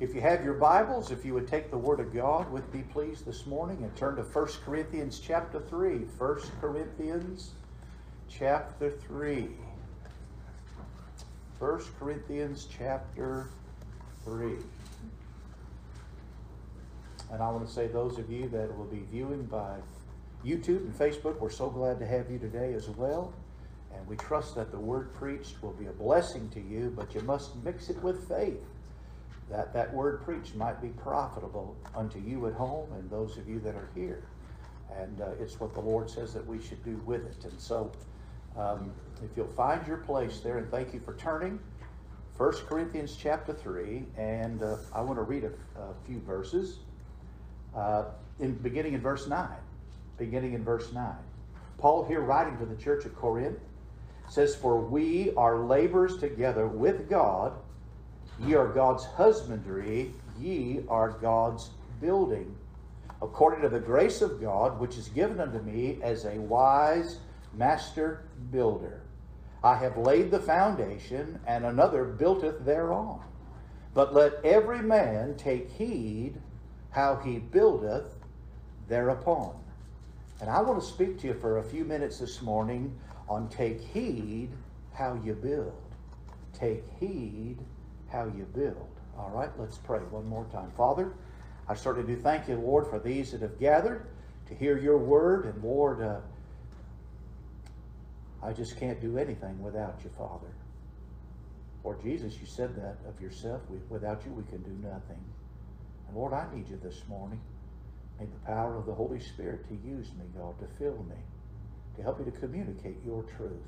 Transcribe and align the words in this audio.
If 0.00 0.14
you 0.14 0.22
have 0.22 0.42
your 0.42 0.54
Bibles, 0.54 1.10
if 1.10 1.26
you 1.26 1.34
would 1.34 1.46
take 1.46 1.70
the 1.70 1.76
Word 1.76 2.00
of 2.00 2.14
God 2.14 2.50
with 2.50 2.72
me, 2.72 2.84
please, 2.90 3.20
this 3.20 3.44
morning 3.44 3.82
and 3.82 3.94
turn 3.94 4.16
to 4.16 4.22
1 4.22 4.46
Corinthians 4.64 5.20
chapter 5.20 5.60
3. 5.60 5.98
1 6.16 6.40
Corinthians 6.58 7.50
chapter 8.26 8.92
3. 8.92 9.50
1 11.58 11.80
Corinthians 11.98 12.66
chapter 12.78 13.48
3. 14.24 14.54
And 17.30 17.42
I 17.42 17.50
want 17.50 17.66
to 17.66 17.70
say, 17.70 17.86
those 17.86 18.18
of 18.18 18.30
you 18.30 18.48
that 18.48 18.74
will 18.78 18.86
be 18.86 19.02
viewing 19.12 19.44
by 19.44 19.76
YouTube 20.42 20.78
and 20.78 20.98
Facebook, 20.98 21.38
we're 21.40 21.50
so 21.50 21.68
glad 21.68 21.98
to 21.98 22.06
have 22.06 22.30
you 22.30 22.38
today 22.38 22.72
as 22.72 22.88
well. 22.88 23.34
And 23.94 24.06
we 24.08 24.16
trust 24.16 24.54
that 24.54 24.70
the 24.70 24.80
word 24.80 25.12
preached 25.12 25.62
will 25.62 25.74
be 25.74 25.88
a 25.88 25.92
blessing 25.92 26.48
to 26.54 26.60
you, 26.60 26.90
but 26.96 27.14
you 27.14 27.20
must 27.20 27.54
mix 27.62 27.90
it 27.90 28.02
with 28.02 28.26
faith 28.26 28.64
that 29.50 29.72
that 29.74 29.92
word 29.92 30.22
preached 30.24 30.54
might 30.54 30.80
be 30.80 30.88
profitable 30.88 31.76
unto 31.94 32.18
you 32.20 32.46
at 32.46 32.54
home 32.54 32.92
and 32.92 33.10
those 33.10 33.36
of 33.36 33.48
you 33.48 33.58
that 33.60 33.74
are 33.74 33.90
here. 33.94 34.22
And 34.96 35.20
uh, 35.20 35.30
it's 35.40 35.58
what 35.60 35.74
the 35.74 35.80
Lord 35.80 36.08
says 36.08 36.32
that 36.34 36.46
we 36.46 36.60
should 36.60 36.82
do 36.84 37.00
with 37.04 37.26
it. 37.26 37.44
And 37.44 37.60
so, 37.60 37.92
um, 38.56 38.92
if 39.22 39.36
you'll 39.36 39.46
find 39.46 39.86
your 39.86 39.98
place 39.98 40.40
there, 40.40 40.58
and 40.58 40.70
thank 40.70 40.92
you 40.94 41.00
for 41.00 41.14
turning, 41.14 41.60
1 42.36 42.52
Corinthians 42.66 43.16
chapter 43.20 43.52
3, 43.52 44.04
and 44.16 44.62
uh, 44.62 44.76
I 44.94 45.00
want 45.02 45.18
to 45.18 45.22
read 45.22 45.44
a, 45.44 45.80
a 45.80 45.94
few 46.06 46.20
verses. 46.20 46.78
Uh, 47.74 48.04
in 48.40 48.54
beginning 48.54 48.94
in 48.94 49.00
verse 49.00 49.26
9. 49.28 49.48
Beginning 50.16 50.54
in 50.54 50.64
verse 50.64 50.92
9. 50.92 51.14
Paul 51.78 52.04
here 52.04 52.20
writing 52.20 52.58
to 52.58 52.66
the 52.66 52.76
church 52.76 53.06
at 53.06 53.14
Corinth 53.14 53.58
says, 54.28 54.54
For 54.54 54.80
we 54.80 55.32
are 55.36 55.58
laborers 55.58 56.18
together 56.18 56.66
with 56.66 57.08
God 57.08 57.52
Ye 58.40 58.54
are 58.54 58.68
God's 58.68 59.04
husbandry, 59.04 60.14
ye 60.38 60.84
are 60.88 61.10
God's 61.10 61.70
building. 62.00 62.56
According 63.20 63.60
to 63.62 63.68
the 63.68 63.80
grace 63.80 64.22
of 64.22 64.40
God, 64.40 64.80
which 64.80 64.96
is 64.96 65.08
given 65.08 65.40
unto 65.40 65.60
me 65.60 65.98
as 66.02 66.24
a 66.24 66.38
wise 66.40 67.18
master 67.52 68.24
builder. 68.50 69.02
I 69.62 69.76
have 69.76 69.98
laid 69.98 70.30
the 70.30 70.40
foundation, 70.40 71.38
and 71.46 71.66
another 71.66 72.04
buildeth 72.04 72.64
thereon. 72.64 73.20
But 73.92 74.14
let 74.14 74.42
every 74.44 74.80
man 74.80 75.36
take 75.36 75.70
heed 75.70 76.40
how 76.90 77.16
he 77.16 77.38
buildeth 77.38 78.16
thereupon. 78.88 79.54
And 80.40 80.48
I 80.48 80.62
want 80.62 80.80
to 80.80 80.86
speak 80.86 81.18
to 81.20 81.28
you 81.28 81.34
for 81.34 81.58
a 81.58 81.62
few 81.62 81.84
minutes 81.84 82.18
this 82.18 82.40
morning 82.40 82.98
on 83.28 83.48
take 83.48 83.80
heed 83.80 84.50
how 84.94 85.20
you 85.22 85.34
build. 85.34 85.74
Take 86.54 86.84
heed 86.98 87.58
how 88.10 88.24
you 88.24 88.46
build. 88.54 88.88
All 89.18 89.30
right, 89.30 89.50
let's 89.58 89.78
pray 89.78 89.98
one 89.98 90.26
more 90.26 90.46
time. 90.46 90.70
Father, 90.76 91.12
I 91.68 91.74
certainly 91.74 92.14
do 92.14 92.20
thank 92.20 92.48
you, 92.48 92.56
Lord, 92.56 92.86
for 92.88 92.98
these 92.98 93.32
that 93.32 93.42
have 93.42 93.58
gathered 93.58 94.06
to 94.48 94.54
hear 94.54 94.78
your 94.78 94.98
word. 94.98 95.44
And 95.46 95.62
Lord, 95.62 96.02
uh, 96.02 96.20
I 98.42 98.52
just 98.52 98.78
can't 98.78 99.00
do 99.00 99.18
anything 99.18 99.62
without 99.62 100.00
you, 100.02 100.10
Father. 100.16 100.52
Lord 101.84 102.02
Jesus, 102.02 102.38
you 102.40 102.46
said 102.46 102.74
that 102.76 102.96
of 103.08 103.20
yourself. 103.20 103.60
We, 103.70 103.78
without 103.88 104.24
you, 104.24 104.32
we 104.32 104.42
can 104.44 104.62
do 104.62 104.88
nothing. 104.88 105.22
And 106.08 106.16
Lord, 106.16 106.32
I 106.32 106.46
need 106.54 106.68
you 106.68 106.78
this 106.82 107.02
morning. 107.08 107.40
Need 108.18 108.32
the 108.32 108.46
power 108.46 108.76
of 108.76 108.86
the 108.86 108.92
Holy 108.92 109.20
Spirit 109.20 109.66
to 109.68 109.74
use 109.74 110.08
me, 110.18 110.24
God, 110.36 110.58
to 110.58 110.66
fill 110.78 111.04
me, 111.08 111.16
to 111.96 112.02
help 112.02 112.18
me 112.18 112.30
to 112.30 112.38
communicate 112.38 112.96
your 113.04 113.22
truth 113.36 113.64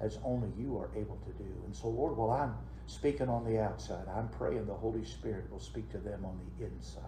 as 0.00 0.18
only 0.24 0.48
you 0.58 0.76
are 0.76 0.90
able 0.94 1.18
to 1.24 1.32
do. 1.42 1.50
And 1.64 1.74
so, 1.74 1.88
Lord, 1.88 2.16
while 2.16 2.30
I'm 2.30 2.54
speaking 2.88 3.28
on 3.28 3.44
the 3.44 3.60
outside. 3.60 4.06
I'm 4.08 4.28
praying 4.28 4.66
the 4.66 4.74
Holy 4.74 5.04
Spirit 5.04 5.50
will 5.52 5.60
speak 5.60 5.90
to 5.92 5.98
them 5.98 6.24
on 6.24 6.40
the 6.58 6.64
inside. 6.64 7.02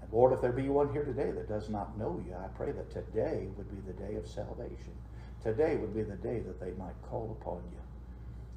And 0.00 0.10
Lord, 0.10 0.32
if 0.32 0.40
there 0.40 0.52
be 0.52 0.68
one 0.68 0.92
here 0.92 1.04
today 1.04 1.30
that 1.30 1.48
does 1.48 1.68
not 1.68 1.98
know 1.98 2.20
you, 2.26 2.34
I 2.34 2.48
pray 2.48 2.72
that 2.72 2.90
today 2.90 3.48
would 3.56 3.70
be 3.70 3.80
the 3.86 3.92
day 3.92 4.16
of 4.16 4.26
salvation. 4.26 4.94
Today 5.42 5.76
would 5.76 5.94
be 5.94 6.02
the 6.02 6.16
day 6.16 6.40
that 6.40 6.60
they 6.60 6.72
might 6.72 7.00
call 7.02 7.36
upon 7.40 7.62
you. 7.70 7.78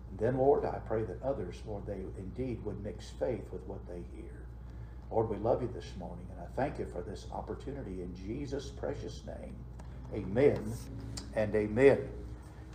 And 0.09 0.19
then, 0.19 0.38
Lord, 0.38 0.66
I 0.66 0.79
pray 0.88 1.03
that 1.03 1.22
others, 1.22 1.62
Lord, 1.68 1.85
they 1.85 2.00
indeed 2.18 2.63
would 2.63 2.84
mix 2.84 3.09
faith 3.09 3.46
with 3.52 3.62
what 3.68 3.85
they 3.88 4.02
hear. 4.16 4.46
Lord, 5.12 5.29
we 5.29 5.38
love 5.38 5.62
you 5.62 5.69
this 5.73 5.91
morning, 6.00 6.25
and 6.31 6.40
I 6.40 6.47
thank 6.56 6.79
you 6.79 6.85
for 6.85 7.02
this 7.02 7.28
opportunity 7.34 8.02
in 8.02 8.16
Jesus' 8.16 8.69
precious 8.69 9.22
name. 9.25 9.56
Amen 10.13 10.73
and 11.35 11.53
amen. 11.53 12.21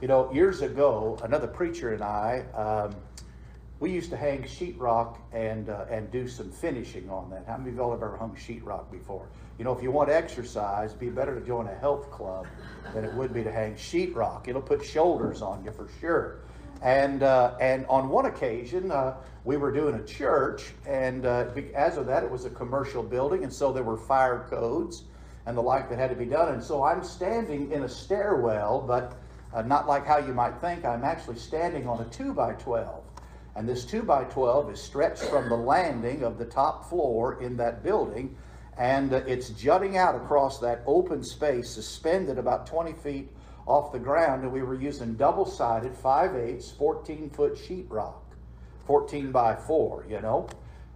You 0.02 0.08
know, 0.08 0.30
years 0.30 0.60
ago, 0.60 1.18
another 1.22 1.46
preacher 1.46 1.94
and 1.94 2.02
I, 2.02 2.44
um, 2.54 2.94
we 3.80 3.90
used 3.90 4.10
to 4.10 4.16
hang 4.16 4.42
sheetrock 4.42 5.16
and 5.32 5.70
uh, 5.70 5.86
and 5.90 6.10
do 6.10 6.28
some 6.28 6.50
finishing 6.50 7.08
on 7.08 7.30
that. 7.30 7.46
How 7.46 7.56
many 7.56 7.70
of 7.70 7.76
y'all 7.76 7.92
have 7.92 8.02
ever 8.02 8.14
hung 8.18 8.36
sheetrock 8.36 8.90
before? 8.90 9.26
You 9.58 9.64
know, 9.64 9.74
if 9.74 9.82
you 9.82 9.90
want 9.90 10.10
exercise, 10.10 10.90
it'd 10.90 11.00
be 11.00 11.08
better 11.08 11.34
to 11.34 11.46
join 11.46 11.66
a 11.66 11.74
health 11.74 12.10
club 12.10 12.46
than 12.92 13.06
it 13.06 13.14
would 13.14 13.32
be 13.32 13.42
to 13.42 13.50
hang 13.50 13.74
sheetrock. 13.74 14.48
It'll 14.48 14.60
put 14.60 14.84
shoulders 14.84 15.40
on 15.40 15.64
you 15.64 15.72
for 15.72 15.88
sure. 15.98 16.40
And 16.82 17.22
uh, 17.22 17.56
and 17.58 17.86
on 17.86 18.10
one 18.10 18.26
occasion, 18.26 18.90
uh, 18.90 19.16
we 19.44 19.56
were 19.56 19.72
doing 19.72 19.94
a 19.94 20.04
church, 20.04 20.74
and 20.86 21.24
uh, 21.24 21.46
as 21.74 21.96
of 21.96 22.04
that, 22.04 22.22
it 22.22 22.30
was 22.30 22.44
a 22.44 22.50
commercial 22.50 23.02
building, 23.02 23.44
and 23.44 23.52
so 23.52 23.72
there 23.72 23.82
were 23.82 23.96
fire 23.96 24.46
codes 24.50 25.04
and 25.46 25.56
the 25.56 25.62
like 25.62 25.88
that 25.88 25.98
had 25.98 26.10
to 26.10 26.16
be 26.16 26.26
done. 26.26 26.52
And 26.52 26.62
so 26.62 26.82
I'm 26.82 27.02
standing 27.04 27.70
in 27.70 27.84
a 27.84 27.88
stairwell, 27.88 28.80
but 28.80 29.16
uh, 29.56 29.62
not 29.62 29.88
like 29.88 30.06
how 30.06 30.18
you 30.18 30.34
might 30.34 30.60
think. 30.60 30.84
I'm 30.84 31.02
actually 31.02 31.38
standing 31.38 31.88
on 31.88 32.00
a 32.00 32.04
2 32.04 32.34
by 32.34 32.52
12 32.52 33.02
And 33.56 33.66
this 33.66 33.86
2 33.86 34.02
by 34.02 34.24
12 34.24 34.72
is 34.72 34.82
stretched 34.82 35.24
from 35.24 35.48
the 35.48 35.56
landing 35.56 36.22
of 36.22 36.36
the 36.38 36.44
top 36.44 36.90
floor 36.90 37.42
in 37.42 37.56
that 37.56 37.82
building. 37.82 38.36
And 38.76 39.14
uh, 39.14 39.22
it's 39.26 39.48
jutting 39.50 39.96
out 39.96 40.14
across 40.14 40.58
that 40.58 40.82
open 40.86 41.24
space, 41.24 41.70
suspended 41.70 42.36
about 42.36 42.66
20 42.66 42.92
feet 42.92 43.30
off 43.66 43.92
the 43.92 43.98
ground. 43.98 44.42
And 44.42 44.52
we 44.52 44.62
were 44.62 44.74
using 44.74 45.14
double 45.14 45.46
sided 45.46 45.94
5 45.96 46.36
8 46.36 46.74
14 46.78 47.30
foot 47.30 47.54
sheetrock, 47.54 48.20
14 48.86 49.32
by 49.32 49.56
4, 49.56 50.06
you 50.10 50.20
know. 50.20 50.48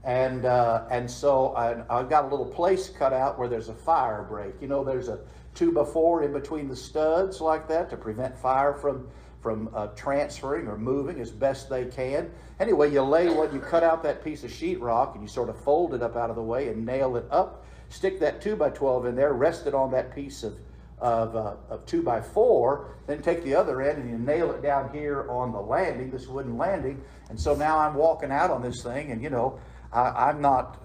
And, 0.05 0.45
uh, 0.45 0.85
and 0.91 1.11
so 1.11 1.55
I, 1.55 1.83
I 1.89 2.03
got 2.03 2.25
a 2.25 2.29
little 2.29 2.47
place 2.47 2.91
cut 2.91 3.15
out 3.15 3.39
where 3.39 3.49
there's 3.49 3.71
a 3.71 3.75
fire 3.75 4.23
break. 4.23 4.53
You 4.61 4.69
know, 4.69 4.85
there's 4.85 5.09
a 5.09 5.21
two 5.55 5.73
by 5.73 5.85
four 5.85 6.23
in 6.23 6.33
between 6.33 6.69
the 6.69 6.77
studs 6.77 7.41
like 7.41 7.69
that 7.69 7.91
to 7.91 7.97
prevent 7.97 8.37
fire 8.39 8.75
from 8.75 9.09
from 9.41 9.71
uh, 9.75 9.87
transferring 9.89 10.67
or 10.67 10.77
moving 10.77 11.19
as 11.19 11.31
best 11.31 11.71
they 11.71 11.87
can. 11.87 12.31
Anyway, 12.59 12.93
you 12.93 13.01
lay 13.01 13.31
what 13.31 13.55
you 13.55 13.59
cut 13.59 13.83
out 13.83 14.03
that 14.03 14.23
piece 14.23 14.45
of 14.45 14.51
sheetrock 14.51 15.15
and 15.15 15.23
you 15.23 15.29
sort 15.29 15.49
of 15.49 15.59
fold 15.59 15.95
it 15.95 16.03
up 16.03 16.15
out 16.15 16.29
of 16.29 16.37
the 16.37 16.43
way 16.43 16.69
and 16.69 16.85
nail 16.85 17.17
it 17.17 17.25
up. 17.31 17.65
Stick 17.89 18.21
that 18.21 18.43
two 18.43 18.55
by 18.55 18.69
twelve 18.69 19.07
in 19.07 19.17
there, 19.17 19.33
rest 19.33 19.67
it 19.67 19.75
on 19.75 19.91
that 19.93 20.15
piece 20.15 20.43
of 20.43 20.59
of, 20.99 21.35
uh, 21.35 21.55
of 21.71 21.87
two 21.87 22.03
by 22.03 22.21
four. 22.21 22.95
Then 23.07 23.23
take 23.23 23.43
the 23.43 23.55
other 23.55 23.81
end 23.81 23.99
and 23.99 24.11
you 24.11 24.19
nail 24.19 24.51
it 24.51 24.63
down 24.63 24.93
here 24.93 25.27
on 25.31 25.51
the 25.53 25.61
landing, 25.61 26.11
this 26.11 26.27
wooden 26.27 26.59
landing. 26.59 27.03
And 27.31 27.41
so 27.41 27.55
now 27.55 27.79
I'm 27.79 27.95
walking 27.95 28.31
out 28.31 28.51
on 28.51 28.61
this 28.61 28.83
thing, 28.83 29.11
and 29.11 29.23
you 29.23 29.31
know 29.31 29.59
I, 29.93 30.29
am 30.29 30.43
not 30.43 30.81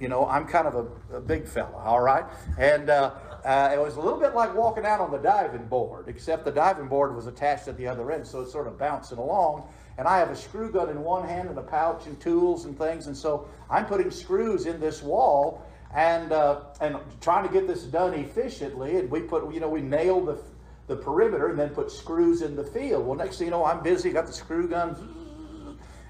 you 0.00 0.08
know, 0.08 0.26
I'm 0.26 0.46
kind 0.46 0.66
of 0.66 0.74
a, 0.74 1.16
a 1.16 1.20
big 1.20 1.46
fella, 1.46 1.76
all 1.76 2.00
right? 2.00 2.24
And 2.58 2.90
uh, 2.90 3.12
uh, 3.44 3.70
it 3.74 3.78
was 3.78 3.96
a 3.96 4.00
little 4.00 4.18
bit 4.18 4.34
like 4.34 4.54
walking 4.54 4.86
out 4.86 5.00
on 5.00 5.10
the 5.10 5.18
diving 5.18 5.66
board, 5.66 6.08
except 6.08 6.44
the 6.44 6.50
diving 6.50 6.88
board 6.88 7.14
was 7.14 7.26
attached 7.26 7.68
at 7.68 7.76
the 7.76 7.86
other 7.86 8.10
end, 8.10 8.26
so 8.26 8.40
it's 8.40 8.52
sort 8.52 8.66
of 8.66 8.78
bouncing 8.78 9.18
along. 9.18 9.68
And 9.98 10.08
I 10.08 10.18
have 10.18 10.30
a 10.30 10.36
screw 10.36 10.72
gun 10.72 10.88
in 10.88 11.02
one 11.02 11.28
hand 11.28 11.48
and 11.50 11.58
a 11.58 11.62
pouch 11.62 12.06
and 12.06 12.18
tools 12.20 12.64
and 12.64 12.76
things, 12.76 13.06
and 13.06 13.16
so 13.16 13.48
I'm 13.70 13.86
putting 13.86 14.10
screws 14.10 14.66
in 14.66 14.80
this 14.80 15.02
wall 15.02 15.62
and 15.94 16.32
uh, 16.32 16.62
and 16.80 16.96
trying 17.20 17.46
to 17.46 17.52
get 17.52 17.68
this 17.68 17.82
done 17.84 18.14
efficiently. 18.14 18.96
And 18.96 19.10
we 19.10 19.20
put, 19.20 19.52
you 19.52 19.60
know, 19.60 19.68
we 19.68 19.82
nailed 19.82 20.26
the 20.26 20.38
the 20.86 20.96
perimeter 20.96 21.48
and 21.48 21.58
then 21.58 21.70
put 21.70 21.90
screws 21.90 22.42
in 22.42 22.56
the 22.56 22.64
field. 22.64 23.06
Well, 23.06 23.16
next 23.16 23.38
thing 23.38 23.46
you 23.46 23.50
know, 23.50 23.64
I'm 23.64 23.82
busy, 23.82 24.10
got 24.10 24.26
the 24.26 24.32
screw 24.32 24.68
guns 24.68 24.98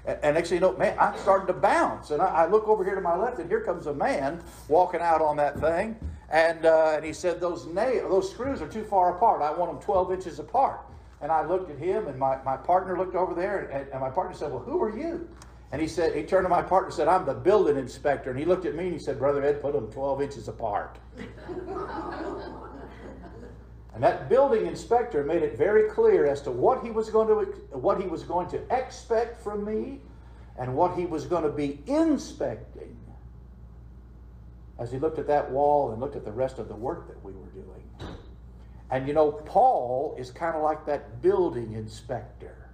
and 0.07 0.35
next 0.35 0.49
thing 0.49 0.57
you 0.57 0.61
know, 0.61 0.77
man, 0.77 0.95
I'm 0.99 1.17
starting 1.17 1.47
to 1.47 1.53
bounce. 1.53 2.11
And 2.11 2.21
I, 2.21 2.27
I, 2.27 2.45
look 2.45 2.67
over 2.67 2.83
here 2.83 2.95
to 2.95 3.01
my 3.01 3.15
left, 3.15 3.39
and 3.39 3.49
here 3.49 3.61
comes 3.61 3.87
a 3.87 3.93
man 3.93 4.43
walking 4.67 5.01
out 5.01 5.21
on 5.21 5.37
that 5.37 5.59
thing. 5.59 5.95
And, 6.29 6.65
uh, 6.65 6.93
and 6.95 7.05
he 7.05 7.13
said, 7.13 7.39
those, 7.39 7.67
nail, 7.67 8.09
those 8.09 8.31
screws 8.31 8.61
are 8.61 8.67
too 8.67 8.83
far 8.83 9.15
apart. 9.15 9.41
I 9.41 9.51
want 9.51 9.71
them 9.71 9.81
12 9.81 10.11
inches 10.11 10.39
apart. 10.39 10.81
And 11.21 11.31
I 11.31 11.45
looked 11.45 11.71
at 11.71 11.77
him, 11.77 12.07
and 12.07 12.19
my, 12.19 12.37
my 12.43 12.57
partner 12.57 12.97
looked 12.97 13.15
over 13.15 13.33
there, 13.33 13.59
and, 13.59 13.87
and 13.91 14.01
my 14.01 14.09
partner 14.09 14.35
said, 14.35 14.51
Well, 14.51 14.61
who 14.61 14.81
are 14.81 14.95
you? 14.95 15.27
And 15.71 15.81
he 15.81 15.87
said, 15.87 16.15
he 16.15 16.23
turned 16.23 16.45
to 16.45 16.49
my 16.49 16.61
partner 16.61 16.87
and 16.87 16.95
said, 16.95 17.07
I'm 17.07 17.25
the 17.25 17.33
building 17.33 17.77
inspector. 17.77 18.29
And 18.29 18.39
he 18.39 18.45
looked 18.45 18.65
at 18.65 18.75
me 18.75 18.85
and 18.85 18.93
he 18.93 18.99
said, 18.99 19.17
Brother 19.17 19.43
Ed, 19.43 19.61
put 19.61 19.73
them 19.73 19.91
12 19.91 20.21
inches 20.21 20.47
apart. 20.47 20.99
And 23.95 24.03
that 24.03 24.27
building 24.27 24.65
inspector 24.65 25.23
made 25.23 25.41
it 25.41 25.57
very 25.57 25.89
clear 25.89 26.25
as 26.25 26.41
to 26.41 26.51
what 26.51 26.83
he 26.83 26.91
was 26.91 27.09
going 27.09 27.29
to 27.29 27.77
what 27.77 27.99
he 28.01 28.07
was 28.07 28.23
going 28.23 28.49
to 28.49 28.61
expect 28.69 29.41
from 29.41 29.63
me 29.63 30.01
and 30.59 30.75
what 30.75 30.97
he 30.97 31.05
was 31.05 31.25
going 31.25 31.43
to 31.43 31.49
be 31.49 31.81
inspecting 31.87 32.94
as 34.77 34.91
he 34.91 34.99
looked 34.99 35.19
at 35.19 35.27
that 35.27 35.51
wall 35.51 35.91
and 35.91 36.01
looked 36.01 36.15
at 36.15 36.25
the 36.25 36.31
rest 36.31 36.59
of 36.59 36.67
the 36.67 36.75
work 36.75 37.07
that 37.07 37.23
we 37.23 37.31
were 37.31 37.47
doing. 37.47 37.83
And 38.91 39.07
you 39.07 39.13
know, 39.13 39.31
Paul 39.31 40.15
is 40.17 40.31
kind 40.31 40.55
of 40.55 40.61
like 40.61 40.85
that 40.85 41.21
building 41.21 41.73
inspector. 41.73 42.69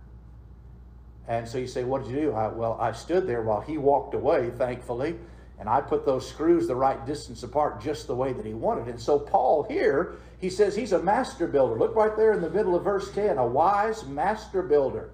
And 1.28 1.48
so 1.48 1.58
you 1.58 1.68
say, 1.68 1.84
What 1.84 2.04
did 2.04 2.12
you 2.12 2.22
do? 2.22 2.34
I, 2.34 2.48
well, 2.48 2.78
I 2.80 2.92
stood 2.92 3.28
there 3.28 3.42
while 3.42 3.62
he 3.62 3.78
walked 3.78 4.14
away, 4.14 4.52
thankfully, 4.58 5.16
and 5.60 5.70
I 5.70 5.80
put 5.80 6.06
those 6.06 6.28
screws 6.28 6.68
the 6.68 6.76
right 6.76 7.06
distance 7.06 7.44
apart 7.44 7.82
just 7.82 8.08
the 8.08 8.16
way 8.16 8.34
that 8.34 8.46
he 8.46 8.54
wanted. 8.54 8.88
And 8.88 9.00
so 9.00 9.20
Paul 9.20 9.64
here, 9.64 10.16
he 10.40 10.50
says 10.50 10.76
he's 10.76 10.92
a 10.92 11.02
master 11.02 11.48
builder. 11.48 11.78
Look 11.78 11.96
right 11.96 12.18
there 12.18 12.34
in 12.34 12.42
the 12.42 12.50
middle 12.50 12.76
of 12.76 12.84
verse 12.84 13.12
10 13.12 13.38
a 13.38 13.46
wise 13.46 14.04
master 14.06 14.64
builder. 14.64 15.12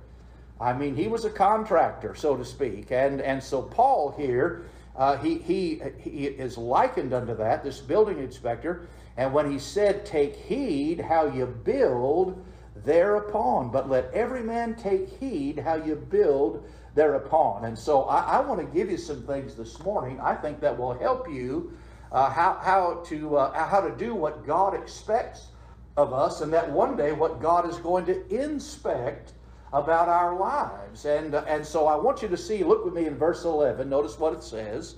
I 0.59 0.73
mean, 0.73 0.95
he 0.95 1.07
was 1.07 1.25
a 1.25 1.29
contractor, 1.29 2.15
so 2.15 2.35
to 2.35 2.45
speak. 2.45 2.91
And, 2.91 3.21
and 3.21 3.43
so 3.43 3.61
Paul 3.61 4.15
here, 4.17 4.65
uh, 4.97 5.17
he, 5.17 5.37
he, 5.37 5.81
he 5.99 6.25
is 6.25 6.57
likened 6.57 7.13
unto 7.13 7.35
that, 7.37 7.63
this 7.63 7.79
building 7.79 8.19
inspector. 8.19 8.87
And 9.15 9.33
when 9.33 9.51
he 9.51 9.59
said, 9.59 10.05
Take 10.05 10.35
heed 10.35 10.99
how 10.99 11.27
you 11.27 11.45
build 11.45 12.43
thereupon, 12.83 13.69
but 13.69 13.89
let 13.89 14.11
every 14.13 14.43
man 14.43 14.75
take 14.75 15.09
heed 15.19 15.59
how 15.59 15.75
you 15.75 15.95
build 15.95 16.67
thereupon. 16.95 17.65
And 17.65 17.77
so 17.77 18.03
I, 18.03 18.37
I 18.37 18.41
want 18.41 18.59
to 18.59 18.65
give 18.65 18.89
you 18.89 18.97
some 18.97 19.21
things 19.23 19.55
this 19.55 19.79
morning 19.79 20.19
I 20.19 20.35
think 20.35 20.59
that 20.61 20.77
will 20.77 20.97
help 20.97 21.29
you 21.29 21.77
uh, 22.11 22.29
how, 22.29 22.59
how, 22.61 23.03
to, 23.07 23.37
uh, 23.37 23.67
how 23.67 23.81
to 23.81 23.95
do 23.95 24.15
what 24.15 24.47
God 24.47 24.73
expects 24.73 25.47
of 25.95 26.13
us, 26.13 26.41
and 26.41 26.53
that 26.53 26.71
one 26.71 26.95
day 26.95 27.11
what 27.11 27.41
God 27.41 27.69
is 27.69 27.77
going 27.77 28.05
to 28.05 28.27
inspect 28.29 29.33
about 29.73 30.07
our 30.07 30.37
lives. 30.37 31.05
And, 31.05 31.35
uh, 31.35 31.43
and 31.47 31.65
so 31.65 31.87
I 31.87 31.95
want 31.95 32.21
you 32.21 32.27
to 32.27 32.37
see, 32.37 32.63
look 32.63 32.85
with 32.85 32.93
me 32.93 33.05
in 33.05 33.17
verse 33.17 33.43
11, 33.43 33.89
notice 33.89 34.17
what 34.17 34.33
it 34.33 34.43
says, 34.43 34.95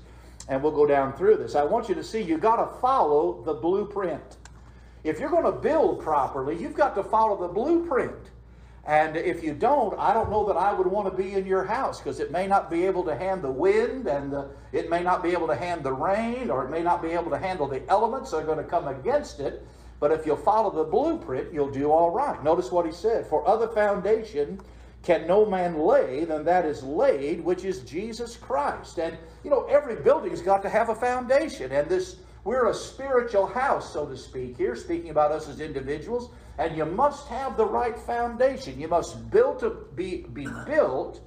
and 0.47 0.61
we'll 0.61 0.71
go 0.71 0.85
down 0.85 1.13
through 1.13 1.37
this. 1.37 1.55
I 1.55 1.63
want 1.63 1.89
you 1.89 1.95
to 1.95 2.03
see 2.03 2.21
you 2.21 2.37
got 2.37 2.57
to 2.57 2.79
follow 2.79 3.41
the 3.43 3.53
blueprint. 3.53 4.37
If 5.03 5.19
you're 5.19 5.29
going 5.29 5.45
to 5.45 5.51
build 5.51 6.01
properly, 6.01 6.59
you've 6.59 6.75
got 6.75 6.95
to 6.95 7.03
follow 7.03 7.39
the 7.39 7.53
blueprint. 7.53 8.31
And 8.85 9.15
if 9.15 9.43
you 9.43 9.53
don't, 9.53 9.97
I 9.99 10.13
don't 10.13 10.31
know 10.31 10.45
that 10.47 10.57
I 10.57 10.73
would 10.73 10.87
want 10.87 11.15
to 11.15 11.15
be 11.15 11.33
in 11.33 11.45
your 11.45 11.63
house 11.63 11.99
because 11.99 12.19
it 12.19 12.31
may 12.31 12.47
not 12.47 12.71
be 12.71 12.85
able 12.85 13.03
to 13.03 13.15
handle 13.15 13.53
the 13.53 13.59
wind 13.59 14.07
and 14.07 14.31
the, 14.31 14.49
it 14.71 14.89
may 14.89 15.03
not 15.03 15.21
be 15.21 15.29
able 15.29 15.47
to 15.47 15.55
handle 15.55 15.83
the 15.83 15.93
rain 15.93 16.49
or 16.49 16.65
it 16.65 16.71
may 16.71 16.81
not 16.81 17.01
be 17.01 17.09
able 17.09 17.29
to 17.29 17.37
handle 17.37 17.67
the 17.67 17.87
elements 17.87 18.31
that 18.31 18.37
are 18.37 18.45
going 18.45 18.57
to 18.57 18.63
come 18.63 18.87
against 18.87 19.41
it. 19.41 19.65
But 19.99 20.11
if 20.11 20.25
you'll 20.25 20.37
follow 20.37 20.71
the 20.71 20.89
blueprint, 20.89 21.53
you'll 21.53 21.71
do 21.71 21.91
all 21.91 22.09
right. 22.09 22.41
Notice 22.43 22.71
what 22.71 22.85
he 22.85 22.91
said 22.91 23.27
For 23.27 23.47
other 23.47 23.67
foundation 23.67 24.61
can 25.03 25.27
no 25.27 25.45
man 25.45 25.79
lay 25.79 26.25
than 26.25 26.43
that 26.45 26.65
is 26.65 26.83
laid, 26.83 27.43
which 27.43 27.63
is 27.63 27.79
Jesus 27.81 28.35
Christ. 28.35 28.97
And, 28.97 29.17
you 29.43 29.49
know, 29.49 29.63
every 29.65 29.95
building's 29.95 30.41
got 30.41 30.61
to 30.63 30.69
have 30.69 30.89
a 30.89 30.95
foundation. 30.95 31.71
And 31.71 31.87
this, 31.87 32.17
we're 32.43 32.67
a 32.67 32.73
spiritual 32.73 33.45
house, 33.45 33.93
so 33.93 34.05
to 34.05 34.17
speak, 34.17 34.57
here, 34.57 34.75
speaking 34.75 35.09
about 35.09 35.31
us 35.31 35.47
as 35.47 35.61
individuals. 35.61 36.31
And 36.57 36.75
you 36.75 36.85
must 36.85 37.27
have 37.29 37.55
the 37.55 37.65
right 37.65 37.97
foundation. 37.97 38.79
You 38.79 38.89
must 38.89 39.31
build 39.31 39.59
to 39.59 39.87
be, 39.95 40.25
be 40.33 40.47
built 40.65 41.21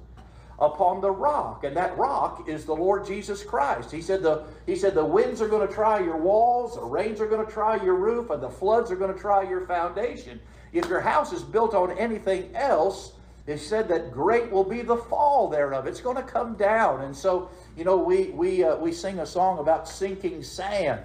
upon 0.59 1.01
the 1.01 1.11
rock, 1.11 1.63
and 1.63 1.75
that 1.75 1.97
rock 1.97 2.47
is 2.47 2.65
the 2.65 2.73
Lord 2.73 3.05
Jesus 3.05 3.43
Christ. 3.43 3.91
He 3.91 4.01
said 4.01 4.21
the 4.21 4.45
he 4.65 4.75
said 4.75 4.93
the 4.93 5.05
winds 5.05 5.41
are 5.41 5.47
going 5.47 5.67
to 5.67 5.73
try 5.73 5.99
your 5.99 6.17
walls, 6.17 6.75
the 6.75 6.83
rains 6.83 7.19
are 7.19 7.27
going 7.27 7.45
to 7.45 7.51
try 7.51 7.83
your 7.83 7.95
roof, 7.95 8.29
and 8.29 8.41
the 8.41 8.49
floods 8.49 8.91
are 8.91 8.95
going 8.95 9.13
to 9.13 9.19
try 9.19 9.43
your 9.43 9.65
foundation. 9.65 10.39
If 10.71 10.87
your 10.87 11.01
house 11.01 11.33
is 11.33 11.43
built 11.43 11.73
on 11.73 11.97
anything 11.97 12.55
else, 12.55 13.13
he 13.45 13.57
said 13.57 13.87
that 13.89 14.11
great 14.11 14.51
will 14.51 14.63
be 14.63 14.81
the 14.81 14.97
fall 14.97 15.49
thereof. 15.49 15.85
It's 15.85 16.01
going 16.01 16.15
to 16.15 16.23
come 16.23 16.55
down, 16.55 17.01
and 17.01 17.15
so 17.15 17.49
you 17.75 17.83
know 17.83 17.97
we 17.97 18.29
we 18.29 18.63
uh, 18.63 18.75
we 18.77 18.91
sing 18.91 19.19
a 19.19 19.25
song 19.25 19.59
about 19.59 19.87
sinking 19.87 20.43
sand. 20.43 21.01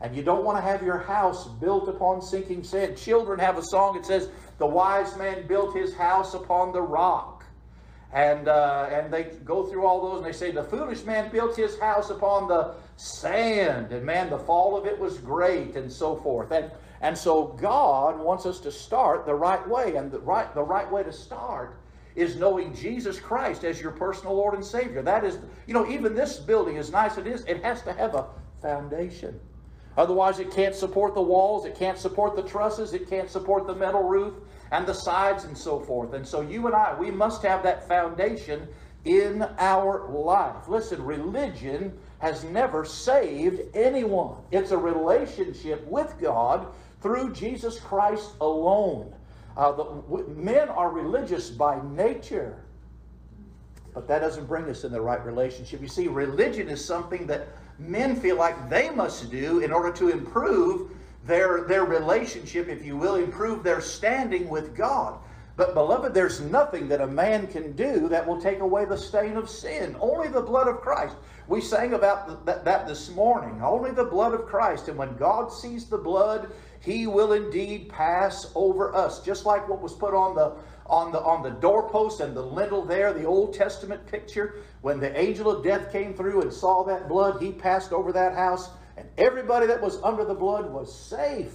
And 0.00 0.14
you 0.14 0.22
don't 0.22 0.44
want 0.44 0.58
to 0.58 0.62
have 0.62 0.82
your 0.82 0.98
house 0.98 1.48
built 1.48 1.88
upon 1.88 2.20
sinking 2.20 2.64
sand. 2.64 2.96
Children 2.96 3.38
have 3.38 3.56
a 3.56 3.62
song 3.62 3.96
that 3.96 4.04
says, 4.04 4.28
The 4.58 4.66
wise 4.66 5.16
man 5.16 5.46
built 5.46 5.74
his 5.74 5.94
house 5.94 6.34
upon 6.34 6.72
the 6.72 6.82
rock. 6.82 7.35
And, 8.12 8.48
uh, 8.48 8.88
and 8.90 9.12
they 9.12 9.24
go 9.44 9.64
through 9.64 9.84
all 9.84 10.00
those 10.00 10.18
and 10.18 10.26
they 10.26 10.36
say, 10.36 10.50
The 10.50 10.64
foolish 10.64 11.04
man 11.04 11.30
built 11.30 11.56
his 11.56 11.78
house 11.78 12.10
upon 12.10 12.48
the 12.48 12.74
sand, 12.96 13.92
and 13.92 14.06
man, 14.06 14.30
the 14.30 14.38
fall 14.38 14.76
of 14.76 14.86
it 14.86 14.98
was 14.98 15.18
great, 15.18 15.76
and 15.76 15.92
so 15.92 16.16
forth. 16.16 16.50
And, 16.52 16.70
and 17.00 17.18
so 17.18 17.56
God 17.60 18.18
wants 18.18 18.46
us 18.46 18.60
to 18.60 18.72
start 18.72 19.26
the 19.26 19.34
right 19.34 19.66
way. 19.68 19.96
And 19.96 20.10
the 20.10 20.20
right, 20.20 20.52
the 20.54 20.62
right 20.62 20.90
way 20.90 21.02
to 21.02 21.12
start 21.12 21.78
is 22.14 22.36
knowing 22.36 22.74
Jesus 22.74 23.20
Christ 23.20 23.64
as 23.64 23.80
your 23.80 23.92
personal 23.92 24.34
Lord 24.34 24.54
and 24.54 24.64
Savior. 24.64 25.02
That 25.02 25.24
is, 25.24 25.38
you 25.66 25.74
know, 25.74 25.86
even 25.86 26.14
this 26.14 26.38
building, 26.38 26.78
as 26.78 26.90
nice 26.90 27.12
as 27.12 27.18
it 27.18 27.26
is, 27.26 27.44
it 27.44 27.62
has 27.62 27.82
to 27.82 27.92
have 27.92 28.14
a 28.14 28.26
foundation. 28.62 29.38
Otherwise, 29.96 30.38
it 30.38 30.50
can't 30.50 30.74
support 30.74 31.14
the 31.14 31.22
walls, 31.22 31.64
it 31.64 31.74
can't 31.74 31.98
support 31.98 32.36
the 32.36 32.42
trusses, 32.42 32.92
it 32.92 33.08
can't 33.08 33.30
support 33.30 33.66
the 33.66 33.74
metal 33.74 34.02
roof, 34.02 34.34
and 34.72 34.86
the 34.86 34.94
sides 34.94 35.44
and 35.44 35.56
so 35.56 35.80
forth. 35.80 36.12
And 36.14 36.26
so 36.26 36.40
you 36.40 36.66
and 36.66 36.74
I, 36.74 36.98
we 36.98 37.10
must 37.10 37.42
have 37.42 37.62
that 37.62 37.86
foundation 37.88 38.66
in 39.04 39.46
our 39.58 40.08
life. 40.10 40.68
Listen, 40.68 41.02
religion 41.04 41.96
has 42.18 42.44
never 42.44 42.84
saved 42.84 43.62
anyone. 43.74 44.36
It's 44.50 44.72
a 44.72 44.78
relationship 44.78 45.86
with 45.86 46.14
God 46.20 46.66
through 47.00 47.32
Jesus 47.32 47.78
Christ 47.78 48.32
alone. 48.40 49.14
Uh, 49.56 49.72
the, 49.72 50.24
men 50.34 50.68
are 50.68 50.90
religious 50.90 51.50
by 51.50 51.80
nature, 51.92 52.64
but 53.94 54.08
that 54.08 54.18
doesn't 54.20 54.46
bring 54.46 54.64
us 54.64 54.84
in 54.84 54.92
the 54.92 55.00
right 55.00 55.24
relationship. 55.24 55.80
You 55.80 55.88
see, 55.88 56.08
religion 56.08 56.68
is 56.68 56.84
something 56.84 57.26
that 57.28 57.48
men 57.78 58.16
feel 58.16 58.36
like 58.36 58.68
they 58.68 58.90
must 58.90 59.30
do 59.30 59.60
in 59.60 59.72
order 59.72 59.92
to 59.92 60.08
improve 60.08 60.90
their, 61.26 61.62
their 61.62 61.84
relationship, 61.84 62.68
if 62.68 62.84
you 62.84 62.96
will, 62.96 63.16
improve 63.16 63.62
their 63.62 63.80
standing 63.80 64.48
with 64.48 64.76
God. 64.76 65.18
But, 65.56 65.72
beloved, 65.72 66.12
there's 66.12 66.40
nothing 66.40 66.86
that 66.88 67.00
a 67.00 67.06
man 67.06 67.46
can 67.46 67.72
do 67.72 68.08
that 68.08 68.26
will 68.26 68.40
take 68.40 68.60
away 68.60 68.84
the 68.84 68.96
stain 68.96 69.36
of 69.36 69.48
sin. 69.48 69.96
Only 69.98 70.28
the 70.28 70.42
blood 70.42 70.68
of 70.68 70.82
Christ. 70.82 71.16
We 71.48 71.62
sang 71.62 71.94
about 71.94 72.44
that, 72.44 72.86
this 72.86 73.10
morning. 73.10 73.62
Only 73.62 73.90
the 73.90 74.04
blood 74.04 74.34
of 74.34 74.46
Christ. 74.46 74.88
And 74.88 74.98
when 74.98 75.16
God 75.16 75.50
sees 75.50 75.86
the 75.86 75.96
blood, 75.96 76.50
he 76.80 77.06
will 77.06 77.32
indeed 77.32 77.88
pass 77.88 78.50
over 78.54 78.94
us. 78.94 79.22
Just 79.22 79.46
like 79.46 79.66
what 79.66 79.80
was 79.80 79.94
put 79.94 80.12
on 80.12 80.34
the 80.34 80.52
on 80.86 81.10
the 81.10 81.20
on 81.20 81.42
the 81.42 81.50
doorpost 81.50 82.20
and 82.20 82.36
the 82.36 82.42
lintel 82.42 82.84
there, 82.84 83.12
the 83.12 83.24
Old 83.24 83.54
Testament 83.54 84.06
picture, 84.06 84.56
when 84.82 85.00
the 85.00 85.18
angel 85.18 85.50
of 85.50 85.64
death 85.64 85.90
came 85.90 86.14
through 86.14 86.42
and 86.42 86.52
saw 86.52 86.84
that 86.84 87.08
blood, 87.08 87.42
he 87.42 87.50
passed 87.50 87.92
over 87.92 88.12
that 88.12 88.34
house 88.34 88.68
and 88.96 89.08
everybody 89.18 89.66
that 89.66 89.80
was 89.80 90.02
under 90.02 90.24
the 90.24 90.34
blood 90.34 90.70
was 90.70 90.94
safe. 90.94 91.52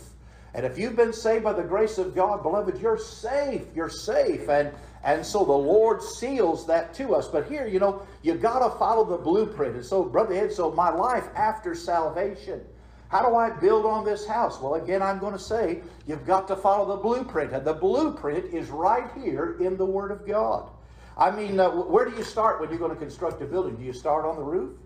And 0.54 0.66
if 0.66 0.78
you've 0.78 0.96
been 0.96 1.14
saved 1.14 1.44
by 1.44 1.54
the 1.54 1.64
grace 1.64 1.98
of 1.98 2.14
God, 2.14 2.44
beloved, 2.44 2.80
you're 2.82 2.98
safe. 2.98 3.64
You're 3.74 3.90
safe. 3.90 4.50
And, 4.50 4.72
and 5.04 5.26
so 5.26 5.46
the 5.46 5.52
Lord 5.52 6.04
seals 6.04 6.68
that 6.68 6.94
to 6.96 7.16
us. 7.16 7.28
But 7.28 7.48
here, 7.48 7.68
you 7.68 7.80
know, 7.80 8.06
you 8.22 8.34
got 8.34 8.60
to 8.60 8.78
follow 8.78 9.06
the 9.06 9.18
blueprint. 9.18 9.76
And 9.76 9.86
so, 9.86 10.04
Brother 10.04 10.36
Ed, 10.36 10.52
so 10.52 10.72
my 10.72 10.90
life 10.90 11.28
after 11.36 11.74
salvation, 11.74 12.62
how 13.07 13.28
do 13.28 13.36
I 13.36 13.50
build 13.50 13.86
on 13.86 14.04
this 14.04 14.28
house? 14.28 14.62
Well, 14.62 14.76
again, 14.76 15.02
I'm 15.02 15.19
going 15.19 15.33
to 15.33 15.40
say 15.40 15.81
you've 16.06 16.26
got 16.26 16.48
to 16.50 16.56
follow 16.56 16.95
the 16.95 17.02
blueprint. 17.02 17.54
And 17.54 17.66
the 17.66 17.74
blueprint 17.74 18.54
is 18.54 18.69
right 18.69 19.10
here 19.21 19.57
in 19.62 19.78
the 19.78 19.86
Word 19.86 20.12
of 20.12 20.28
God. 20.28 20.69
I 21.18 21.31
mean, 21.31 21.60
uh, 21.60 21.69
where 21.69 22.06
do 22.10 22.16
you 22.16 22.24
start 22.24 22.60
when 22.60 22.69
you're 22.69 22.80
going 22.80 22.94
to 22.94 22.98
construct 22.98 23.42
a 23.42 23.45
building? 23.45 23.76
Do 23.78 23.83
you 23.83 23.94
start 23.94 24.26
on 24.26 24.36
the 24.36 24.44
roof? 24.44 24.78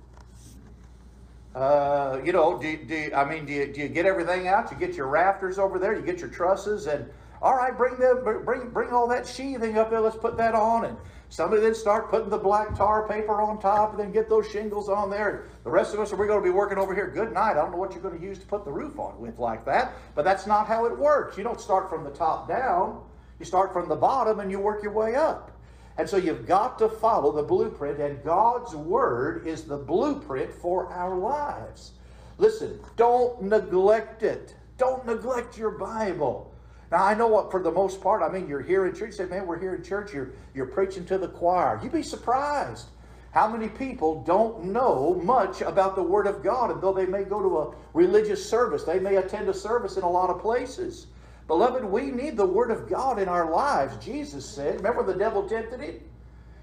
Uh, 1.56 2.20
you 2.26 2.34
know, 2.34 2.60
do, 2.62 2.76
do 2.84 3.12
I 3.16 3.24
mean, 3.24 3.46
do 3.46 3.54
you, 3.54 3.72
do 3.72 3.80
you 3.80 3.88
get 3.88 4.06
everything 4.06 4.50
out? 4.50 4.70
You 4.72 4.78
get 4.78 4.96
your 4.96 5.08
rafters 5.08 5.58
over 5.58 5.80
there, 5.80 5.96
you 5.96 6.02
get 6.02 6.20
your 6.20 6.28
trusses, 6.28 6.86
and 6.86 7.10
all 7.42 7.56
right, 7.56 7.76
bring 7.78 7.96
the 7.96 8.42
bring 8.44 8.72
bring 8.72 8.90
all 8.90 9.08
that 9.08 9.26
sheathing 9.26 9.78
up 9.78 9.90
there. 9.90 10.02
Let's 10.02 10.18
put 10.18 10.36
that 10.36 10.54
on, 10.54 10.84
and 10.84 10.98
somebody 11.30 11.62
then 11.62 11.74
start 11.74 12.10
putting 12.10 12.30
the 12.30 12.38
black 12.38 12.76
tar 12.76 13.08
paper 13.08 13.42
on 13.42 13.62
top, 13.62 13.92
and 13.92 14.00
then 14.00 14.12
get 14.12 14.28
those 14.28 14.52
shingles 14.52 14.90
on 14.90 15.10
there. 15.10 15.46
The 15.64 15.70
rest 15.70 15.94
of 15.94 16.02
us 16.02 16.12
are 16.12 16.18
we 16.18 16.28
going 16.28 16.42
to 16.42 16.44
be 16.44 16.54
working 16.54 16.78
over 16.78 16.94
here. 16.94 17.08
Good 17.08 17.32
night. 17.32 17.52
I 17.52 17.54
don't 17.54 17.72
know 17.72 17.78
what 17.78 17.94
you're 17.94 18.02
going 18.02 18.20
to 18.20 18.26
use 18.26 18.38
to 18.40 18.46
put 18.46 18.66
the 18.66 18.72
roof 18.72 19.00
on 19.00 19.18
with 19.22 19.40
like 19.40 19.64
that, 19.66 19.94
but 20.14 20.26
that's 20.26 20.46
not 20.46 20.68
how 20.68 20.86
it 20.86 20.98
works. 20.98 21.38
You 21.38 21.46
don't 21.46 21.62
start 21.62 21.90
from 21.90 22.04
the 22.04 22.12
top 22.12 22.50
down. 22.50 23.02
You 23.40 23.46
start 23.46 23.72
from 23.72 23.88
the 23.88 23.96
bottom, 23.96 24.42
and 24.42 24.52
you 24.52 24.60
work 24.60 24.84
your 24.84 24.92
way 24.92 25.16
up. 25.16 25.55
And 25.98 26.10
so 26.10 26.18
you've 26.18 26.46
got 26.46 26.78
to 26.80 26.90
follow 26.90 27.32
the 27.32 27.44
blueprint, 27.44 28.00
and 28.00 28.22
God's 28.24 28.76
Word 28.76 29.48
is 29.48 29.64
the 29.64 29.78
blueprint 29.78 30.54
for 30.54 30.92
our 30.92 31.18
lives. 31.18 31.92
Listen, 32.38 32.80
don't 32.98 33.42
neglect 33.42 34.24
it. 34.24 34.56
Don't 34.78 35.06
neglect 35.06 35.58
your 35.58 35.72
Bible. 35.72 36.54
Now, 36.92 37.04
I 37.04 37.14
know 37.14 37.28
what, 37.28 37.50
for 37.50 37.64
the 37.64 37.72
most 37.72 38.02
part, 38.02 38.22
I 38.22 38.30
mean, 38.30 38.48
you're 38.48 38.62
here 38.62 38.86
in 38.86 38.94
church, 38.94 39.12
you 39.12 39.14
say, 39.14 39.26
man, 39.26 39.48
we're 39.48 39.60
here 39.60 39.76
in 39.76 39.84
church, 39.84 40.14
you're, 40.14 40.32
you're 40.54 40.66
preaching 40.66 41.06
to 41.06 41.18
the 41.18 41.30
choir. 41.30 41.80
You'd 41.82 41.94
be 41.94 42.04
surprised 42.04 42.88
how 43.32 43.48
many 43.48 43.68
people 43.68 44.24
don't 44.24 44.66
know 44.66 45.20
much 45.24 45.62
about 45.62 45.96
the 45.96 46.04
Word 46.04 46.28
of 46.28 46.44
God, 46.44 46.72
and 46.72 46.82
though 46.82 46.94
they 46.94 47.06
may 47.06 47.24
go 47.24 47.42
to 47.42 47.58
a 47.58 47.76
religious 47.94 48.48
service, 48.48 48.84
they 48.84 49.00
may 49.00 49.16
attend 49.16 49.50
a 49.50 49.54
service 49.54 49.98
in 49.98 50.04
a 50.04 50.10
lot 50.10 50.30
of 50.30 50.42
places. 50.42 51.08
Beloved, 51.48 51.86
we 51.86 52.04
need 52.12 52.38
the 52.38 52.46
Word 52.46 52.72
of 52.72 52.90
God 52.90 53.20
in 53.20 53.30
our 53.30 53.52
lives. 53.52 54.04
Jesus 54.04 54.46
said, 54.46 54.76
remember 54.76 55.04
the 55.04 55.14
devil 55.14 55.48
tempted 55.48 55.80
him? 55.80 56.00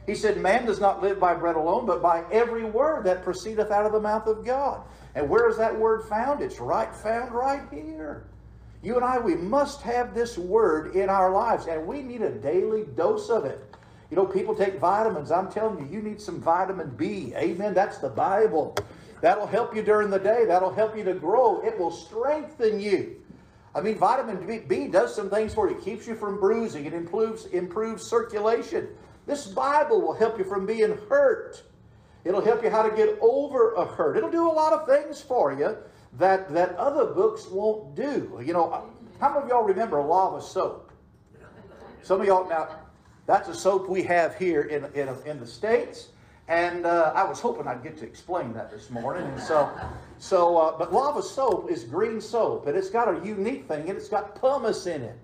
He 0.07 0.15
said, 0.15 0.39
Man 0.39 0.67
does 0.67 0.81
not 0.81 1.01
live 1.01 1.21
by 1.21 1.35
bread 1.35 1.57
alone, 1.57 1.87
but 1.87 2.03
by 2.03 2.25
every 2.33 2.65
word 2.65 3.05
that 3.05 3.23
proceedeth 3.23 3.71
out 3.71 3.87
of 3.87 3.93
the 3.93 4.01
mouth 4.01 4.27
of 4.27 4.45
God. 4.45 4.83
And 5.15 5.29
where 5.29 5.49
is 5.49 5.57
that 5.59 5.79
word 5.79 6.09
found? 6.09 6.43
It's 6.43 6.59
right 6.59 6.93
found 6.95 7.33
right 7.33 7.63
here. 7.71 8.25
You 8.83 8.97
and 8.97 9.05
I, 9.05 9.19
we 9.19 9.37
must 9.37 9.81
have 9.83 10.13
this 10.13 10.37
word 10.37 10.97
in 10.97 11.09
our 11.09 11.31
lives, 11.31 11.67
and 11.67 11.87
we 11.87 12.03
need 12.03 12.23
a 12.23 12.33
daily 12.33 12.85
dose 12.97 13.31
of 13.31 13.45
it. 13.45 13.65
You 14.11 14.17
know, 14.17 14.27
people 14.27 14.57
take 14.57 14.81
vitamins. 14.81 15.31
I'm 15.31 15.51
telling 15.51 15.79
you, 15.79 15.97
you 15.97 16.03
need 16.03 16.21
some 16.21 16.41
vitamin 16.41 16.91
B. 16.97 17.33
Amen. 17.37 17.73
That's 17.73 17.99
the 17.99 18.09
Bible. 18.09 18.77
That'll 19.21 19.47
help 19.47 19.77
you 19.77 19.83
during 19.85 20.11
the 20.11 20.19
day. 20.19 20.45
That'll 20.47 20.75
help 20.75 20.97
you 20.97 21.05
to 21.05 21.15
grow. 21.15 21.61
It 21.65 21.79
will 21.79 21.93
strengthen 21.93 22.81
you. 22.81 23.22
I 23.75 23.81
mean, 23.81 23.97
vitamin 23.97 24.47
B, 24.47 24.59
B 24.59 24.89
does 24.89 25.15
some 25.15 25.31
things 25.31 25.55
for 25.55 25.71
you. 25.71 25.77
It 25.77 25.85
keeps 25.85 26.07
you 26.07 26.15
from 26.15 26.39
bruising. 26.39 26.85
It 26.85 26.93
improves, 26.93 27.47
improves 27.47 28.05
circulation. 28.05 28.89
This 29.27 29.47
Bible 29.47 30.03
will 30.03 30.15
help 30.15 30.39
you 30.39 30.45
from 30.45 30.67
being 30.67 30.99
hurt. 31.09 31.63
It'll 32.25 32.43
help 32.43 32.63
you 32.63 32.71
how 32.71 32.83
to 32.83 32.95
get 32.95 33.19
over 33.21 33.73
a 33.75 33.85
hurt. 33.85 34.17
It'll 34.17 34.31
do 34.31 34.49
a 34.49 34.53
lot 34.53 34.73
of 34.73 34.87
things 34.87 35.21
for 35.21 35.53
you 35.53 35.77
that, 36.19 36.53
that 36.53 36.77
other 36.77 37.07
books 37.07 37.47
won't 37.49 37.95
do. 37.95 38.41
You 38.45 38.53
know, 38.53 38.91
how 39.21 39.31
many 39.31 39.45
of 39.45 39.49
y'all 39.49 39.65
remember 39.65 39.99
a 39.99 40.07
lava 40.07 40.43
soap? 40.43 40.93
Some 42.03 42.21
of 42.21 42.27
y'all, 42.27 42.49
now, 42.49 42.81
that's 43.27 43.49
a 43.49 43.55
soap 43.55 43.89
we 43.89 44.03
have 44.03 44.37
here 44.37 44.63
in, 44.63 44.85
in, 44.95 45.09
in 45.25 45.41
the 45.41 45.47
States. 45.47 46.09
And 46.49 46.85
uh, 46.85 47.13
I 47.15 47.25
was 47.25 47.41
hoping 47.41 47.67
I'd 47.67 47.83
get 47.83 47.97
to 47.99 48.05
explain 48.05 48.53
that 48.55 48.71
this 48.71 48.91
morning. 48.91 49.25
And 49.25 49.41
so, 49.41 49.71
so 50.23 50.57
uh, 50.57 50.79
but 50.79 50.93
lava 50.93 51.21
soap 51.21 51.69
is 51.69 51.83
green 51.83 52.21
soap, 52.21 52.69
and 52.69 52.77
it's 52.77 52.91
got 52.91 53.09
a 53.09 53.27
unique 53.27 53.67
thing, 53.67 53.89
and 53.89 53.99
it's 53.99 54.09
got 54.09 54.41
pumice 54.41 54.87
in 54.87 55.03
it. 55.03 55.19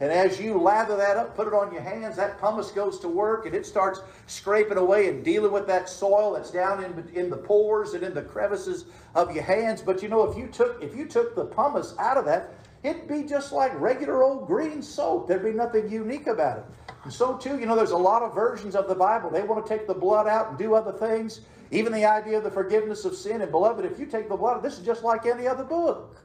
And 0.00 0.12
as 0.12 0.38
you 0.38 0.60
lather 0.60 0.98
that 0.98 1.16
up, 1.16 1.34
put 1.34 1.46
it 1.46 1.54
on 1.54 1.72
your 1.72 1.80
hands, 1.80 2.16
that 2.16 2.38
pumice 2.38 2.70
goes 2.70 2.98
to 2.98 3.08
work 3.08 3.46
and 3.46 3.54
it 3.54 3.64
starts 3.64 4.00
scraping 4.26 4.76
away 4.76 5.08
and 5.08 5.24
dealing 5.24 5.50
with 5.50 5.66
that 5.68 5.88
soil 5.88 6.34
that's 6.34 6.50
down 6.50 6.84
in, 6.84 7.08
in 7.14 7.30
the 7.30 7.38
pores 7.38 7.94
and 7.94 8.04
in 8.04 8.12
the 8.12 8.20
crevices 8.20 8.84
of 9.14 9.34
your 9.34 9.44
hands. 9.44 9.80
But 9.80 10.02
you 10.02 10.10
know, 10.10 10.30
if 10.30 10.36
you 10.36 10.48
took 10.48 10.82
if 10.82 10.94
you 10.94 11.06
took 11.06 11.34
the 11.34 11.46
pumice 11.46 11.94
out 11.98 12.18
of 12.18 12.26
that, 12.26 12.52
it'd 12.82 13.08
be 13.08 13.22
just 13.22 13.50
like 13.50 13.72
regular 13.80 14.22
old 14.22 14.46
green 14.46 14.82
soap. 14.82 15.26
There'd 15.26 15.42
be 15.42 15.52
nothing 15.52 15.88
unique 15.88 16.26
about 16.26 16.58
it. 16.58 16.64
And 17.04 17.12
so 17.12 17.38
too, 17.38 17.58
you 17.58 17.64
know, 17.64 17.76
there's 17.76 17.92
a 17.92 17.96
lot 17.96 18.20
of 18.20 18.34
versions 18.34 18.76
of 18.76 18.88
the 18.88 18.94
Bible. 18.94 19.30
They 19.30 19.42
want 19.42 19.64
to 19.64 19.74
take 19.74 19.86
the 19.86 19.94
blood 19.94 20.26
out 20.26 20.50
and 20.50 20.58
do 20.58 20.74
other 20.74 20.92
things. 20.92 21.40
Even 21.70 21.92
the 21.92 22.04
idea 22.04 22.38
of 22.38 22.44
the 22.44 22.50
forgiveness 22.50 23.04
of 23.04 23.16
sin. 23.16 23.42
And 23.42 23.50
beloved, 23.50 23.84
if 23.84 23.98
you 23.98 24.06
take 24.06 24.28
the 24.28 24.36
blood, 24.36 24.62
this 24.62 24.78
is 24.78 24.84
just 24.84 25.02
like 25.02 25.26
any 25.26 25.46
other 25.46 25.64
book. 25.64 26.16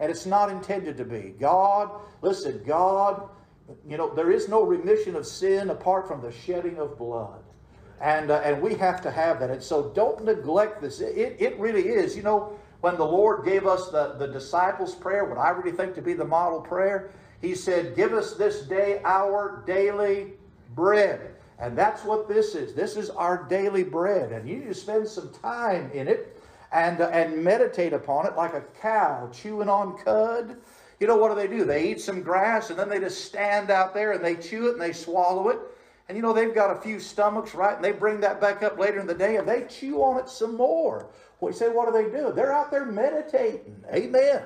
And 0.00 0.10
it's 0.10 0.26
not 0.26 0.50
intended 0.50 0.96
to 0.98 1.04
be. 1.04 1.34
God, 1.38 1.90
listen, 2.22 2.62
God, 2.66 3.28
you 3.88 3.96
know, 3.96 4.14
there 4.14 4.30
is 4.30 4.48
no 4.48 4.62
remission 4.62 5.16
of 5.16 5.26
sin 5.26 5.70
apart 5.70 6.06
from 6.06 6.20
the 6.20 6.32
shedding 6.32 6.78
of 6.78 6.98
blood. 6.98 7.42
And, 8.00 8.30
uh, 8.30 8.42
and 8.44 8.60
we 8.60 8.74
have 8.74 9.00
to 9.02 9.10
have 9.10 9.40
that. 9.40 9.50
And 9.50 9.62
so 9.62 9.90
don't 9.94 10.24
neglect 10.24 10.82
this. 10.82 11.00
It, 11.00 11.36
it 11.38 11.58
really 11.58 11.88
is. 11.88 12.14
You 12.14 12.22
know, 12.22 12.58
when 12.80 12.96
the 12.96 13.06
Lord 13.06 13.44
gave 13.44 13.66
us 13.66 13.90
the, 13.90 14.16
the 14.18 14.26
disciples' 14.26 14.94
prayer, 14.94 15.24
what 15.24 15.38
I 15.38 15.50
really 15.50 15.74
think 15.74 15.94
to 15.94 16.02
be 16.02 16.12
the 16.12 16.24
model 16.24 16.60
prayer, 16.60 17.10
he 17.40 17.54
said, 17.54 17.96
Give 17.96 18.12
us 18.12 18.34
this 18.34 18.62
day 18.62 19.00
our 19.04 19.62
daily 19.66 20.34
bread. 20.74 21.35
And 21.58 21.76
that's 21.76 22.04
what 22.04 22.28
this 22.28 22.54
is. 22.54 22.74
This 22.74 22.96
is 22.96 23.10
our 23.10 23.44
daily 23.44 23.84
bread. 23.84 24.32
And 24.32 24.48
you 24.48 24.56
need 24.56 24.68
to 24.68 24.74
spend 24.74 25.08
some 25.08 25.32
time 25.32 25.90
in 25.92 26.06
it 26.08 26.40
and, 26.72 27.00
uh, 27.00 27.08
and 27.08 27.42
meditate 27.42 27.92
upon 27.92 28.26
it 28.26 28.36
like 28.36 28.52
a 28.54 28.62
cow 28.80 29.30
chewing 29.32 29.68
on 29.68 29.96
cud. 29.98 30.56
You 31.00 31.06
know, 31.06 31.16
what 31.16 31.28
do 31.28 31.34
they 31.34 31.48
do? 31.48 31.64
They 31.64 31.90
eat 31.90 32.00
some 32.00 32.22
grass 32.22 32.70
and 32.70 32.78
then 32.78 32.88
they 32.88 33.00
just 33.00 33.24
stand 33.24 33.70
out 33.70 33.94
there 33.94 34.12
and 34.12 34.24
they 34.24 34.34
chew 34.36 34.68
it 34.68 34.72
and 34.72 34.80
they 34.80 34.92
swallow 34.92 35.48
it. 35.48 35.58
And 36.08 36.16
you 36.16 36.22
know, 36.22 36.32
they've 36.32 36.54
got 36.54 36.76
a 36.76 36.80
few 36.80 37.00
stomachs, 37.00 37.54
right? 37.54 37.74
And 37.74 37.84
they 37.84 37.92
bring 37.92 38.20
that 38.20 38.40
back 38.40 38.62
up 38.62 38.78
later 38.78 39.00
in 39.00 39.06
the 39.06 39.14
day 39.14 39.36
and 39.36 39.48
they 39.48 39.64
chew 39.68 40.02
on 40.02 40.20
it 40.20 40.28
some 40.28 40.56
more. 40.56 41.08
Well, 41.40 41.52
you 41.52 41.58
say, 41.58 41.68
what 41.68 41.86
do 41.86 41.92
they 41.92 42.10
do? 42.10 42.32
They're 42.32 42.52
out 42.52 42.70
there 42.70 42.86
meditating. 42.86 43.84
Amen. 43.92 44.42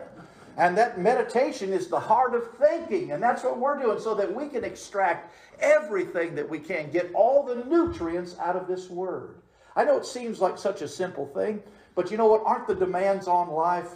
And 0.57 0.77
that 0.77 0.99
meditation 0.99 1.73
is 1.73 1.89
the 1.89 2.01
heart 2.01 2.35
of 2.35 2.51
thinking. 2.59 3.13
And 3.13 3.23
that's 3.23 3.45
what 3.45 3.59
we're 3.59 3.79
doing 3.79 4.01
so 4.01 4.15
that 4.15 4.35
we 4.35 4.49
can 4.49 4.65
extract 4.65 5.33
everything 5.61 6.35
that 6.35 6.49
we 6.49 6.59
can, 6.59 6.91
get 6.91 7.11
all 7.15 7.45
the 7.45 7.65
nutrients 7.65 8.37
out 8.39 8.57
of 8.57 8.67
this 8.67 8.91
word. 8.91 9.37
I 9.77 9.85
know 9.85 9.97
it 9.97 10.07
seems 10.07 10.41
like 10.41 10.59
such 10.59 10.83
a 10.83 10.89
simple 10.89 11.27
thing, 11.27 11.63
but 11.95 12.11
you 12.11 12.17
know 12.17 12.27
what? 12.27 12.43
Aren't 12.45 12.67
the 12.67 12.75
demands 12.75 13.29
on 13.29 13.51
life 13.51 13.93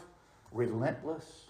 relentless? 0.53 1.45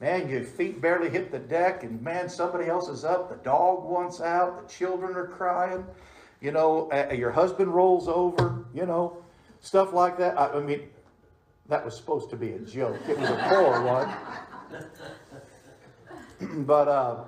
Man, 0.00 0.28
your 0.28 0.44
feet 0.44 0.80
barely 0.80 1.10
hit 1.10 1.32
the 1.32 1.40
deck, 1.40 1.82
and 1.82 2.00
man, 2.00 2.28
somebody 2.28 2.68
else 2.68 2.88
is 2.88 3.04
up. 3.04 3.28
The 3.30 3.42
dog 3.42 3.84
wants 3.84 4.20
out. 4.20 4.62
The 4.62 4.72
children 4.72 5.16
are 5.16 5.26
crying. 5.26 5.84
You 6.40 6.52
know, 6.52 6.88
uh, 6.92 7.12
your 7.12 7.32
husband 7.32 7.74
rolls 7.74 8.06
over. 8.06 8.64
You 8.72 8.86
know, 8.86 9.16
stuff 9.60 9.92
like 9.92 10.16
that. 10.18 10.38
I, 10.38 10.52
I 10.52 10.60
mean, 10.60 10.88
that 11.68 11.84
was 11.84 11.96
supposed 11.96 12.30
to 12.30 12.36
be 12.36 12.52
a 12.52 12.58
joke. 12.58 12.98
It 13.08 13.18
was 13.18 13.28
a 13.28 13.36
poor 13.48 13.82
one. 13.82 14.10
but 16.66 16.88
uh, 16.88 17.24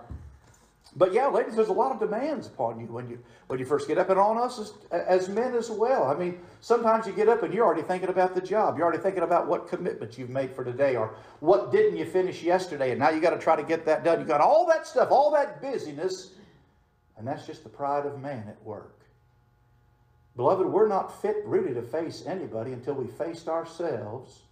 but 0.96 1.12
yeah, 1.12 1.28
ladies, 1.28 1.54
there's 1.54 1.68
a 1.68 1.72
lot 1.72 1.92
of 1.92 2.00
demands 2.00 2.48
upon 2.48 2.80
you 2.80 2.86
when 2.86 3.08
you 3.08 3.18
when 3.46 3.58
you 3.58 3.64
first 3.64 3.86
get 3.86 3.98
up, 3.98 4.10
and 4.10 4.18
on 4.18 4.38
us 4.38 4.58
as, 4.58 4.72
as 4.90 5.28
men 5.28 5.54
as 5.54 5.70
well. 5.70 6.04
I 6.04 6.14
mean, 6.14 6.40
sometimes 6.60 7.06
you 7.06 7.12
get 7.12 7.28
up 7.28 7.42
and 7.42 7.52
you're 7.52 7.64
already 7.64 7.82
thinking 7.82 8.08
about 8.08 8.34
the 8.34 8.40
job. 8.40 8.76
You're 8.76 8.86
already 8.86 9.02
thinking 9.02 9.22
about 9.22 9.46
what 9.46 9.68
commitments 9.68 10.18
you've 10.18 10.30
made 10.30 10.54
for 10.54 10.64
today, 10.64 10.96
or 10.96 11.14
what 11.40 11.70
didn't 11.70 11.96
you 11.96 12.06
finish 12.06 12.42
yesterday, 12.42 12.90
and 12.90 12.98
now 12.98 13.10
you 13.10 13.20
got 13.20 13.30
to 13.30 13.38
try 13.38 13.56
to 13.56 13.62
get 13.62 13.84
that 13.86 14.04
done. 14.04 14.20
You 14.20 14.26
got 14.26 14.40
all 14.40 14.66
that 14.66 14.86
stuff, 14.86 15.10
all 15.10 15.30
that 15.32 15.60
busyness, 15.60 16.30
and 17.18 17.26
that's 17.26 17.46
just 17.46 17.62
the 17.62 17.70
pride 17.70 18.06
of 18.06 18.20
man 18.20 18.48
at 18.48 18.60
work. 18.64 18.99
Beloved, 20.36 20.66
we're 20.66 20.88
not 20.88 21.20
fit 21.20 21.36
really 21.44 21.74
to 21.74 21.82
face 21.82 22.24
anybody 22.26 22.72
until 22.72 22.94
we 22.94 23.06
faced 23.06 23.48
ourselves 23.48 24.42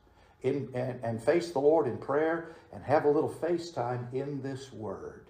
in, 0.42 0.68
and, 0.74 1.00
and 1.02 1.22
face 1.22 1.50
the 1.50 1.60
Lord 1.60 1.86
in 1.86 1.98
prayer 1.98 2.56
and 2.72 2.82
have 2.82 3.04
a 3.04 3.10
little 3.10 3.30
face 3.30 3.70
time 3.70 4.08
in 4.12 4.42
this 4.42 4.72
Word. 4.72 5.26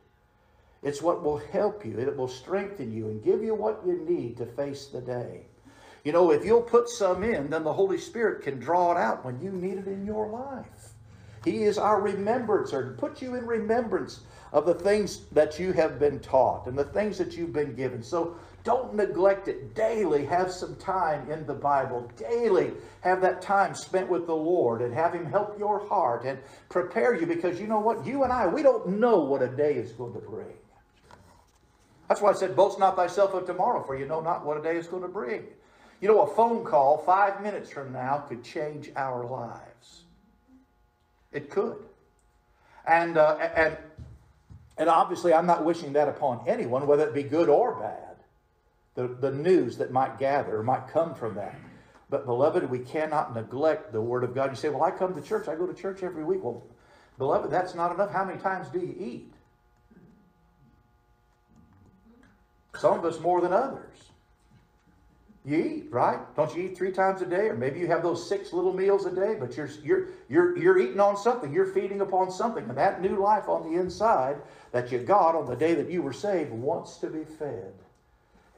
It's 0.83 1.03
what 1.03 1.23
will 1.23 1.39
help 1.39 1.85
you. 1.85 1.99
It 1.99 2.17
will 2.17 2.29
strengthen 2.29 2.93
you 2.93 3.09
and 3.09 3.23
give 3.23 3.43
you 3.43 3.55
what 3.55 3.83
you 3.85 4.05
need 4.09 4.37
to 4.39 4.47
face 4.47 4.87
the 4.87 5.01
day. 5.01 5.43
You 6.05 6.13
know, 6.13 6.31
if 6.31 6.45
you'll 6.45 6.63
put 6.63 6.89
some 6.89 7.25
in, 7.25 7.51
then 7.51 7.65
the 7.65 7.73
Holy 7.73 7.99
Spirit 7.99 8.43
can 8.43 8.59
draw 8.59 8.93
it 8.93 8.99
out 8.99 9.25
when 9.25 9.41
you 9.41 9.51
need 9.51 9.79
it 9.79 9.87
in 9.87 10.07
your 10.07 10.29
life. 10.29 10.91
He 11.45 11.65
is 11.65 11.79
our 11.79 12.01
remembrancer 12.01 12.81
and 12.81 12.99
put 12.99 13.21
you 13.21 13.35
in 13.35 13.47
remembrance 13.47 14.21
of 14.53 14.67
the 14.67 14.75
things 14.75 15.27
that 15.33 15.59
you 15.59 15.73
have 15.73 15.99
been 15.99 16.21
taught 16.21 16.67
and 16.67 16.79
the 16.79 16.85
things 16.85 17.19
that 17.19 17.37
you've 17.37 17.53
been 17.53 17.75
given. 17.75 18.03
So 18.03 18.37
don't 18.69 18.93
neglect 18.93 19.49
it. 19.49 19.75
Daily 19.75 20.27
have 20.27 20.53
some 20.53 20.77
time 20.77 21.31
in 21.31 21.47
the 21.47 21.55
Bible. 21.55 22.07
Daily 22.19 22.75
have 23.01 23.23
that 23.23 23.41
time 23.41 23.75
spent 23.75 24.11
with 24.11 24.27
the 24.27 24.35
Lord 24.35 24.83
and 24.83 24.93
have 24.93 25.15
Him 25.15 25.25
help 25.25 25.59
your 25.59 25.89
heart 25.89 26.27
and 26.27 26.39
prepare 26.69 27.19
you 27.19 27.25
because 27.25 27.59
you 27.59 27.67
know 27.67 27.81
what? 27.81 28.05
You 28.05 28.25
and 28.25 28.33
I, 28.33 28.47
we 28.47 28.63
don't 28.63 29.01
know 29.01 29.21
what 29.21 29.41
a 29.41 29.49
day 29.49 29.77
is 29.77 29.93
going 29.93 30.13
to 30.13 30.19
bring. 30.19 30.53
That's 32.09 32.21
why 32.21 32.29
I 32.29 32.35
said, 32.35 32.55
boast 32.55 32.79
not 32.79 32.95
thyself 32.95 33.33
of 33.33 33.47
tomorrow, 33.47 33.83
for 33.83 33.99
you 33.99 34.05
know 34.05 34.21
not 34.21 34.45
what 34.45 34.59
a 34.59 34.63
day 34.63 34.77
is 34.77 34.87
going 34.87 35.01
to 35.01 35.09
bring. 35.09 35.45
You 36.03 36.09
know, 36.09 36.21
a 36.21 36.35
phone 36.35 36.63
call 36.63 36.99
five 36.99 37.43
minutes 37.43 37.71
from 37.71 37.91
now 37.91 38.19
could 38.19 38.45
change 38.45 38.91
our 38.97 39.25
lives. 39.25 40.03
It 41.33 41.49
could. 41.49 41.79
And, 42.87 43.17
uh, 43.17 43.39
and, 43.39 43.79
and 44.77 44.91
obviously, 44.91 45.33
I'm 45.33 45.47
not 45.47 45.65
wishing 45.65 45.95
that 45.95 46.07
upon 46.07 46.47
anyone, 46.47 46.87
whether 46.87 47.09
it 47.09 47.15
be 47.15 47.23
good 47.23 47.49
or 47.49 47.75
bad 47.81 48.08
the, 48.99 49.07
the 49.07 49.31
news 49.31 49.77
that 49.77 49.93
might 49.93 50.19
gather 50.19 50.61
might 50.61 50.89
come 50.89 51.15
from 51.15 51.37
that. 51.37 51.55
But, 52.11 52.27
beloved, 52.27 52.69
we 52.69 52.81
cannot 52.81 53.33
neglect 53.33 53.93
the 53.93 54.01
Word 54.01 54.25
of 54.25 54.35
God. 54.35 54.51
You 54.51 54.57
say, 54.57 54.71
Well, 54.71 54.83
I 54.83 54.91
come 54.91 55.15
to 55.15 55.21
church. 55.21 55.47
I 55.47 55.55
go 55.55 55.69
to 55.69 55.75
church 55.75 56.03
every 56.03 56.25
week. 56.25 56.43
Well, 56.43 56.67
beloved, 57.17 57.49
that's 57.49 57.77
not 57.77 57.95
enough. 57.95 58.11
How 58.11 58.25
many 58.25 58.41
times 58.41 58.69
do 58.71 58.81
you 58.81 58.97
eat? 58.99 59.33
Some 62.77 62.99
of 62.99 63.05
us 63.05 63.21
more 63.21 63.41
than 63.41 63.53
others. 63.53 63.97
You 65.45 65.59
eat, 65.59 65.87
right? 65.91 66.19
Don't 66.35 66.53
you 66.57 66.65
eat 66.65 66.77
three 66.77 66.91
times 66.91 67.23
a 67.23 67.27
day? 67.27 67.49
Or 67.49 67.57
maybe 67.57 67.79
you 67.79 67.87
have 67.87 68.03
those 68.03 68.29
six 68.29 68.53
little 68.53 68.73
meals 68.73 69.07
a 69.07 69.15
day, 69.15 69.37
but 69.39 69.57
you're, 69.57 69.71
you're, 69.85 70.09
you're, 70.29 70.59
you're 70.59 70.79
eating 70.79 70.99
on 70.99 71.17
something. 71.17 71.53
You're 71.53 71.73
feeding 71.73 72.01
upon 72.01 72.33
something. 72.33 72.65
And 72.69 72.77
that 72.77 73.01
new 73.01 73.17
life 73.17 73.49
on 73.49 73.71
the 73.71 73.79
inside 73.79 74.39
that 74.73 74.91
you 74.91 74.99
got 74.99 75.37
on 75.37 75.47
the 75.47 75.55
day 75.55 75.75
that 75.75 75.89
you 75.89 76.03
were 76.03 76.13
saved 76.13 76.51
wants 76.51 76.97
to 76.97 77.07
be 77.07 77.25
fed. 77.25 77.73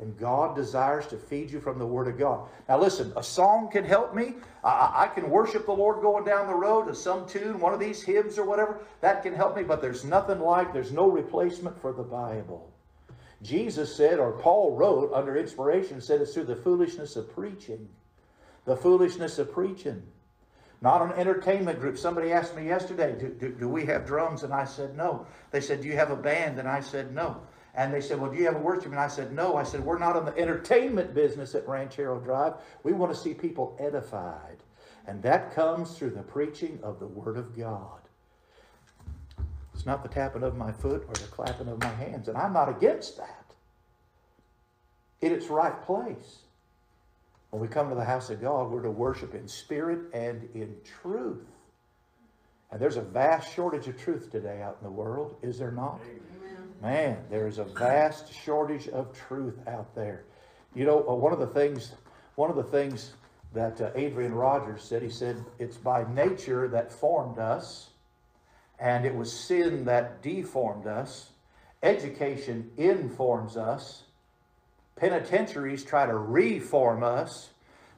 And 0.01 0.19
God 0.19 0.57
desires 0.57 1.07
to 1.09 1.19
feed 1.19 1.51
you 1.51 1.61
from 1.61 1.79
the 1.79 1.87
Word 1.87 2.09
of 2.09 2.19
God. 2.19 2.49
Now, 2.69 2.79
listen, 2.81 3.13
a 3.17 3.23
song 3.23 3.69
can 3.71 3.85
help 3.85 4.15
me. 4.15 4.35
I, 4.65 5.05
I, 5.05 5.07
can 5.15 5.29
worship 5.29 5.67
the 5.67 5.73
Lord 5.73 6.01
going 6.01 6.25
down 6.25 6.47
the 6.47 6.55
road 6.55 6.87
to 6.87 6.95
some 6.95 7.29
tune, 7.29 7.61
one 7.61 7.75
of 7.75 7.81
these 7.81 8.03
hymns 8.03 8.39
or 8.39 8.47
whatever. 8.47 8.81
That 9.03 9.23
can 9.23 9.35
help 9.35 9.57
me, 9.57 9.63
but 9.63 9.83
there's 9.83 10.05
nothing 10.05 10.41
like, 10.41 10.73
there's 10.73 10.93
no 10.93 11.11
replacement 11.11 11.79
for 11.81 11.93
the 11.93 12.03
Bible. 12.03 12.73
Jesus 13.43 13.95
said, 13.95 14.19
or 14.19 14.33
Paul 14.33 14.75
wrote 14.75 15.13
under 15.13 15.37
inspiration, 15.37 16.01
said 16.01 16.23
it's 16.23 16.33
through 16.33 16.45
the 16.45 16.57
foolishness 16.57 17.17
of 17.17 17.33
preaching. 17.35 17.87
The 18.65 18.77
foolishness 18.77 19.39
of 19.39 19.53
preaching. 19.53 20.03
Not 20.83 21.03
an 21.03 21.13
entertainment 21.13 21.79
group. 21.79 21.99
Somebody 21.99 22.33
asked 22.33 22.57
me 22.57 22.67
yesterday, 22.67 23.15
do, 23.19 23.29
do, 23.29 23.51
do 23.51 23.69
we 23.69 23.85
have 23.85 24.07
drums? 24.07 24.45
And 24.45 24.53
I 24.53 24.65
said, 24.65 24.97
no. 24.97 25.27
They 25.51 25.61
said, 25.61 25.83
do 25.83 25.89
you 25.89 25.97
have 25.97 26.11
a 26.11 26.17
band? 26.17 26.59
And 26.59 26.67
I 26.67 26.81
said, 26.81 27.15
no. 27.15 27.43
And 27.75 27.93
they 27.95 28.01
said, 28.01 28.21
Well, 28.21 28.31
do 28.31 28.39
you 28.39 28.47
have 28.47 28.57
a 28.57 28.61
worship? 28.61 28.87
And 28.87 28.99
I 28.99 29.09
said, 29.09 29.33
No. 29.33 29.57
I 29.57 29.63
said, 29.63 29.85
We're 29.85 29.99
not 29.99 30.17
in 30.17 30.25
the 30.25 30.37
entertainment 30.37 31.15
business 31.15 31.55
at 31.55 31.69
Ranchero 31.69 32.19
Drive. 32.19 32.55
We 32.83 32.93
want 32.93 33.13
to 33.13 33.19
see 33.19 33.35
people 33.35 33.77
edified. 33.79 34.59
And 35.07 35.23
that 35.23 35.55
comes 35.55 35.97
through 35.97 36.11
the 36.11 36.23
preaching 36.23 36.79
of 36.83 36.99
the 36.99 37.07
Word 37.07 37.37
of 37.37 37.57
God. 37.57 38.01
It's 39.75 39.87
not 39.87 40.03
the 40.03 40.09
tapping 40.09 40.43
of 40.43 40.57
my 40.57 40.73
foot 40.73 41.05
or 41.09 41.15
the 41.15 41.27
clapping 41.29 41.69
of 41.69 41.81
my 41.81 41.89
hands. 41.95 42.29
And 42.29 42.37
I'm 42.37 42.53
not 42.53 42.69
against 42.69 43.17
that. 43.17 43.45
In 45.23 45.33
its 45.33 45.47
right 45.47 45.81
place. 45.83 46.41
When 47.51 47.61
we 47.61 47.69
come 47.69 47.89
to 47.89 47.95
the 47.95 48.05
house 48.05 48.31
of 48.31 48.41
God, 48.41 48.71
we're 48.71 48.83
to 48.83 48.91
worship 48.91 49.35
in 49.35 49.49
spirit 49.49 50.01
and 50.13 50.49
in 50.55 50.77
truth. 51.03 51.47
And 52.71 52.81
there's 52.81 52.97
a 52.97 53.03
vast 53.03 53.53
shortage 53.55 53.89
of 53.89 54.01
truth 54.01 54.31
today 54.31 54.63
out 54.63 54.77
in 54.81 54.85
the 54.85 54.93
world, 54.93 55.37
is 55.43 55.59
there 55.59 55.73
not? 55.73 56.01
Man, 56.81 57.19
there 57.29 57.47
is 57.47 57.59
a 57.59 57.65
vast 57.65 58.33
shortage 58.33 58.89
of 58.89 59.13
truth 59.13 59.59
out 59.67 59.95
there. 59.95 60.25
You 60.75 60.87
know, 60.87 61.07
uh, 61.07 61.15
one 61.15 61.33
of 61.33 61.39
the 61.39 61.47
things, 61.47 61.93
one 62.37 62.49
of 62.49 62.57
the 62.57 62.63
things 62.63 63.13
that 63.53 63.81
uh, 63.81 63.91
Adrian 63.95 64.35
Rogers 64.35 64.83
said, 64.83 65.03
he 65.03 65.11
said, 65.11 65.45
it's 65.59 65.77
by 65.77 66.11
nature 66.13 66.69
that 66.69 66.91
formed 66.91 67.39
us, 67.39 67.91
and 68.79 69.05
it 69.05 69.15
was 69.15 69.31
sin 69.33 69.85
that 69.85 70.23
deformed 70.23 70.87
us. 70.87 71.31
Education 71.83 72.71
informs 72.77 73.57
us. 73.57 74.05
Penitentiaries 74.97 75.85
try 75.85 76.07
to 76.07 76.17
reform 76.17 77.03
us, 77.03 77.51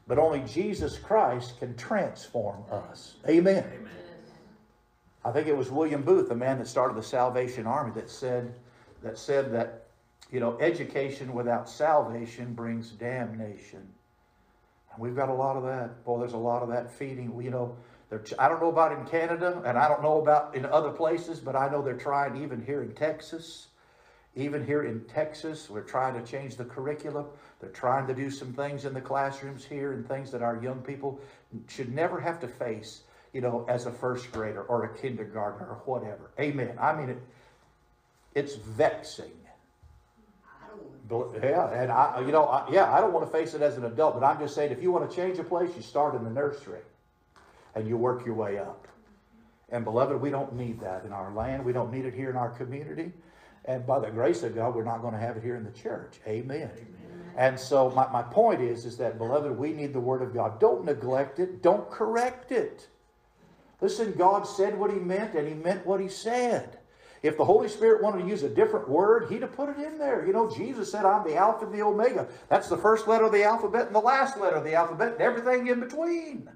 but 0.08 0.18
only 0.18 0.40
Jesus 0.40 0.98
Christ 0.98 1.58
can 1.58 1.76
transform 1.76 2.64
us. 2.70 3.14
Amen. 3.28 3.64
Amen. 3.64 3.88
I 5.24 5.30
think 5.30 5.46
it 5.46 5.56
was 5.56 5.70
William 5.70 6.02
Booth, 6.02 6.28
the 6.28 6.34
man 6.34 6.58
that 6.58 6.66
started 6.66 6.96
the 6.96 7.02
Salvation 7.02 7.66
Army, 7.66 7.92
that 7.94 8.10
said 8.10 8.54
that 9.02 9.18
said 9.18 9.52
that 9.52 9.84
you 10.30 10.40
know 10.40 10.58
education 10.60 11.32
without 11.32 11.68
salvation 11.68 12.54
brings 12.54 12.90
damnation. 12.90 13.86
And 14.92 15.00
we've 15.00 15.16
got 15.16 15.28
a 15.28 15.34
lot 15.34 15.56
of 15.56 15.62
that. 15.64 16.04
Boy, 16.04 16.20
there's 16.20 16.32
a 16.32 16.38
lot 16.38 16.62
of 16.62 16.68
that 16.70 16.90
feeding. 16.92 17.40
You 17.42 17.50
know, 17.50 17.76
I 18.38 18.48
don't 18.48 18.60
know 18.60 18.70
about 18.70 18.92
in 18.92 19.04
Canada, 19.06 19.62
and 19.64 19.78
I 19.78 19.88
don't 19.88 20.02
know 20.02 20.20
about 20.20 20.54
in 20.54 20.66
other 20.66 20.90
places, 20.90 21.40
but 21.40 21.56
I 21.56 21.68
know 21.68 21.82
they're 21.82 21.96
trying 21.96 22.42
even 22.42 22.64
here 22.64 22.82
in 22.82 22.92
Texas. 22.92 23.68
Even 24.34 24.64
here 24.64 24.84
in 24.84 25.04
Texas, 25.04 25.68
we're 25.68 25.82
trying 25.82 26.14
to 26.14 26.26
change 26.30 26.56
the 26.56 26.64
curriculum. 26.64 27.26
They're 27.60 27.68
trying 27.68 28.06
to 28.06 28.14
do 28.14 28.30
some 28.30 28.54
things 28.54 28.86
in 28.86 28.94
the 28.94 29.00
classrooms 29.00 29.62
here 29.62 29.92
and 29.92 30.08
things 30.08 30.30
that 30.30 30.40
our 30.40 30.56
young 30.62 30.80
people 30.80 31.20
should 31.68 31.94
never 31.94 32.18
have 32.18 32.40
to 32.40 32.48
face 32.48 33.02
you 33.32 33.40
know, 33.40 33.64
as 33.68 33.86
a 33.86 33.90
first 33.90 34.30
grader 34.30 34.62
or 34.62 34.84
a 34.84 34.96
kindergartner 34.96 35.66
or 35.66 35.82
whatever. 35.86 36.30
Amen. 36.38 36.76
I 36.80 36.94
mean, 36.94 37.10
it, 37.10 37.22
it's 38.34 38.54
vexing. 38.54 39.32
Yeah, 41.42 41.70
and 41.70 41.92
I, 41.92 42.20
you 42.24 42.32
know, 42.32 42.46
I, 42.46 42.70
yeah, 42.72 42.90
I 42.90 43.00
don't 43.00 43.12
want 43.12 43.26
to 43.26 43.30
face 43.30 43.52
it 43.52 43.60
as 43.60 43.76
an 43.76 43.84
adult, 43.84 44.18
but 44.18 44.24
I'm 44.24 44.38
just 44.38 44.54
saying, 44.54 44.72
if 44.72 44.82
you 44.82 44.90
want 44.90 45.10
to 45.10 45.14
change 45.14 45.38
a 45.38 45.44
place, 45.44 45.70
you 45.76 45.82
start 45.82 46.14
in 46.14 46.24
the 46.24 46.30
nursery, 46.30 46.80
and 47.74 47.86
you 47.86 47.98
work 47.98 48.24
your 48.24 48.34
way 48.34 48.58
up. 48.58 48.88
And 49.68 49.84
beloved, 49.84 50.20
we 50.20 50.30
don't 50.30 50.54
need 50.54 50.80
that 50.80 51.04
in 51.04 51.12
our 51.12 51.32
land. 51.32 51.64
We 51.64 51.72
don't 51.72 51.92
need 51.92 52.06
it 52.06 52.14
here 52.14 52.30
in 52.30 52.36
our 52.36 52.50
community. 52.50 53.12
And 53.66 53.86
by 53.86 53.98
the 54.00 54.10
grace 54.10 54.42
of 54.42 54.54
God, 54.54 54.74
we're 54.74 54.84
not 54.84 55.02
going 55.02 55.14
to 55.14 55.20
have 55.20 55.36
it 55.36 55.42
here 55.42 55.56
in 55.56 55.64
the 55.64 55.70
church. 55.70 56.20
Amen. 56.26 56.70
Amen. 56.72 57.32
And 57.36 57.58
so 57.58 57.90
my, 57.90 58.10
my 58.10 58.22
point 58.22 58.60
is, 58.60 58.84
is 58.84 58.96
that, 58.98 59.18
beloved, 59.18 59.56
we 59.56 59.72
need 59.72 59.92
the 59.92 60.00
Word 60.00 60.22
of 60.22 60.34
God. 60.34 60.60
Don't 60.60 60.84
neglect 60.84 61.38
it. 61.38 61.62
Don't 61.62 61.90
correct 61.90 62.52
it. 62.52 62.88
Listen, 63.80 64.12
God 64.12 64.46
said 64.46 64.78
what 64.78 64.92
he 64.92 64.98
meant, 64.98 65.34
and 65.34 65.48
he 65.48 65.54
meant 65.54 65.86
what 65.86 66.00
he 66.00 66.08
said. 66.08 66.78
If 67.22 67.36
the 67.36 67.44
Holy 67.44 67.68
Spirit 67.68 68.02
wanted 68.02 68.22
to 68.22 68.28
use 68.28 68.42
a 68.42 68.48
different 68.48 68.88
word, 68.88 69.28
he'd 69.30 69.42
have 69.42 69.54
put 69.54 69.68
it 69.68 69.78
in 69.78 69.96
there. 69.96 70.26
You 70.26 70.32
know, 70.32 70.50
Jesus 70.50 70.90
said, 70.90 71.04
I'm 71.04 71.24
the 71.24 71.36
Alpha 71.36 71.66
and 71.66 71.74
the 71.74 71.82
Omega. 71.82 72.26
That's 72.48 72.68
the 72.68 72.76
first 72.76 73.06
letter 73.06 73.24
of 73.24 73.32
the 73.32 73.44
alphabet 73.44 73.86
and 73.86 73.94
the 73.94 74.00
last 74.00 74.38
letter 74.38 74.56
of 74.56 74.64
the 74.64 74.74
alphabet 74.74 75.12
and 75.12 75.20
everything 75.20 75.68
in 75.68 75.78
between. 75.78 76.50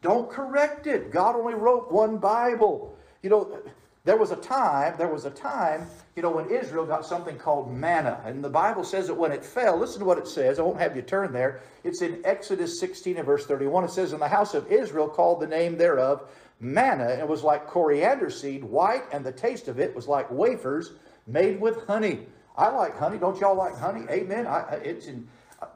Don't 0.00 0.30
correct 0.30 0.86
it. 0.86 1.10
God 1.10 1.34
only 1.34 1.54
wrote 1.54 1.90
one 1.90 2.18
Bible. 2.18 2.96
You 3.22 3.30
know, 3.30 3.58
there 4.04 4.16
was 4.16 4.30
a 4.30 4.36
time, 4.36 4.94
there 4.96 5.12
was 5.12 5.26
a 5.26 5.30
time, 5.30 5.86
you 6.16 6.22
know, 6.22 6.30
when 6.30 6.48
Israel 6.50 6.86
got 6.86 7.04
something 7.04 7.36
called 7.36 7.70
manna. 7.70 8.20
And 8.24 8.42
the 8.42 8.48
Bible 8.48 8.82
says 8.82 9.08
that 9.08 9.14
when 9.14 9.30
it 9.30 9.44
fell, 9.44 9.76
listen 9.76 9.98
to 9.98 10.06
what 10.06 10.18
it 10.18 10.26
says. 10.26 10.58
I 10.58 10.62
won't 10.62 10.78
have 10.78 10.96
you 10.96 11.02
turn 11.02 11.32
there. 11.32 11.60
It's 11.84 12.00
in 12.00 12.22
Exodus 12.24 12.80
16 12.80 13.18
and 13.18 13.26
verse 13.26 13.44
31. 13.44 13.84
It 13.84 13.90
says, 13.90 14.12
In 14.12 14.20
the 14.20 14.28
house 14.28 14.54
of 14.54 14.70
Israel 14.72 15.08
called 15.08 15.40
the 15.40 15.46
name 15.46 15.76
thereof 15.76 16.22
manna. 16.60 17.08
And 17.08 17.28
was 17.28 17.42
like 17.42 17.66
coriander 17.66 18.30
seed, 18.30 18.62
white, 18.62 19.04
and 19.12 19.24
the 19.24 19.32
taste 19.32 19.68
of 19.68 19.80
it 19.80 19.94
was 19.94 20.06
like 20.06 20.30
wafers 20.30 20.92
made 21.26 21.60
with 21.60 21.86
honey. 21.86 22.26
I 22.56 22.68
like 22.68 22.96
honey. 22.98 23.18
Don't 23.18 23.40
y'all 23.40 23.56
like 23.56 23.76
honey? 23.76 24.06
Amen. 24.10 24.46
I, 24.46 24.80
it's 24.84 25.06
in, 25.06 25.26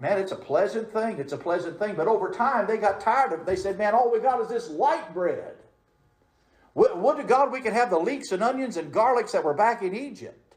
man, 0.00 0.18
it's 0.18 0.32
a 0.32 0.36
pleasant 0.36 0.92
thing. 0.92 1.18
It's 1.18 1.32
a 1.32 1.38
pleasant 1.38 1.78
thing. 1.78 1.94
But 1.94 2.08
over 2.08 2.30
time, 2.30 2.66
they 2.66 2.76
got 2.76 3.00
tired 3.00 3.32
of 3.32 3.40
it. 3.40 3.46
They 3.46 3.56
said, 3.56 3.78
man, 3.78 3.94
all 3.94 4.12
we 4.12 4.20
got 4.20 4.40
is 4.40 4.48
this 4.48 4.68
light 4.70 5.12
bread. 5.14 5.54
Would 6.74 7.18
to 7.18 7.22
God 7.22 7.52
we 7.52 7.60
could 7.60 7.72
have 7.72 7.90
the 7.90 7.98
leeks 7.98 8.32
and 8.32 8.42
onions 8.42 8.76
and 8.76 8.92
garlics 8.92 9.30
that 9.32 9.44
were 9.44 9.54
back 9.54 9.82
in 9.82 9.94
Egypt. 9.94 10.56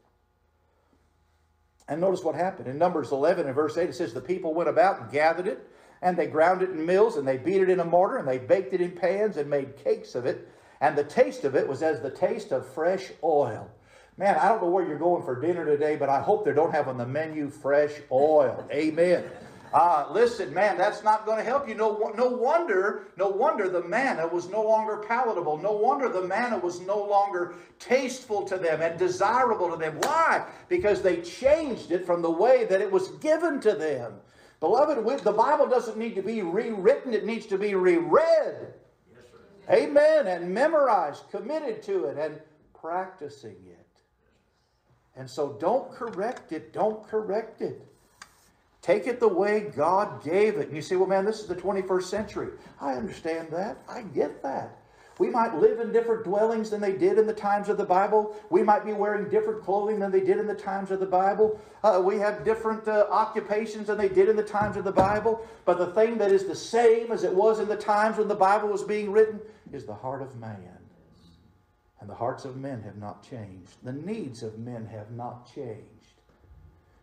And 1.88 2.00
notice 2.00 2.22
what 2.22 2.34
happened. 2.34 2.68
In 2.68 2.76
Numbers 2.76 3.12
11 3.12 3.46
and 3.46 3.54
verse 3.54 3.78
8, 3.78 3.88
it 3.88 3.94
says, 3.94 4.12
The 4.12 4.20
people 4.20 4.52
went 4.52 4.68
about 4.68 5.00
and 5.00 5.10
gathered 5.10 5.46
it, 5.46 5.66
and 6.02 6.16
they 6.16 6.26
ground 6.26 6.62
it 6.62 6.70
in 6.70 6.86
mills, 6.86 7.16
and 7.16 7.26
they 7.26 7.36
beat 7.36 7.62
it 7.62 7.70
in 7.70 7.80
a 7.80 7.84
mortar, 7.84 8.18
and 8.18 8.28
they 8.28 8.38
baked 8.38 8.72
it 8.72 8.80
in 8.80 8.92
pans 8.92 9.36
and 9.36 9.48
made 9.48 9.76
cakes 9.76 10.14
of 10.14 10.26
it. 10.26 10.48
And 10.80 10.96
the 10.96 11.04
taste 11.04 11.44
of 11.44 11.56
it 11.56 11.66
was 11.66 11.82
as 11.82 12.00
the 12.00 12.10
taste 12.10 12.52
of 12.52 12.66
fresh 12.72 13.10
oil. 13.22 13.68
Man, 14.16 14.36
I 14.36 14.48
don't 14.48 14.62
know 14.62 14.68
where 14.68 14.86
you're 14.86 14.98
going 14.98 15.22
for 15.22 15.40
dinner 15.40 15.64
today, 15.64 15.96
but 15.96 16.08
I 16.08 16.20
hope 16.20 16.44
they 16.44 16.52
don't 16.52 16.72
have 16.72 16.88
on 16.88 16.98
the 16.98 17.06
menu 17.06 17.50
fresh 17.50 17.92
oil. 18.10 18.66
Amen. 18.72 19.24
Uh, 19.72 20.06
listen, 20.10 20.52
man, 20.54 20.78
that's 20.78 21.04
not 21.04 21.26
going 21.26 21.38
to 21.38 21.44
help 21.44 21.68
you. 21.68 21.74
No, 21.74 22.12
no 22.16 22.26
wonder, 22.26 23.08
no 23.16 23.28
wonder 23.28 23.68
the 23.68 23.82
manna 23.82 24.26
was 24.26 24.48
no 24.48 24.62
longer 24.62 25.04
palatable. 25.06 25.58
No 25.58 25.72
wonder 25.72 26.08
the 26.08 26.22
manna 26.22 26.58
was 26.58 26.80
no 26.80 26.98
longer 26.98 27.54
tasteful 27.78 28.44
to 28.44 28.56
them 28.56 28.80
and 28.80 28.98
desirable 28.98 29.70
to 29.70 29.76
them. 29.76 29.98
Why? 30.00 30.46
Because 30.68 31.02
they 31.02 31.20
changed 31.20 31.92
it 31.92 32.06
from 32.06 32.22
the 32.22 32.30
way 32.30 32.64
that 32.64 32.80
it 32.80 32.90
was 32.90 33.08
given 33.18 33.60
to 33.60 33.74
them. 33.74 34.14
Beloved, 34.60 35.22
the 35.22 35.32
Bible 35.32 35.68
doesn't 35.68 35.96
need 35.96 36.14
to 36.16 36.22
be 36.22 36.42
rewritten, 36.42 37.14
it 37.14 37.24
needs 37.24 37.46
to 37.46 37.58
be 37.58 37.74
reread. 37.74 38.72
Yes, 39.12 39.24
Amen. 39.70 40.26
And 40.26 40.52
memorized, 40.52 41.30
committed 41.30 41.82
to 41.84 42.06
it, 42.06 42.18
and 42.18 42.40
practicing 42.74 43.56
it. 43.66 43.86
And 45.16 45.28
so 45.28 45.56
don't 45.60 45.90
correct 45.92 46.52
it. 46.52 46.72
Don't 46.72 47.06
correct 47.06 47.60
it. 47.60 47.84
Take 48.82 49.06
it 49.06 49.20
the 49.20 49.28
way 49.28 49.72
God 49.76 50.22
gave 50.24 50.56
it. 50.56 50.68
And 50.68 50.76
you 50.76 50.82
say, 50.82 50.96
well, 50.96 51.08
man, 51.08 51.24
this 51.24 51.40
is 51.40 51.46
the 51.46 51.56
21st 51.56 52.04
century. 52.04 52.48
I 52.80 52.94
understand 52.94 53.48
that. 53.50 53.78
I 53.88 54.02
get 54.02 54.42
that. 54.42 54.78
We 55.18 55.30
might 55.30 55.56
live 55.56 55.80
in 55.80 55.90
different 55.90 56.24
dwellings 56.24 56.70
than 56.70 56.80
they 56.80 56.92
did 56.92 57.18
in 57.18 57.26
the 57.26 57.32
times 57.32 57.68
of 57.68 57.76
the 57.76 57.84
Bible. 57.84 58.36
We 58.50 58.62
might 58.62 58.84
be 58.84 58.92
wearing 58.92 59.28
different 59.28 59.64
clothing 59.64 59.98
than 59.98 60.12
they 60.12 60.20
did 60.20 60.38
in 60.38 60.46
the 60.46 60.54
times 60.54 60.92
of 60.92 61.00
the 61.00 61.06
Bible. 61.06 61.60
Uh, 61.82 62.00
we 62.04 62.18
have 62.18 62.44
different 62.44 62.86
uh, 62.86 63.06
occupations 63.10 63.88
than 63.88 63.98
they 63.98 64.08
did 64.08 64.28
in 64.28 64.36
the 64.36 64.44
times 64.44 64.76
of 64.76 64.84
the 64.84 64.92
Bible. 64.92 65.44
But 65.64 65.78
the 65.78 65.88
thing 65.88 66.18
that 66.18 66.30
is 66.30 66.44
the 66.44 66.54
same 66.54 67.10
as 67.10 67.24
it 67.24 67.34
was 67.34 67.58
in 67.58 67.68
the 67.68 67.76
times 67.76 68.18
when 68.18 68.28
the 68.28 68.34
Bible 68.36 68.68
was 68.68 68.84
being 68.84 69.10
written 69.10 69.40
is 69.72 69.84
the 69.84 69.94
heart 69.94 70.22
of 70.22 70.36
man. 70.36 70.78
And 72.00 72.08
the 72.08 72.14
hearts 72.14 72.44
of 72.44 72.56
men 72.56 72.82
have 72.82 72.96
not 72.96 73.28
changed. 73.28 73.72
The 73.82 73.92
needs 73.92 74.44
of 74.44 74.58
men 74.58 74.86
have 74.86 75.10
not 75.10 75.52
changed. 75.52 75.82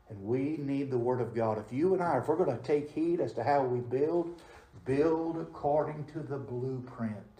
And 0.09 0.23
we 0.23 0.57
need 0.57 0.89
the 0.89 0.97
Word 0.97 1.19
of 1.19 1.35
God. 1.35 1.57
If 1.57 1.73
you 1.73 1.93
and 1.93 2.01
I, 2.01 2.19
if 2.19 2.29
we're 2.29 2.37
going 2.37 2.55
to 2.55 2.63
take 2.63 2.91
heed 2.91 3.19
as 3.19 3.33
to 3.33 3.43
how 3.43 3.63
we 3.63 3.79
build, 3.79 4.39
build 4.85 5.37
according 5.37 6.05
to 6.13 6.19
the 6.19 6.37
blueprint. 6.37 7.34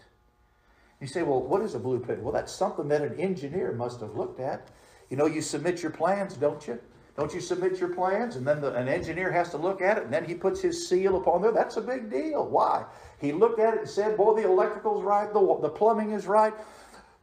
You 1.00 1.06
say, 1.06 1.22
well, 1.22 1.42
what 1.42 1.62
is 1.62 1.74
a 1.74 1.78
blueprint? 1.78 2.22
Well, 2.22 2.32
that's 2.32 2.52
something 2.52 2.88
that 2.88 3.02
an 3.02 3.18
engineer 3.20 3.72
must 3.72 4.00
have 4.00 4.14
looked 4.14 4.40
at. 4.40 4.68
You 5.10 5.16
know, 5.16 5.26
you 5.26 5.42
submit 5.42 5.82
your 5.82 5.92
plans, 5.92 6.34
don't 6.34 6.66
you? 6.66 6.78
Don't 7.16 7.32
you 7.32 7.40
submit 7.40 7.78
your 7.78 7.94
plans? 7.94 8.36
And 8.36 8.46
then 8.46 8.60
the, 8.60 8.74
an 8.74 8.88
engineer 8.88 9.30
has 9.32 9.50
to 9.50 9.56
look 9.56 9.80
at 9.80 9.98
it, 9.98 10.04
and 10.04 10.12
then 10.12 10.24
he 10.24 10.34
puts 10.34 10.60
his 10.60 10.88
seal 10.88 11.16
upon 11.16 11.42
there. 11.42 11.52
That's 11.52 11.76
a 11.76 11.80
big 11.80 12.10
deal. 12.10 12.46
Why? 12.46 12.84
He 13.20 13.32
looked 13.32 13.58
at 13.58 13.74
it 13.74 13.80
and 13.80 13.88
said, 13.88 14.16
boy, 14.16 14.40
the 14.40 14.46
electrical's 14.46 15.02
right, 15.02 15.32
the, 15.32 15.58
the 15.62 15.68
plumbing 15.68 16.12
is 16.12 16.26
right, 16.26 16.52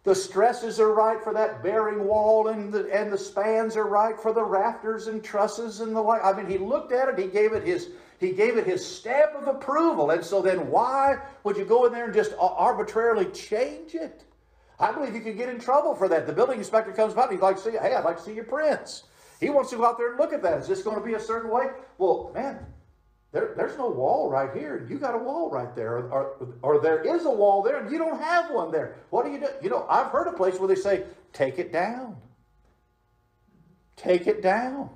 the 0.04 0.16
stresses 0.16 0.80
are 0.80 0.94
right 0.94 1.24
for 1.24 1.34
that 1.34 1.64
bearing 1.64 2.06
wall, 2.06 2.48
and 2.48 2.74
the, 2.74 2.92
and 2.92 3.14
the 3.14 3.18
spans 3.18 3.76
are 3.76 3.88
right 3.88 4.20
for 4.20 4.34
the 4.34 4.44
rafters 4.44 5.08
and 5.08 5.24
trusses 5.24 5.80
and 5.80 5.96
the 5.96 6.02
like. 6.02 6.24
I 6.24 6.34
mean, 6.34 6.50
he 6.50 6.58
looked 6.58 6.92
at 6.92 7.08
it, 7.10 7.18
he 7.18 7.28
gave 7.28 7.54
it 7.54 7.64
his 7.64 7.90
he 8.24 8.32
gave 8.32 8.58
it 8.58 8.66
his 8.66 8.86
stamp 8.86 9.34
of 9.36 9.48
approval. 9.48 10.12
And 10.12 10.24
so 10.24 10.42
then 10.42 10.70
why 10.70 11.18
would 11.44 11.58
you 11.58 11.66
go 11.66 11.86
in 11.86 11.92
there 11.92 12.06
and 12.06 12.14
just 12.14 12.34
arbitrarily 12.40 13.26
change 13.26 13.94
it? 13.94 14.24
I 14.80 14.92
believe 14.92 15.14
you 15.14 15.22
could 15.22 15.38
get 15.38 15.50
in 15.50 15.60
trouble 15.60 15.96
for 15.96 16.08
that. 16.08 16.26
The 16.26 16.34
building 16.34 16.58
inspector 16.58 16.92
comes 16.94 17.14
by 17.14 17.24
and 17.24 17.34
he'd 17.34 17.42
like 17.42 17.58
see, 17.58 17.72
hey, 17.72 17.94
I'd 17.94 18.06
like 18.06 18.18
to 18.18 18.24
see 18.24 18.34
your 18.34 18.46
prints. 18.46 19.04
He 19.40 19.50
wants 19.50 19.70
to 19.72 19.78
go 19.78 19.86
out 19.86 19.98
there 19.98 20.12
and 20.12 20.20
look 20.20 20.34
at 20.34 20.42
that. 20.44 20.60
Is 20.60 20.68
this 20.68 20.82
going 20.82 20.98
to 20.98 21.06
be 21.06 21.14
a 21.14 21.20
certain 21.20 21.52
way? 21.52 21.66
Well, 21.98 22.32
man, 22.34 22.66
there, 23.32 23.54
there's 23.58 23.78
no 23.78 23.90
wall 23.90 24.30
right 24.30 24.56
here. 24.56 24.88
You 24.90 24.98
got 24.98 25.16
a 25.16 25.18
wall 25.18 25.50
right 25.52 25.76
there. 25.76 25.98
Or, 25.98 26.10
or, 26.10 26.48
or, 26.62 26.82
there 26.82 27.02
is 27.04 27.26
a 27.26 27.32
wall 27.32 27.62
there 27.62 27.82
and 27.82 27.92
you 27.92 27.98
don't 27.98 28.22
have 28.22 28.52
one 28.52 28.72
there. 28.72 28.96
What 29.10 29.26
do 29.26 29.32
you 29.32 29.40
do? 29.40 29.48
You 29.62 29.70
know, 29.70 29.86
I've 29.90 30.08
heard 30.08 30.28
a 30.28 30.34
place 30.34 30.58
where 30.60 30.68
they 30.68 30.76
say, 30.76 31.04
take 31.34 31.60
it 31.60 31.72
down. 31.72 32.16
Take 33.96 34.28
it 34.28 34.42
down. 34.42 34.90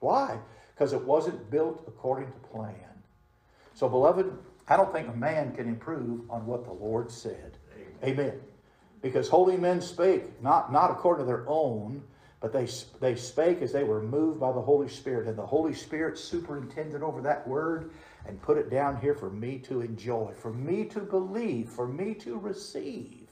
Why? 0.00 0.38
Because 0.76 0.92
it 0.92 1.02
wasn't 1.02 1.50
built 1.50 1.82
according 1.88 2.26
to 2.26 2.38
plan. 2.48 2.74
So, 3.74 3.88
beloved, 3.88 4.30
I 4.68 4.76
don't 4.76 4.92
think 4.92 5.08
a 5.08 5.16
man 5.16 5.54
can 5.54 5.68
improve 5.68 6.30
on 6.30 6.46
what 6.46 6.64
the 6.64 6.72
Lord 6.72 7.10
said. 7.10 7.56
Amen. 8.02 8.20
Amen. 8.20 8.40
Because 9.00 9.28
holy 9.28 9.56
men 9.56 9.80
spake, 9.80 10.42
not, 10.42 10.72
not 10.72 10.90
according 10.90 11.24
to 11.24 11.26
their 11.26 11.48
own, 11.48 12.02
but 12.40 12.52
they, 12.52 12.68
they 13.00 13.14
spake 13.14 13.62
as 13.62 13.72
they 13.72 13.84
were 13.84 14.02
moved 14.02 14.40
by 14.40 14.52
the 14.52 14.60
Holy 14.60 14.88
Spirit. 14.88 15.28
And 15.28 15.38
the 15.38 15.46
Holy 15.46 15.72
Spirit 15.72 16.18
superintended 16.18 17.02
over 17.02 17.22
that 17.22 17.46
word 17.46 17.90
and 18.26 18.40
put 18.42 18.58
it 18.58 18.70
down 18.70 19.00
here 19.00 19.14
for 19.14 19.30
me 19.30 19.58
to 19.60 19.80
enjoy, 19.80 20.32
for 20.36 20.52
me 20.52 20.84
to 20.86 21.00
believe, 21.00 21.68
for 21.68 21.86
me 21.86 22.14
to 22.14 22.38
receive, 22.38 23.28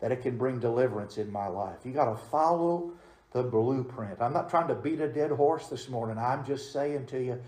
that 0.00 0.12
it 0.12 0.22
can 0.22 0.36
bring 0.36 0.58
deliverance 0.58 1.18
in 1.18 1.30
my 1.30 1.46
life. 1.46 1.78
You 1.84 1.92
got 1.92 2.10
to 2.10 2.16
follow 2.16 2.92
the 3.36 3.42
blueprint. 3.42 4.22
I'm 4.22 4.32
not 4.32 4.48
trying 4.48 4.68
to 4.68 4.74
beat 4.74 4.98
a 5.00 5.08
dead 5.08 5.30
horse 5.30 5.68
this 5.68 5.90
morning. 5.90 6.16
I'm 6.16 6.44
just 6.44 6.72
saying 6.72 7.06
to 7.08 7.22
you, 7.22 7.38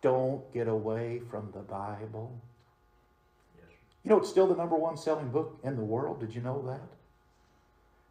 don't 0.00 0.42
get 0.54 0.68
away 0.68 1.20
from 1.30 1.50
the 1.52 1.60
Bible. 1.60 2.32
Yes. 3.54 3.66
You 4.02 4.10
know, 4.10 4.18
it's 4.18 4.30
still 4.30 4.46
the 4.46 4.56
number 4.56 4.76
one 4.76 4.96
selling 4.96 5.28
book 5.28 5.58
in 5.62 5.76
the 5.76 5.84
world. 5.84 6.20
Did 6.20 6.34
you 6.34 6.40
know 6.40 6.62
that? 6.66 6.80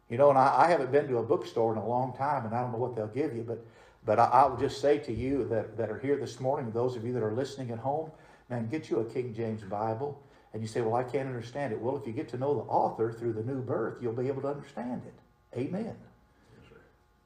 You 0.08 0.16
know, 0.16 0.30
and 0.30 0.38
I, 0.38 0.64
I 0.66 0.68
haven't 0.68 0.92
been 0.92 1.08
to 1.08 1.18
a 1.18 1.22
bookstore 1.24 1.72
in 1.72 1.78
a 1.78 1.86
long 1.86 2.16
time, 2.16 2.46
and 2.46 2.54
I 2.54 2.60
don't 2.60 2.70
know 2.70 2.78
what 2.78 2.94
they'll 2.94 3.08
give 3.08 3.34
you, 3.34 3.42
but 3.42 3.58
but 4.06 4.20
I, 4.20 4.24
I 4.24 4.46
will 4.46 4.58
just 4.58 4.80
say 4.80 4.98
to 4.98 5.12
you 5.12 5.48
that, 5.48 5.76
that 5.76 5.90
are 5.90 5.98
here 5.98 6.16
this 6.16 6.38
morning, 6.38 6.70
those 6.70 6.94
of 6.94 7.04
you 7.04 7.12
that 7.14 7.22
are 7.22 7.32
listening 7.32 7.70
at 7.70 7.78
home, 7.78 8.10
man, 8.48 8.68
get 8.68 8.90
you 8.90 8.98
a 8.98 9.04
King 9.04 9.34
James 9.34 9.62
Bible. 9.62 10.20
And 10.52 10.62
you 10.62 10.68
say, 10.68 10.82
well, 10.82 10.94
I 10.94 11.02
can't 11.02 11.26
understand 11.26 11.72
it. 11.72 11.80
Well, 11.80 11.96
if 11.96 12.06
you 12.06 12.12
get 12.12 12.28
to 12.28 12.36
know 12.36 12.54
the 12.54 12.70
author 12.70 13.12
through 13.12 13.32
the 13.32 13.42
new 13.42 13.60
birth, 13.60 13.98
you'll 14.00 14.12
be 14.12 14.28
able 14.28 14.42
to 14.42 14.48
understand 14.48 15.02
it. 15.04 15.58
Amen. 15.58 15.96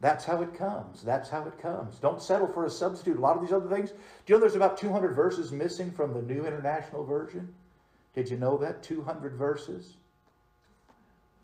That's 0.01 0.25
how 0.25 0.43
it 0.43 0.55
comes. 0.55 1.03
That's 1.03 1.29
how 1.29 1.45
it 1.45 1.61
comes. 1.61 1.99
Don't 1.99 2.23
settle 2.23 2.47
for 2.47 2.65
a 2.65 2.71
substitute. 2.71 3.17
A 3.17 3.21
lot 3.21 3.37
of 3.37 3.43
these 3.43 3.53
other 3.53 3.69
things. 3.69 3.91
Do 3.91 3.97
you 4.27 4.35
know 4.35 4.41
there's 4.41 4.55
about 4.55 4.79
200 4.79 5.15
verses 5.15 5.51
missing 5.51 5.91
from 5.91 6.15
the 6.15 6.23
New 6.23 6.47
International 6.47 7.05
Version? 7.05 7.53
Did 8.15 8.31
you 8.31 8.37
know 8.37 8.57
that? 8.59 8.83
200 8.83 9.35
verses. 9.35 9.95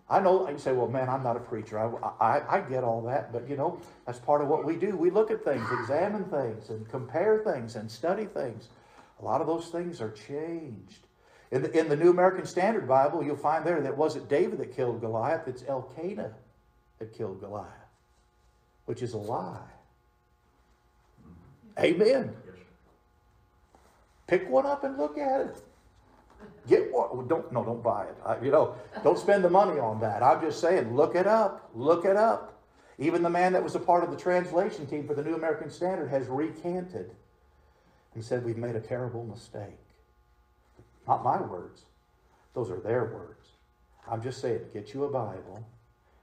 I 0.09 0.21
know 0.21 0.49
you 0.49 0.59
say, 0.59 0.73
well, 0.73 0.87
man, 0.87 1.09
I'm 1.09 1.25
not 1.25 1.37
a 1.37 1.40
preacher. 1.40 1.79
I, 1.79 2.25
I, 2.25 2.57
I 2.57 2.61
get 2.61 2.85
all 2.85 3.03
that, 3.03 3.33
but 3.33 3.49
you 3.49 3.57
know, 3.57 3.81
that's 4.07 4.19
part 4.19 4.43
of 4.43 4.49
what 4.49 4.64
we 4.64 4.77
do. 4.77 4.97
We 4.97 5.11
look 5.11 5.31
at 5.31 5.43
things, 5.43 5.67
examine 5.81 6.25
things, 6.27 6.69
and 6.69 6.88
compare 6.90 7.38
things, 7.38 7.75
and 7.75 7.90
study 7.90 8.27
things. 8.27 8.69
A 9.21 9.25
lot 9.25 9.40
of 9.40 9.47
those 9.47 9.69
things 9.69 10.01
are 10.01 10.11
changed. 10.11 11.07
In 11.51 11.62
the, 11.62 11.79
in 11.79 11.88
the 11.88 11.97
New 11.97 12.11
American 12.11 12.47
Standard 12.47 12.87
Bible, 12.87 13.25
you'll 13.25 13.37
find 13.37 13.64
there 13.64 13.81
that 13.81 13.88
it 13.88 13.97
wasn't 13.97 14.29
David 14.29 14.59
that 14.59 14.77
killed 14.77 15.01
Goliath, 15.01 15.49
it's 15.49 15.64
Elkanah 15.67 16.35
that 16.99 17.14
killed 17.14 17.40
Goliath 17.40 17.84
which 18.87 19.03
is 19.03 19.14
a 19.14 19.18
lie. 19.18 19.59
Amen. 21.79 22.35
Pick 24.27 24.49
one 24.49 24.66
up 24.66 24.85
and 24.85 24.97
look 24.97 25.18
at 25.18 25.40
it. 25.40 25.62
Get 26.66 26.92
one. 26.92 27.29
Don't 27.29 27.53
no, 27.53 27.64
don't 27.64 27.83
buy 27.83 28.05
it. 28.05 28.16
I, 28.25 28.40
you 28.40 28.51
know, 28.51 28.75
don't 29.03 29.18
spend 29.18 29.44
the 29.44 29.51
money 29.51 29.79
on 29.79 30.01
that. 30.01 30.23
I'm 30.23 30.40
just 30.40 30.61
saying, 30.61 30.94
look 30.94 31.14
it 31.14 31.27
up. 31.27 31.70
Look 31.75 32.05
it 32.05 32.16
up. 32.16 32.62
Even 32.99 33.23
the 33.23 33.31
man 33.31 33.53
that 33.55 33.62
was 33.62 33.75
a 33.75 33.81
part 33.81 34.05
of 34.05 34.11
the 34.11 34.16
translation 34.16 34.87
team 34.87 35.07
for 35.07 35.14
the 35.14 35.23
New 35.23 35.35
American 35.35 35.68
Standard 35.68 36.09
has 36.09 36.29
recanted 36.29 37.11
and 38.14 38.25
said 38.25 38.44
we've 38.44 38.57
made 38.57 38.77
a 38.77 38.81
terrible 38.81 39.25
mistake. 39.25 39.79
Not 41.07 41.25
my 41.25 41.40
words; 41.40 41.85
those 42.55 42.70
are 42.70 42.81
their 42.81 43.05
words. 43.05 43.49
I'm 44.11 44.23
just 44.23 44.40
saying, 44.40 44.61
get 44.73 44.94
you 44.94 45.05
a 45.05 45.11
Bible 45.11 45.66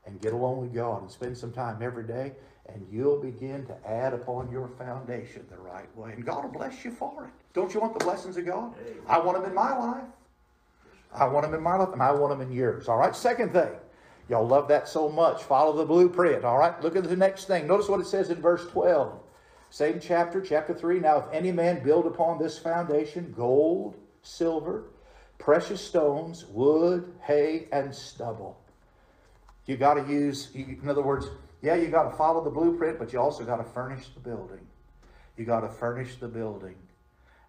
and 0.06 0.22
get 0.22 0.34
along 0.34 0.62
with 0.62 0.74
God 0.74 1.02
and 1.02 1.12
spend 1.12 1.38
some 1.38 1.52
time 1.52 1.82
every 1.82 2.04
day 2.04 2.34
and 2.68 2.86
you'll 2.92 3.22
begin 3.22 3.66
to 3.66 3.76
add 3.88 4.14
upon 4.14 4.52
your 4.52 4.68
foundation 4.68 5.46
the 5.50 5.58
right 5.58 5.96
way. 5.98 6.14
And 6.14 6.26
God 6.26 6.44
will 6.44 6.52
bless 6.52 6.86
you 6.86 6.92
for 6.92 7.26
it. 7.26 7.32
Don't 7.54 7.74
you 7.74 7.80
want 7.80 7.98
the 7.98 8.04
blessings 8.04 8.38
of 8.38 8.46
God? 8.46 8.74
I 9.08 9.20
want 9.20 9.38
them 9.38 9.50
in 9.50 9.56
my 9.56 9.78
life. 9.78 10.04
I 11.14 11.26
want 11.26 11.46
them 11.46 11.54
in 11.54 11.62
my 11.62 11.76
life, 11.76 11.90
and 11.92 12.02
I 12.02 12.12
want 12.12 12.32
them 12.32 12.42
in 12.42 12.56
yours. 12.56 12.88
All 12.88 12.98
right, 12.98 13.16
second 13.16 13.52
thing. 13.52 13.72
Y'all 14.30 14.48
love 14.48 14.70
that 14.70 14.88
so 14.88 15.10
much. 15.10 15.44
Follow 15.44 15.76
the 15.76 15.86
blueprint. 15.86 16.46
All 16.46 16.58
right, 16.58 16.82
look 16.82 16.96
at 16.96 17.04
the 17.04 17.16
next 17.18 17.46
thing. 17.46 17.68
Notice 17.68 17.90
what 17.90 18.00
it 18.00 18.08
says 18.08 18.30
in 18.30 18.42
verse 18.42 18.66
12. 18.68 19.20
Same 19.70 20.00
chapter, 20.00 20.40
chapter 20.40 20.74
3. 20.74 21.00
Now, 21.00 21.18
if 21.18 21.26
any 21.34 21.52
man 21.52 21.84
build 21.84 22.06
upon 22.06 22.40
this 22.40 22.58
foundation 22.58 23.34
gold, 23.36 23.96
silver, 24.22 24.86
precious 25.38 25.82
stones, 25.86 26.46
wood, 26.46 27.14
hay, 27.22 27.68
and 27.72 27.94
stubble. 27.94 28.58
You 29.66 29.78
got 29.78 29.96
to 29.96 30.12
use, 30.12 30.50
in 30.54 30.88
other 30.88 31.02
words, 31.02 31.28
yeah, 31.62 31.76
you 31.76 31.88
got 31.88 32.10
to 32.10 32.18
follow 32.18 32.44
the 32.44 32.50
blueprint, 32.50 32.98
but 32.98 33.14
you 33.14 33.20
also 33.20 33.44
got 33.44 33.58
to 33.58 33.64
furnish 33.64 34.08
the 34.14 34.20
building. 34.20 34.66
You 35.38 35.46
got 35.46 35.62
to 35.62 35.70
furnish 35.70 36.16
the 36.16 36.28
building. 36.28 36.76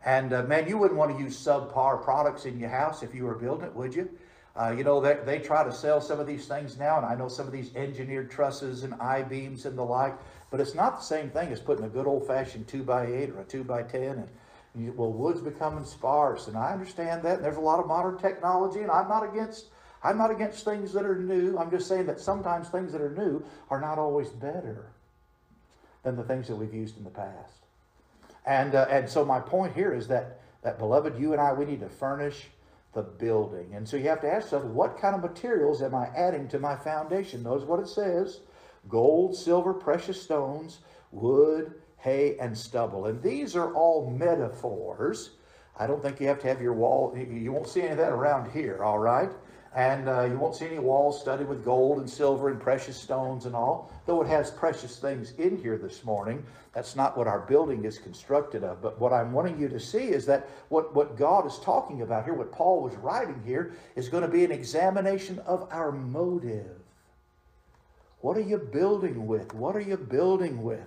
And 0.05 0.33
uh, 0.33 0.43
man, 0.45 0.69
you 0.69 0.79
wouldn't 0.79 0.99
want 0.99 1.17
to 1.17 1.23
use 1.23 1.37
subpar 1.37 2.03
products 2.03 2.45
in 2.45 2.59
your 2.59 2.69
house 2.69 3.03
if 3.03 3.15
you 3.15 3.25
were 3.25 3.37
building 3.37 3.67
it, 3.67 3.75
would 3.75 3.95
you? 3.95 4.11
Uh, 4.55 4.75
you 4.77 4.85
know, 4.85 5.01
they, 5.01 5.19
they 5.25 5.39
try 5.39 5.65
to 5.65 5.73
sell 5.73 6.01
some 6.01 6.21
of 6.21 6.27
these 6.27 6.47
things 6.47 6.79
now, 6.79 6.99
and 6.99 7.07
I 7.07 7.15
know 7.15 7.29
some 7.29 7.47
of 7.47 7.53
these 7.53 7.75
engineered 7.75 8.31
trusses 8.31 8.83
and 8.83 8.93
I-beams 8.95 9.65
and 9.65 9.79
the 9.79 9.83
like, 9.83 10.15
but 10.51 10.61
it's 10.61 10.75
not 10.75 10.99
the 10.99 11.05
same 11.05 11.31
thing 11.31 11.51
as 11.51 11.61
putting 11.61 11.87
a 11.87 11.89
good 11.89 12.07
old-fashioned 12.07 12.67
2x8 12.67 13.35
or 13.35 13.41
a 13.41 13.45
2x10. 13.45 14.27
And, 14.75 14.97
well, 14.97 15.11
wood's 15.11 15.41
becoming 15.41 15.87
sparse, 15.87 16.49
and 16.49 16.57
I 16.57 16.73
understand 16.73 17.23
that. 17.23 17.37
And 17.37 17.45
there's 17.45 17.57
a 17.57 17.61
lot 17.61 17.81
of 17.81 17.87
modern 17.87 18.19
technology, 18.19 18.81
and 18.81 18.91
I'm 18.91 19.09
not 19.09 19.23
against 19.23 19.67
I'm 20.05 20.19
not 20.19 20.31
against 20.31 20.65
things 20.65 20.93
that 20.93 21.05
are 21.05 21.17
new. 21.17 21.57
I'm 21.59 21.71
just 21.71 21.87
saying 21.87 22.07
that 22.07 22.21
sometimes 22.21 22.69
things 22.69 22.93
that 22.93 23.01
are 23.01 23.11
new 23.11 23.45
are 23.71 23.81
not 23.81 23.99
always 23.99 24.29
better 24.31 24.87
than 26.03 26.17
the 26.17 26.25
things 26.25 26.49
that 26.49 26.57
we've 26.57 26.75
used 26.75 26.99
in 26.99 27.05
the 27.05 27.11
past. 27.11 27.63
And, 28.45 28.75
uh, 28.75 28.87
and 28.91 29.09
so 29.09 29.25
my 29.25 29.39
point 29.39 29.75
here 29.75 29.95
is 29.95 30.09
that, 30.09 30.41
that, 30.63 30.79
beloved, 30.79 31.19
you 31.19 31.33
and 31.33 31.41
I, 31.41 31.53
we 31.53 31.65
need 31.65 31.81
to 31.81 31.89
furnish 31.89 32.49
the 32.93 33.03
building. 33.03 33.75
And 33.75 33.89
so 33.89 33.97
you 33.97 34.09
have 34.09 34.21
to 34.23 34.33
ask 34.33 34.47
yourself, 34.47 34.65
what 34.65 34.99
kind 34.99 35.15
of 35.15 35.23
materials 35.23 35.81
am 35.83 35.95
I 35.95 36.09
adding 36.17 36.49
to 36.49 36.59
my 36.59 36.77
foundation? 36.77 37.43
Notice 37.43 37.67
what 37.67 37.81
it 37.81 37.89
says. 37.89 38.41
Gold, 38.89 39.37
silver, 39.37 39.73
precious 39.73 40.21
stones, 40.21 40.81
wood, 41.13 41.75
hay, 41.99 42.37
and 42.39 42.57
stubble. 42.59 43.07
And 43.07 43.23
these 43.23 43.55
are 43.55 43.73
all 43.75 44.11
metaphors. 44.11 45.31
I 45.79 45.87
don't 45.87 46.03
think 46.03 46.21
you 46.21 46.27
have 46.27 46.41
to 46.41 46.49
have 46.49 46.61
your 46.61 46.75
wall, 46.75 47.17
you 47.17 47.53
won't 47.53 47.69
see 47.69 47.81
any 47.81 47.93
of 47.93 47.99
that 47.99 48.13
around 48.13 48.51
here, 48.51 48.83
all 48.83 48.99
right? 48.99 49.31
And 49.75 50.07
uh, 50.07 50.25
you 50.25 50.39
won't 50.39 50.55
see 50.55 50.67
any 50.67 50.79
walls 50.79 51.21
studded 51.21 51.49
with 51.49 51.65
gold 51.65 51.99
and 51.99 52.09
silver 52.09 52.51
and 52.51 52.61
precious 52.61 52.97
stones 52.97 53.47
and 53.47 53.57
all, 53.57 53.91
though 54.05 54.21
it 54.21 54.29
has 54.29 54.51
precious 54.51 54.99
things 54.99 55.33
in 55.39 55.57
here 55.57 55.79
this 55.79 56.05
morning. 56.05 56.45
That's 56.75 56.95
not 56.95 57.17
what 57.17 57.27
our 57.27 57.41
building 57.41 57.85
is 57.87 57.99
constructed 57.99 58.65
of. 58.65 58.83
But 58.83 59.01
what 59.01 59.15
I'm 59.15 59.33
wanting 59.33 59.59
you 59.59 59.69
to 59.71 59.81
see 59.81 60.09
is 60.09 60.27
that 60.27 60.47
what, 60.69 60.95
what 60.95 61.17
God 61.17 61.47
is 61.47 61.59
talking 61.59 62.03
about 62.03 62.25
here, 62.25 62.35
what 62.35 62.53
Paul 62.53 62.83
was 62.83 62.95
writing 62.97 63.43
here, 63.47 63.75
is 63.97 64.11
going 64.11 64.23
to 64.23 64.29
be 64.29 64.45
an 64.45 64.53
examination 64.53 65.39
of 65.41 65.67
our 65.71 65.91
motive. 65.91 66.77
What 68.21 68.37
are 68.37 68.43
you 68.43 68.59
building 68.59 69.27
with? 69.27 69.55
What 69.55 69.75
are 69.75 69.81
you 69.81 69.97
building 69.97 70.63
with? 70.63 70.85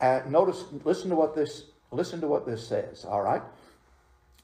Uh, 0.00 0.22
notice, 0.28 0.64
listen 0.84 1.10
to 1.10 1.16
what 1.16 1.34
this, 1.36 1.66
listen 1.92 2.20
to 2.22 2.26
what 2.26 2.44
this 2.44 2.66
says, 2.66 3.04
all 3.04 3.22
right? 3.22 3.42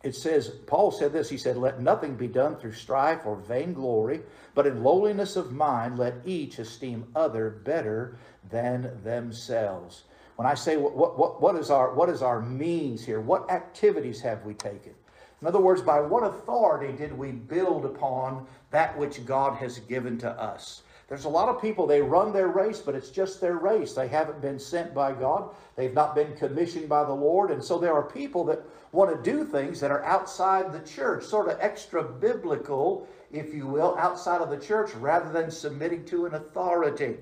It 0.02 0.14
says, 0.14 0.48
Paul 0.66 0.90
said 0.90 1.12
this, 1.12 1.28
he 1.28 1.38
said, 1.38 1.56
Let 1.56 1.80
nothing 1.80 2.14
be 2.14 2.28
done 2.28 2.56
through 2.56 2.72
strife 2.72 3.20
or 3.24 3.37
vainglory, 3.37 4.20
but 4.54 4.66
in 4.66 4.82
lowliness 4.82 5.37
of 5.37 5.52
mind 5.52 5.98
let 5.98 6.14
each 6.24 6.59
esteem 6.59 7.06
other 7.14 7.50
better 7.50 8.18
than 8.50 9.02
themselves. 9.02 10.04
When 10.37 10.46
I 10.46 10.54
say 10.54 10.76
what, 10.76 11.18
what, 11.18 11.40
what, 11.40 11.56
is 11.56 11.70
our, 11.70 11.94
what 11.94 12.11
is 12.11 12.22
our 12.22 12.40
means 12.40 13.04
here? 13.04 13.20
What 13.20 13.50
activities 13.50 14.20
have 14.20 14.44
we 14.44 14.54
taken? 14.54 14.92
In 15.40 15.46
other 15.46 15.61
words, 15.61 15.82
by 15.82 16.00
what 16.00 16.24
authority 16.24 16.96
did 16.96 17.16
we 17.16 17.32
build 17.32 17.85
upon 17.85 18.46
that 18.70 18.96
which 18.98 19.24
God 19.26 19.56
has 19.56 19.78
given 19.80 20.18
to 20.18 20.30
us? 20.30 20.82
There's 21.09 21.25
a 21.25 21.29
lot 21.29 21.49
of 21.49 21.62
people, 21.62 21.87
they 21.87 22.03
run 22.03 22.33
their 22.33 22.49
race, 22.49 22.81
but 22.81 22.97
it's 22.97 23.11
just 23.11 23.40
their 23.40 23.57
race. 23.57 23.92
They 23.92 24.09
haven't 24.09 24.40
been 24.40 24.59
sent 24.59 24.92
by 24.92 25.12
God. 25.12 25.55
They've 25.77 25.95
not 25.95 26.16
been 26.16 26.35
commissioned 26.37 26.88
by 26.88 27.05
the 27.05 27.12
Lord. 27.12 27.53
And 27.53 27.62
so 27.62 27.79
there 27.79 27.95
are 27.95 28.03
people 28.03 28.45
that 28.47 28.62
want 28.90 29.14
to 29.14 29.31
do 29.31 29.45
things 29.45 29.79
that 29.81 29.92
are 29.92 30.05
outside 30.05 30.73
the 30.73 30.81
church, 30.81 31.25
sort 31.25 31.49
of 31.49 31.59
extra 31.61 32.03
biblical, 32.03 33.07
if 33.31 33.55
you 33.55 33.69
will, 33.69 33.97
outside 33.99 34.40
of 34.40 34.51
the 34.51 34.59
church, 34.59 34.92
rather 34.95 35.31
than 35.31 35.49
submitting 35.49 36.05
to 36.07 36.27
an 36.27 36.35
authority. 36.35 37.19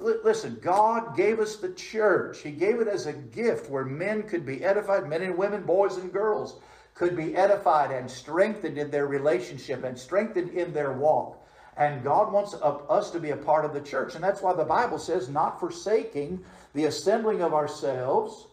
L- 0.00 0.20
listen, 0.24 0.58
God 0.62 1.14
gave 1.14 1.38
us 1.38 1.56
the 1.56 1.72
church. 1.74 2.40
He 2.40 2.52
gave 2.52 2.80
it 2.80 2.88
as 2.88 3.04
a 3.04 3.12
gift 3.12 3.68
where 3.68 3.84
men 3.84 4.22
could 4.22 4.46
be 4.46 4.64
edified, 4.64 5.08
men 5.08 5.22
and 5.22 5.36
women, 5.36 5.64
boys 5.64 5.98
and 5.98 6.10
girls 6.10 6.58
could 6.94 7.14
be 7.14 7.36
edified 7.36 7.90
and 7.90 8.10
strengthened 8.10 8.78
in 8.78 8.90
their 8.90 9.06
relationship 9.06 9.84
and 9.84 9.98
strengthened 9.98 10.48
in 10.50 10.72
their 10.72 10.92
walk. 10.92 11.45
And 11.76 12.02
God 12.02 12.32
wants 12.32 12.54
us 12.54 13.10
to 13.10 13.20
be 13.20 13.30
a 13.30 13.36
part 13.36 13.64
of 13.64 13.74
the 13.74 13.80
church. 13.80 14.14
And 14.14 14.24
that's 14.24 14.40
why 14.40 14.54
the 14.54 14.64
Bible 14.64 14.98
says, 14.98 15.28
not 15.28 15.60
forsaking 15.60 16.42
the 16.74 16.86
assembling 16.86 17.42
of 17.42 17.52
ourselves, 17.52 18.46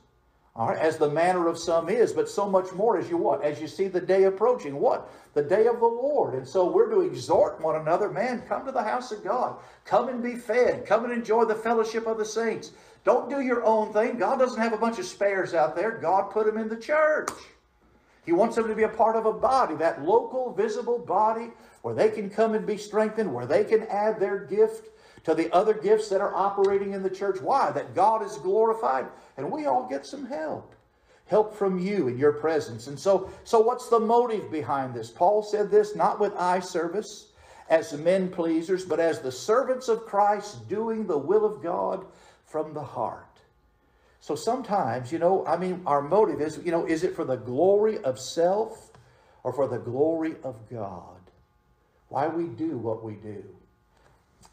all 0.56 0.68
right, 0.68 0.78
as 0.78 0.98
the 0.98 1.10
manner 1.10 1.48
of 1.48 1.58
some 1.58 1.90
is, 1.90 2.14
but 2.14 2.30
so 2.30 2.48
much 2.48 2.74
more 2.74 2.98
as 2.98 3.10
you 3.10 3.18
what? 3.18 3.42
As 3.44 3.60
you 3.60 3.68
see 3.68 3.88
the 3.88 4.02
day 4.02 4.26
approaching. 4.26 4.80
What? 4.80 5.10
The 5.34 5.42
day 5.42 5.66
of 5.68 5.80
the 5.80 5.86
Lord. 5.86 6.36
And 6.36 6.48
so 6.48 6.70
we're 6.70 6.92
to 6.92 7.02
exhort 7.02 7.60
one 7.60 7.78
another, 7.78 8.10
man, 8.10 8.44
come 8.48 8.66
to 8.66 8.72
the 8.72 8.84
house 8.84 9.12
of 9.12 9.24
God. 9.24 9.56
Come 9.84 10.10
and 10.10 10.22
be 10.22 10.36
fed. 10.36 10.86
Come 10.86 11.06
and 11.06 11.14
enjoy 11.14 11.46
the 11.46 11.56
fellowship 11.56 12.06
of 12.06 12.18
the 12.18 12.26
saints. 12.26 12.72
Don't 13.04 13.30
do 13.30 13.42
your 13.42 13.64
own 13.64 13.92
thing. 13.94 14.18
God 14.18 14.38
doesn't 14.38 14.62
have 14.62 14.74
a 14.74 14.78
bunch 14.78 15.00
of 15.00 15.06
spares 15.06 15.54
out 15.54 15.76
there. 15.76 15.92
God 15.92 16.30
put 16.30 16.46
them 16.46 16.58
in 16.58 16.70
the 16.70 16.78
church. 16.78 17.32
He 18.26 18.32
wants 18.32 18.56
them 18.56 18.68
to 18.68 18.76
be 18.76 18.84
a 18.84 18.90
part 18.90 19.16
of 19.16 19.26
a 19.26 19.34
body, 19.34 19.76
that 19.76 20.06
local, 20.06 20.54
visible 20.54 21.00
body 21.00 21.52
where 21.84 21.94
they 21.94 22.10
can 22.10 22.30
come 22.30 22.56
and 22.56 22.66
be 22.66 22.78
strengthened, 22.78 23.32
where 23.32 23.46
they 23.46 23.64
can 23.64 23.84
add 23.88 24.20
their 24.20 24.40
gift 24.40 24.90
to 25.26 25.36
the 25.36 25.54
other 25.54 25.74
gifts 25.74 26.10
that 26.10 26.22
are 26.22 26.34
operating 26.34 26.94
in 26.94 27.04
the 27.04 27.10
church. 27.10 27.42
Why? 27.42 27.72
That 27.72 27.94
God 27.94 28.26
is 28.26 28.38
glorified 28.38 29.06
and 29.38 29.52
we 29.52 29.66
all 29.66 29.88
get 29.88 30.06
some 30.06 30.26
help. 30.26 30.74
Help 31.26 31.56
from 31.56 31.78
you 31.78 32.08
in 32.08 32.18
your 32.18 32.32
presence. 32.32 32.88
And 32.88 32.98
so, 32.98 33.30
so 33.44 33.60
what's 33.60 33.90
the 33.90 34.00
motive 34.00 34.50
behind 34.50 34.94
this? 34.94 35.10
Paul 35.10 35.44
said 35.44 35.70
this 35.70 35.96
not 35.96 36.20
with 36.20 36.34
eye 36.38 36.62
service 36.62 37.28
as 37.70 37.94
men 37.94 38.30
pleasers, 38.30 38.86
but 38.86 39.00
as 39.00 39.20
the 39.20 39.32
servants 39.32 39.90
of 39.90 40.06
Christ 40.06 40.70
doing 40.70 41.06
the 41.06 41.18
will 41.18 41.46
of 41.46 41.62
God 41.62 42.06
from 42.46 42.74
the 42.74 42.84
heart. 42.84 43.26
So 44.22 44.36
sometimes, 44.36 45.12
you 45.12 45.20
know, 45.20 45.46
I 45.46 45.58
mean, 45.58 45.82
our 45.86 46.02
motive 46.02 46.40
is, 46.40 46.60
you 46.64 46.72
know, 46.72 46.86
is 46.86 47.04
it 47.04 47.14
for 47.14 47.26
the 47.26 47.36
glory 47.36 47.98
of 48.00 48.18
self 48.18 48.92
or 49.44 49.52
for 49.52 49.68
the 49.68 49.80
glory 49.80 50.36
of 50.44 50.70
God? 50.70 51.13
Why 52.14 52.28
we 52.28 52.44
do 52.44 52.78
what 52.78 53.04
we 53.04 53.14
do. 53.14 53.44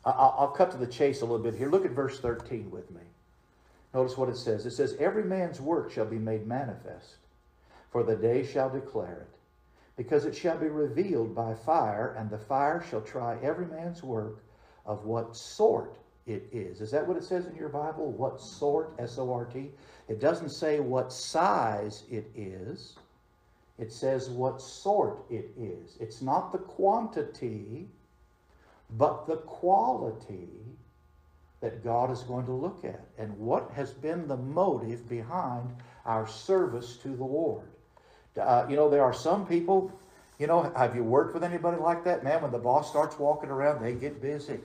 I'll, 0.06 0.48
cut 0.48 0.70
to 0.70 0.78
the 0.78 0.86
chase 0.86 1.20
a 1.20 1.26
little 1.26 1.44
bit 1.44 1.54
here. 1.54 1.68
Look 1.68 1.84
at 1.84 1.90
verse 1.90 2.18
13 2.18 2.70
with 2.70 2.90
me. 2.90 3.02
Notice 3.92 4.16
what 4.16 4.30
it 4.30 4.38
says. 4.38 4.64
It 4.64 4.70
says, 4.70 4.96
Every 4.98 5.24
man's 5.24 5.60
work 5.60 5.92
shall 5.92 6.06
be 6.06 6.16
made 6.16 6.46
manifest, 6.46 7.16
for 7.90 8.02
the 8.02 8.16
day 8.16 8.46
shall 8.46 8.70
declare 8.70 9.26
it, 9.28 9.36
because 9.98 10.24
it 10.24 10.34
shall 10.34 10.56
be 10.56 10.68
revealed 10.68 11.34
by 11.34 11.52
fire, 11.52 12.16
and 12.18 12.30
the 12.30 12.38
fire 12.38 12.82
shall 12.88 13.02
try 13.02 13.36
every 13.42 13.66
man's 13.66 14.02
work 14.02 14.42
of 14.86 15.04
what 15.04 15.36
sort 15.36 15.98
it 16.26 16.48
is. 16.52 16.80
Is 16.80 16.90
that 16.92 17.06
what 17.06 17.18
it 17.18 17.24
says 17.24 17.44
in 17.44 17.56
your 17.56 17.68
Bible? 17.68 18.10
What 18.10 18.40
sort, 18.40 18.94
S 18.98 19.18
O 19.18 19.30
R 19.30 19.44
T? 19.44 19.70
It 20.08 20.18
doesn't 20.18 20.48
say 20.48 20.80
what 20.80 21.12
size 21.12 22.04
it 22.10 22.30
is. 22.34 22.96
It 23.80 23.90
says 23.90 24.28
what 24.28 24.60
sort 24.60 25.24
it 25.30 25.52
is. 25.58 25.96
It's 25.98 26.20
not 26.20 26.52
the 26.52 26.58
quantity, 26.58 27.88
but 28.90 29.26
the 29.26 29.38
quality 29.38 30.50
that 31.60 31.82
God 31.82 32.10
is 32.10 32.22
going 32.22 32.44
to 32.44 32.52
look 32.52 32.84
at. 32.84 33.00
And 33.16 33.36
what 33.38 33.70
has 33.70 33.90
been 33.90 34.28
the 34.28 34.36
motive 34.36 35.08
behind 35.08 35.74
our 36.04 36.28
service 36.28 36.96
to 36.98 37.08
the 37.08 37.24
Lord? 37.24 37.68
Uh, 38.38 38.66
you 38.68 38.76
know, 38.76 38.90
there 38.90 39.02
are 39.02 39.14
some 39.14 39.46
people, 39.46 39.90
you 40.38 40.46
know, 40.46 40.70
have 40.76 40.94
you 40.94 41.02
worked 41.02 41.32
with 41.32 41.42
anybody 41.42 41.78
like 41.78 42.04
that? 42.04 42.22
Man, 42.22 42.42
when 42.42 42.52
the 42.52 42.58
boss 42.58 42.88
starts 42.90 43.18
walking 43.18 43.48
around, 43.48 43.82
they 43.82 43.94
get 43.94 44.20
busy. 44.20 44.60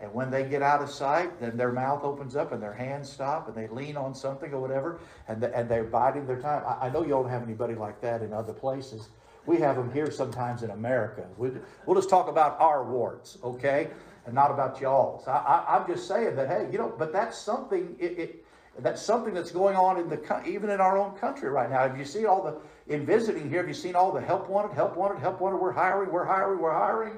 And 0.00 0.14
when 0.14 0.30
they 0.30 0.44
get 0.44 0.62
out 0.62 0.80
of 0.80 0.90
sight, 0.90 1.40
then 1.40 1.56
their 1.56 1.72
mouth 1.72 2.04
opens 2.04 2.36
up 2.36 2.52
and 2.52 2.62
their 2.62 2.72
hands 2.72 3.10
stop 3.10 3.48
and 3.48 3.56
they 3.56 3.66
lean 3.66 3.96
on 3.96 4.14
something 4.14 4.52
or 4.52 4.60
whatever 4.60 5.00
and, 5.26 5.40
the, 5.40 5.54
and 5.56 5.68
they're 5.68 5.84
biding 5.84 6.26
their 6.26 6.40
time. 6.40 6.62
I, 6.64 6.86
I 6.86 6.90
know 6.90 7.02
you 7.02 7.10
don't 7.10 7.28
have 7.28 7.42
anybody 7.42 7.74
like 7.74 8.00
that 8.02 8.22
in 8.22 8.32
other 8.32 8.52
places. 8.52 9.08
We 9.44 9.56
have 9.58 9.76
them 9.76 9.92
here 9.92 10.10
sometimes 10.10 10.62
in 10.62 10.70
America. 10.70 11.24
We, 11.36 11.50
we'll 11.84 11.96
just 11.96 12.10
talk 12.10 12.28
about 12.28 12.60
our 12.60 12.84
warts, 12.84 13.38
okay? 13.42 13.88
And 14.26 14.34
not 14.34 14.52
about 14.52 14.80
y'all's. 14.80 15.26
I, 15.26 15.80
am 15.80 15.86
just 15.86 16.06
saying 16.06 16.36
that, 16.36 16.48
hey, 16.48 16.68
you 16.70 16.78
know, 16.78 16.94
but 16.96 17.12
that's 17.12 17.36
something, 17.36 17.96
it, 17.98 18.18
it, 18.18 18.44
that's 18.80 19.02
something 19.02 19.34
that's 19.34 19.50
going 19.50 19.74
on 19.74 19.98
in 19.98 20.08
the 20.08 20.42
even 20.46 20.70
in 20.70 20.80
our 20.80 20.96
own 20.96 21.16
country 21.16 21.48
right 21.48 21.68
now. 21.68 21.80
Have 21.80 21.98
you 21.98 22.04
seen 22.04 22.26
all 22.26 22.42
the, 22.42 22.94
in 22.94 23.04
visiting 23.04 23.48
here, 23.48 23.60
have 23.60 23.68
you 23.68 23.74
seen 23.74 23.96
all 23.96 24.12
the 24.12 24.20
help 24.20 24.48
wanted, 24.48 24.74
help 24.74 24.96
wanted, 24.96 25.18
help 25.18 25.40
wanted, 25.40 25.56
we're 25.56 25.72
hiring, 25.72 26.12
we're 26.12 26.26
hiring, 26.26 26.60
we're 26.60 26.72
hiring? 26.72 27.14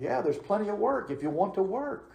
Yeah, 0.00 0.22
there's 0.22 0.38
plenty 0.38 0.68
of 0.68 0.78
work 0.78 1.10
if 1.10 1.22
you 1.22 1.30
want 1.30 1.54
to 1.54 1.62
work 1.62 2.12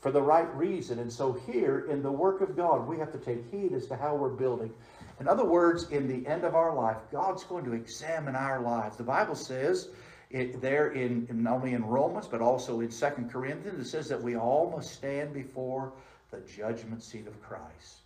for 0.00 0.12
the 0.12 0.20
right 0.20 0.54
reason. 0.54 0.98
And 0.98 1.10
so, 1.10 1.32
here 1.32 1.86
in 1.90 2.02
the 2.02 2.12
work 2.12 2.42
of 2.42 2.56
God, 2.56 2.86
we 2.86 2.98
have 2.98 3.10
to 3.12 3.18
take 3.18 3.50
heed 3.50 3.72
as 3.72 3.86
to 3.86 3.96
how 3.96 4.14
we're 4.14 4.28
building. 4.28 4.72
In 5.18 5.26
other 5.26 5.44
words, 5.44 5.90
in 5.90 6.06
the 6.06 6.28
end 6.28 6.44
of 6.44 6.54
our 6.54 6.74
life, 6.74 6.98
God's 7.10 7.42
going 7.44 7.64
to 7.64 7.72
examine 7.72 8.36
our 8.36 8.60
lives. 8.60 8.98
The 8.98 9.02
Bible 9.02 9.34
says 9.34 9.88
it 10.30 10.60
there 10.60 10.92
in, 10.92 11.26
not 11.30 11.54
only 11.54 11.72
in 11.72 11.84
Romans, 11.84 12.28
but 12.28 12.42
also 12.42 12.80
in 12.80 12.90
Second 12.90 13.30
Corinthians, 13.30 13.80
it 13.80 13.88
says 13.88 14.08
that 14.08 14.22
we 14.22 14.36
all 14.36 14.70
must 14.70 14.92
stand 14.92 15.32
before 15.32 15.92
the 16.30 16.40
judgment 16.40 17.02
seat 17.02 17.26
of 17.26 17.40
Christ. 17.40 18.02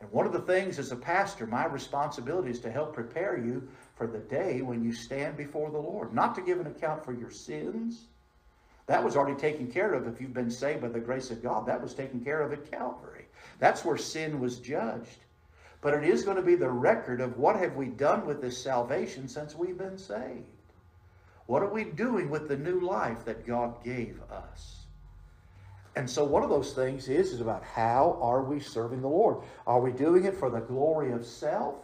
And 0.00 0.10
one 0.12 0.26
of 0.26 0.32
the 0.32 0.40
things 0.40 0.78
as 0.78 0.92
a 0.92 0.96
pastor, 0.96 1.46
my 1.46 1.66
responsibility 1.66 2.50
is 2.50 2.60
to 2.60 2.70
help 2.70 2.94
prepare 2.94 3.36
you 3.36 3.66
for 3.98 4.06
the 4.06 4.18
day 4.18 4.62
when 4.62 4.82
you 4.82 4.92
stand 4.92 5.36
before 5.36 5.70
the 5.70 5.78
Lord. 5.78 6.14
Not 6.14 6.36
to 6.36 6.40
give 6.40 6.60
an 6.60 6.68
account 6.68 7.04
for 7.04 7.12
your 7.12 7.30
sins. 7.30 8.06
That 8.86 9.04
was 9.04 9.16
already 9.16 9.38
taken 9.38 9.70
care 9.70 9.92
of 9.92 10.06
if 10.06 10.20
you've 10.20 10.32
been 10.32 10.50
saved 10.50 10.80
by 10.80 10.88
the 10.88 11.00
grace 11.00 11.30
of 11.30 11.42
God. 11.42 11.66
That 11.66 11.82
was 11.82 11.92
taken 11.92 12.20
care 12.20 12.40
of 12.40 12.52
at 12.52 12.70
Calvary. 12.70 13.26
That's 13.58 13.84
where 13.84 13.98
sin 13.98 14.40
was 14.40 14.60
judged. 14.60 15.18
But 15.80 15.94
it 15.94 16.04
is 16.04 16.22
going 16.22 16.36
to 16.36 16.42
be 16.42 16.54
the 16.54 16.70
record 16.70 17.20
of 17.20 17.38
what 17.38 17.56
have 17.56 17.76
we 17.76 17.86
done 17.86 18.24
with 18.24 18.40
this 18.40 18.62
salvation 18.62 19.28
since 19.28 19.54
we've 19.54 19.76
been 19.76 19.98
saved. 19.98 20.46
What 21.46 21.62
are 21.62 21.72
we 21.72 21.84
doing 21.84 22.30
with 22.30 22.48
the 22.48 22.56
new 22.56 22.80
life 22.80 23.24
that 23.24 23.46
God 23.46 23.82
gave 23.84 24.20
us? 24.30 24.78
And 25.96 26.08
so 26.08 26.24
one 26.24 26.42
of 26.42 26.50
those 26.50 26.72
things 26.72 27.08
is, 27.08 27.32
is 27.32 27.40
about 27.40 27.64
how 27.64 28.18
are 28.20 28.42
we 28.42 28.60
serving 28.60 29.02
the 29.02 29.08
Lord? 29.08 29.38
Are 29.66 29.80
we 29.80 29.90
doing 29.90 30.24
it 30.24 30.36
for 30.36 30.50
the 30.50 30.60
glory 30.60 31.12
of 31.12 31.26
self? 31.26 31.76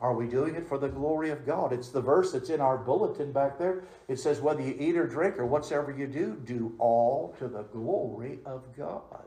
Are 0.00 0.14
we 0.14 0.26
doing 0.26 0.54
it 0.54 0.68
for 0.68 0.76
the 0.78 0.88
glory 0.88 1.30
of 1.30 1.46
God? 1.46 1.72
It's 1.72 1.88
the 1.88 2.02
verse 2.02 2.32
that's 2.32 2.50
in 2.50 2.60
our 2.60 2.76
bulletin 2.76 3.32
back 3.32 3.58
there. 3.58 3.84
It 4.08 4.18
says, 4.18 4.40
whether 4.40 4.60
you 4.60 4.76
eat 4.78 4.96
or 4.96 5.06
drink 5.06 5.38
or 5.38 5.46
whatsoever 5.46 5.90
you 5.90 6.06
do, 6.06 6.40
do 6.44 6.74
all 6.78 7.34
to 7.38 7.48
the 7.48 7.62
glory 7.62 8.40
of 8.44 8.62
God. 8.76 9.24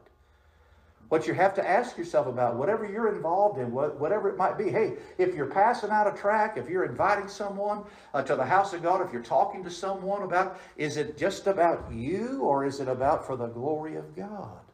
What 1.10 1.26
you 1.26 1.34
have 1.34 1.56
to 1.56 1.68
ask 1.68 1.98
yourself 1.98 2.28
about, 2.28 2.56
whatever 2.56 2.88
you're 2.88 3.14
involved 3.14 3.60
in, 3.60 3.72
whatever 3.72 4.30
it 4.30 4.38
might 4.38 4.60
be. 4.60 4.70
Hey, 4.70 4.98
if 5.18 5.34
you're 5.34 5.48
passing 5.48 5.90
out 5.90 6.06
a 6.06 6.16
track, 6.16 6.56
if 6.56 6.70
you're 6.70 6.86
inviting 6.86 7.28
someone 7.28 7.84
uh, 8.14 8.22
to 8.22 8.36
the 8.36 8.46
house 8.46 8.74
of 8.74 8.84
God, 8.84 9.02
if 9.02 9.12
you're 9.12 9.24
talking 9.24 9.64
to 9.64 9.72
someone 9.72 10.22
about, 10.22 10.60
is 10.78 10.98
it 10.98 11.18
just 11.18 11.48
about 11.48 11.92
you 11.92 12.42
or 12.44 12.64
is 12.64 12.80
it 12.80 12.88
about 12.88 13.26
for 13.26 13.36
the 13.36 13.48
glory 13.48 13.96
of 13.96 14.16
God? 14.16 14.69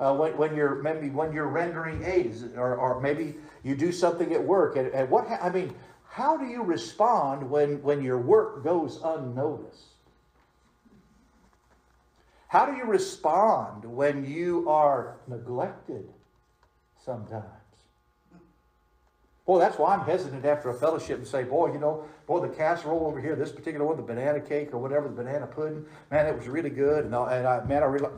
Uh, 0.00 0.14
when, 0.14 0.36
when, 0.36 0.56
you're 0.56 0.82
maybe 0.82 1.08
when 1.08 1.32
you're 1.32 1.46
rendering 1.46 2.02
aids, 2.04 2.42
or, 2.56 2.74
or 2.74 3.00
maybe 3.00 3.36
you 3.62 3.76
do 3.76 3.92
something 3.92 4.32
at 4.32 4.42
work, 4.42 4.76
and, 4.76 4.88
and 4.88 5.08
what 5.08 5.28
I 5.40 5.50
mean, 5.50 5.72
how 6.08 6.36
do 6.36 6.46
you 6.46 6.62
respond 6.62 7.48
when 7.48 7.80
when 7.82 8.02
your 8.02 8.18
work 8.18 8.64
goes 8.64 9.00
unnoticed? 9.04 9.94
How 12.48 12.66
do 12.66 12.76
you 12.76 12.84
respond 12.84 13.84
when 13.84 14.24
you 14.24 14.68
are 14.68 15.16
neglected 15.26 16.08
sometimes? 17.04 17.44
Boy, 19.46 19.58
that's 19.58 19.76
why 19.76 19.94
I'm 19.94 20.06
hesitant 20.06 20.44
after 20.44 20.70
a 20.70 20.74
fellowship 20.74 21.18
and 21.18 21.26
say, 21.26 21.42
boy, 21.42 21.72
you 21.72 21.78
know, 21.78 22.04
boy, 22.26 22.40
the 22.40 22.48
casserole 22.48 23.06
over 23.06 23.20
here, 23.20 23.36
this 23.36 23.52
particular 23.52 23.84
one, 23.84 23.96
the 23.96 24.02
banana 24.02 24.40
cake 24.40 24.72
or 24.72 24.78
whatever, 24.78 25.08
the 25.08 25.14
banana 25.14 25.46
pudding, 25.46 25.84
man, 26.10 26.26
it 26.26 26.36
was 26.36 26.48
really 26.48 26.70
good. 26.70 27.04
And, 27.04 27.14
and 27.14 27.46
I, 27.46 27.62
man, 27.64 27.82
I 27.82 27.86
really, 27.86 28.08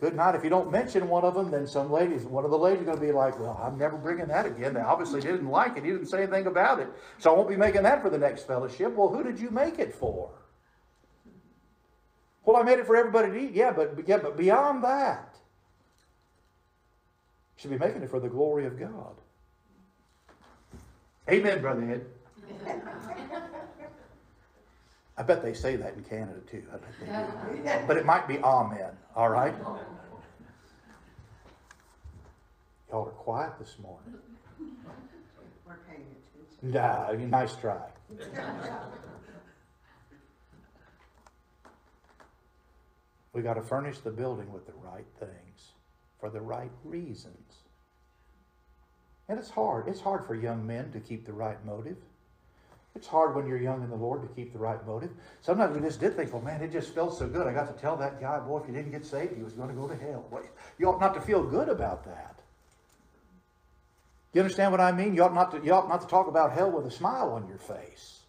good 0.00 0.14
night. 0.14 0.34
If 0.34 0.44
you 0.44 0.50
don't 0.50 0.70
mention 0.70 1.08
one 1.08 1.24
of 1.24 1.34
them, 1.34 1.50
then 1.50 1.66
some 1.66 1.90
ladies, 1.90 2.24
one 2.24 2.44
of 2.44 2.50
the 2.50 2.58
ladies 2.58 2.84
going 2.84 2.98
to 2.98 3.04
be 3.04 3.12
like, 3.12 3.38
well, 3.38 3.60
I'm 3.62 3.78
never 3.78 3.96
bringing 3.96 4.26
that 4.28 4.46
again. 4.46 4.74
They 4.74 4.80
obviously 4.80 5.20
didn't 5.20 5.48
like 5.48 5.76
it. 5.76 5.84
He 5.84 5.90
didn't 5.90 6.06
say 6.06 6.22
anything 6.22 6.46
about 6.46 6.80
it. 6.80 6.88
So 7.18 7.32
I 7.32 7.36
won't 7.36 7.48
be 7.48 7.56
making 7.56 7.82
that 7.84 8.02
for 8.02 8.10
the 8.10 8.18
next 8.18 8.46
fellowship. 8.46 8.94
Well, 8.94 9.08
who 9.08 9.22
did 9.22 9.38
you 9.38 9.50
make 9.50 9.78
it 9.78 9.94
for? 9.94 10.30
Well, 12.44 12.56
I 12.56 12.62
made 12.62 12.78
it 12.78 12.86
for 12.86 12.96
everybody 12.96 13.30
to 13.30 13.38
eat. 13.38 13.52
Yeah, 13.52 13.72
but 13.72 14.06
yeah, 14.06 14.18
but 14.18 14.36
beyond 14.36 14.84
that, 14.84 15.34
you 17.56 17.60
should 17.62 17.70
be 17.70 17.78
making 17.78 18.02
it 18.02 18.10
for 18.10 18.20
the 18.20 18.28
glory 18.28 18.66
of 18.66 18.78
God. 18.78 19.14
Amen, 21.28 21.62
Brother 21.62 21.90
Ed. 21.90 22.06
I 25.16 25.22
bet 25.22 25.42
they 25.42 25.54
say 25.54 25.76
that 25.76 25.94
in 25.94 26.02
Canada 26.02 26.40
too. 26.50 26.64
I 26.72 26.76
bet 26.76 26.90
they 27.00 27.06
do. 27.80 27.86
But 27.86 27.96
it 27.96 28.04
might 28.04 28.26
be 28.26 28.38
amen, 28.38 28.90
all 29.14 29.28
right? 29.28 29.54
Y'all 32.90 33.06
are 33.06 33.10
quiet 33.10 33.52
this 33.58 33.76
morning. 33.80 34.14
We're 35.66 35.76
paying 35.88 36.06
attention. 36.62 37.28
Nah, 37.30 37.38
nice 37.38 37.54
try. 37.56 37.80
We 43.32 43.42
got 43.42 43.54
to 43.54 43.62
furnish 43.62 43.98
the 43.98 44.10
building 44.10 44.52
with 44.52 44.66
the 44.66 44.74
right 44.74 45.06
things 45.18 45.72
for 46.20 46.30
the 46.30 46.40
right 46.40 46.70
reasons. 46.84 47.54
And 49.28 49.38
it's 49.38 49.50
hard. 49.50 49.88
It's 49.88 50.00
hard 50.00 50.26
for 50.26 50.34
young 50.34 50.66
men 50.66 50.92
to 50.92 51.00
keep 51.00 51.26
the 51.26 51.32
right 51.32 51.62
motive. 51.64 51.96
It's 52.94 53.08
hard 53.08 53.34
when 53.34 53.46
you're 53.46 53.58
young 53.58 53.82
in 53.82 53.90
the 53.90 53.96
Lord 53.96 54.22
to 54.22 54.28
keep 54.28 54.52
the 54.52 54.58
right 54.58 54.84
motive. 54.86 55.10
Sometimes 55.40 55.76
we 55.76 55.82
just 55.82 55.98
did 55.98 56.14
think, 56.14 56.32
well, 56.32 56.42
man, 56.42 56.62
it 56.62 56.70
just 56.70 56.94
felt 56.94 57.18
so 57.18 57.26
good. 57.26 57.46
I 57.46 57.52
got 57.52 57.74
to 57.74 57.80
tell 57.80 57.96
that 57.96 58.20
guy, 58.20 58.38
boy, 58.38 58.60
if 58.60 58.68
you 58.68 58.74
didn't 58.74 58.92
get 58.92 59.04
saved, 59.04 59.36
he 59.36 59.42
was 59.42 59.52
going 59.52 59.68
to 59.68 59.74
go 59.74 59.88
to 59.88 59.96
hell. 59.96 60.24
Well, 60.30 60.44
you 60.78 60.88
ought 60.88 61.00
not 61.00 61.14
to 61.14 61.20
feel 61.20 61.42
good 61.42 61.68
about 61.68 62.04
that. 62.04 62.38
You 64.32 64.42
understand 64.42 64.70
what 64.70 64.80
I 64.80 64.92
mean? 64.92 65.14
You 65.14 65.24
ought 65.24 65.34
not 65.34 65.50
to, 65.52 65.64
you 65.64 65.72
ought 65.72 65.88
not 65.88 66.02
to 66.02 66.06
talk 66.06 66.28
about 66.28 66.52
hell 66.52 66.70
with 66.70 66.86
a 66.86 66.90
smile 66.90 67.30
on 67.30 67.48
your 67.48 67.58
face. 67.58 68.20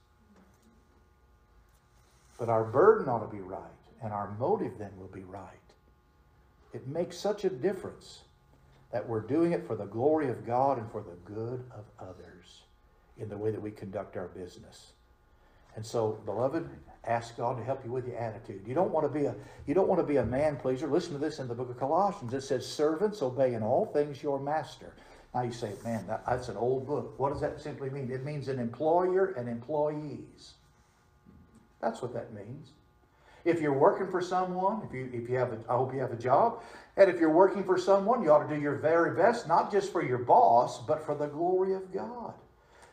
But 2.39 2.49
our 2.49 2.63
burden 2.63 3.08
ought 3.08 3.19
to 3.19 3.34
be 3.34 3.41
right 3.41 3.62
and 4.04 4.12
our 4.12 4.36
motive 4.39 4.73
then 4.80 4.91
will 4.99 5.08
be 5.08 5.23
right. 5.23 5.49
It 6.73 6.88
makes 6.88 7.17
such 7.17 7.45
a 7.45 7.49
difference 7.49 8.21
that 8.91 9.08
we're 9.08 9.21
doing 9.21 9.51
it 9.54 9.65
for 9.65 9.75
the 9.75 9.86
glory 9.86 10.30
of 10.30 10.45
God 10.45 10.78
and 10.78 10.91
for 10.91 11.01
the 11.01 11.15
good 11.34 11.63
of 11.71 11.86
others 11.99 12.64
in 13.17 13.30
the 13.30 13.38
way 13.38 13.51
that 13.51 13.62
we 13.62 13.71
conduct 13.71 14.17
our 14.17 14.28
business. 14.28 14.91
And 15.75 15.86
so, 15.86 16.19
beloved, 16.25 16.69
ask 17.06 17.38
God 17.38 17.58
to 17.58 17.63
help 17.63 17.84
you 17.86 17.91
with 17.91 18.08
your 18.08 18.17
attitude. 18.17 18.63
You 18.65 18.73
don't 18.73 18.91
want 18.91 19.06
to 19.06 19.19
be 19.19 19.25
a 19.25 19.36
you 19.67 19.73
don't 19.73 19.88
want 19.88 19.99
to 19.99 20.08
be 20.08 20.17
a 20.17 20.25
man 20.25 20.58
pleaser. 20.58 20.88
Listen 20.88 21.13
to 21.13 21.19
this 21.19 21.39
in 21.39 21.47
the 21.47 21.54
book 21.54 21.69
of 21.69 21.78
Colossians. 21.78 22.34
It 22.34 22.41
says, 22.41 22.65
"Servants, 22.65 23.21
obey 23.21 23.54
in 23.54 23.63
all 23.63 23.86
things 23.86 24.23
your 24.23 24.39
master." 24.39 24.93
Now 25.34 25.41
you 25.41 25.51
say, 25.51 25.73
"Man, 25.84 26.08
that, 26.08 26.25
that's 26.25 26.47
an 26.47 26.58
old 26.58 26.88
book." 26.88 27.19
What 27.19 27.32
does 27.32 27.41
that 27.41 27.60
simply 27.60 27.89
mean? 27.89 28.10
It 28.10 28.23
means 28.23 28.47
an 28.47 28.60
employer 28.60 29.34
and 29.38 29.49
employees. 29.49 30.54
That's 31.82 32.01
what 32.01 32.13
that 32.13 32.34
means. 32.34 32.71
If 33.43 33.62
you're 33.62 33.78
working 33.78 34.10
for 34.10 34.21
someone, 34.21 34.82
if 34.88 34.93
you 34.93 35.10
if 35.13 35.30
you 35.30 35.36
have 35.36 35.51
a, 35.51 35.60
I 35.69 35.75
hope 35.75 35.93
you 35.93 35.99
have 35.99 36.12
a 36.13 36.17
job, 36.17 36.62
and 36.95 37.10
if 37.10 37.19
you're 37.19 37.34
working 37.34 37.63
for 37.65 37.78
someone, 37.78 38.23
you 38.23 38.32
ought 38.32 38.47
to 38.47 38.56
do 38.56 38.60
your 38.60 38.78
very 38.78 39.15
best, 39.15 39.47
not 39.47 39.71
just 39.71 39.91
for 39.91 40.04
your 40.04 40.17
boss, 40.19 40.82
but 40.88 41.06
for 41.06 41.13
the 41.13 41.28
glory 41.28 41.73
of 41.73 41.93
God. 41.93 42.34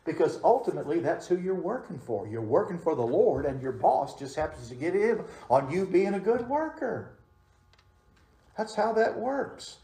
Because 0.05 0.39
ultimately, 0.43 0.99
that's 0.99 1.27
who 1.27 1.37
you're 1.37 1.55
working 1.55 1.97
for. 1.97 2.27
You're 2.27 2.41
working 2.41 2.77
for 2.77 2.95
the 2.95 3.01
Lord, 3.01 3.45
and 3.45 3.61
your 3.61 3.71
boss 3.71 4.19
just 4.19 4.35
happens 4.35 4.67
to 4.69 4.75
get 4.75 4.95
in 4.95 5.23
on 5.49 5.71
you 5.71 5.85
being 5.85 6.13
a 6.13 6.19
good 6.19 6.47
worker. 6.49 7.17
That's 8.57 8.75
how 8.75 8.91
that 8.93 9.17
works. 9.17 9.77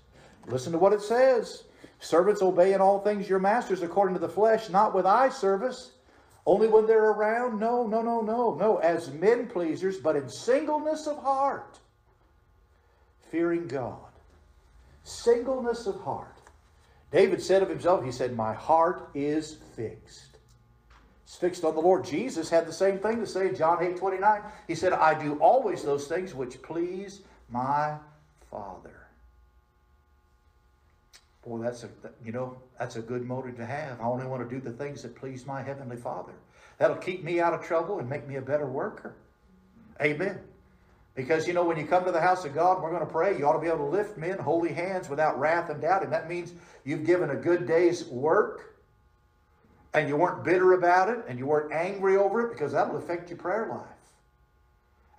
Listen 0.47 0.73
to 0.73 0.77
what 0.77 0.93
it 0.93 1.01
says 1.01 1.63
Servants, 1.99 2.41
obey 2.41 2.73
in 2.73 2.82
all 2.82 2.99
things 2.99 3.29
your 3.29 3.39
masters 3.39 3.82
according 3.82 4.15
to 4.15 4.21
the 4.21 4.29
flesh, 4.29 4.69
not 4.69 4.95
with 4.95 5.05
eye 5.05 5.29
service, 5.29 5.91
only 6.45 6.67
when 6.67 6.88
they're 6.88 7.12
around. 7.12 7.60
No, 7.60 7.86
no, 7.86 8.01
no, 8.01 8.21
no, 8.21 8.55
no. 8.55 8.77
As 8.77 9.12
men 9.12 9.47
pleasers, 9.47 9.97
but 9.97 10.15
in 10.15 10.29
singleness 10.29 11.08
of 11.08 11.17
heart, 11.17 11.79
fearing 13.29 13.67
God. 13.67 13.97
Singleness 15.03 15.88
of 15.88 15.99
heart. 16.01 16.38
David 17.12 17.41
said 17.41 17.63
of 17.63 17.69
himself, 17.69 18.04
he 18.04 18.12
said, 18.12 18.36
My 18.36 18.54
heart 18.54 19.10
is 19.13 19.58
fixed. 19.76 20.38
It's 21.24 21.36
fixed 21.36 21.63
on 21.63 21.76
the 21.76 21.82
Lord. 21.82 22.06
Jesus 22.06 22.50
had 22.50 22.67
the 22.67 22.74
same 22.74 23.00
thing 23.00 23.19
to 23.19 23.28
say 23.28 23.50
in 23.50 23.56
John 23.56 23.84
8 23.84 23.98
29. 23.98 24.41
He 24.67 24.76
said, 24.76 24.93
I 24.93 25.22
do 25.22 25.36
always 25.39 25.84
those 25.84 26.08
things 26.08 26.34
which 26.34 26.62
please 26.62 27.22
my 27.50 27.98
Father. 28.50 29.08
Boy, 31.45 31.60
that's 31.60 31.84
a 31.84 31.89
you 32.24 32.32
know, 32.32 32.58
that's 32.78 32.95
a 32.95 33.02
good 33.02 33.26
motive 33.26 33.58
to 33.58 33.65
have. 33.65 34.00
I 34.02 34.04
only 34.04 34.26
want 34.26 34.48
to 34.48 34.56
do 34.56 34.62
the 34.62 34.76
things 34.76 35.02
that 35.04 35.15
please 35.15 35.45
my 35.45 35.62
heavenly 35.62 35.98
Father. 35.98 36.34
That'll 36.78 36.98
keep 36.98 37.24
me 37.24 37.39
out 37.39 37.54
of 37.54 37.63
trouble 37.63 38.00
and 38.00 38.10
make 38.10 38.28
me 38.28 38.36
a 38.36 38.41
better 38.41 38.67
worker. 38.67 39.15
Amen. 40.02 40.39
Because 41.15 41.48
you 41.48 41.54
know, 41.54 41.63
when 41.63 41.78
you 41.78 41.86
come 41.86 42.06
to 42.06 42.12
the 42.12 42.22
house 42.22 42.45
of 42.45 42.54
God, 42.54 42.82
we're 42.82 42.91
going 42.91 43.06
to 43.06 43.12
pray. 43.12 43.38
You 43.38 43.45
ought 43.45 43.54
to 43.54 43.60
be 43.60 43.67
able 43.67 43.89
to 43.89 43.98
lift 43.98 44.17
men 44.17 44.38
holy 44.38 44.72
hands 44.72 45.10
without 45.10 45.39
wrath 45.39 45.69
and 45.69 45.82
doubting. 45.82 46.10
That 46.10 46.30
means 46.30 46.54
you've 46.86 47.06
given 47.06 47.32
a 47.32 47.36
good 47.36 47.67
day's 47.67 48.06
work 48.06 48.78
and 49.93 50.08
you 50.08 50.15
weren't 50.15 50.43
bitter 50.43 50.74
about 50.74 51.10
it 51.10 51.26
and 51.28 51.38
you 51.39 51.45
weren't 51.45 51.74
angry 51.74 52.15
over 52.15 52.45
it 52.45 52.54
because 52.54 52.72
that'll 52.72 52.98
affect 52.98 53.30
your 53.30 53.38
prayer 53.38 53.67
life. 53.69 53.88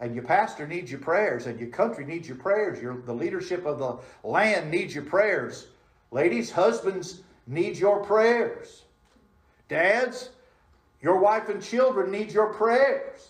And 0.00 0.14
your 0.14 0.24
pastor 0.24 0.66
needs 0.66 0.90
your 0.90 1.00
prayers 1.00 1.46
and 1.46 1.60
your 1.60 1.68
country 1.68 2.06
needs 2.06 2.26
your 2.26 2.38
prayers. 2.38 2.80
Your, 2.80 3.02
the 3.02 3.12
leadership 3.12 3.66
of 3.66 3.78
the 3.78 3.98
land 4.26 4.70
needs 4.70 4.94
your 4.94 5.04
prayers. 5.04 5.66
Ladies, 6.10 6.50
husbands 6.50 7.20
need 7.46 7.76
your 7.76 8.02
prayers. 8.02 8.84
Dads, 9.68 10.30
your 11.02 11.18
wife 11.18 11.48
and 11.48 11.62
children 11.62 12.10
need 12.10 12.32
your 12.32 12.54
prayers. 12.54 13.29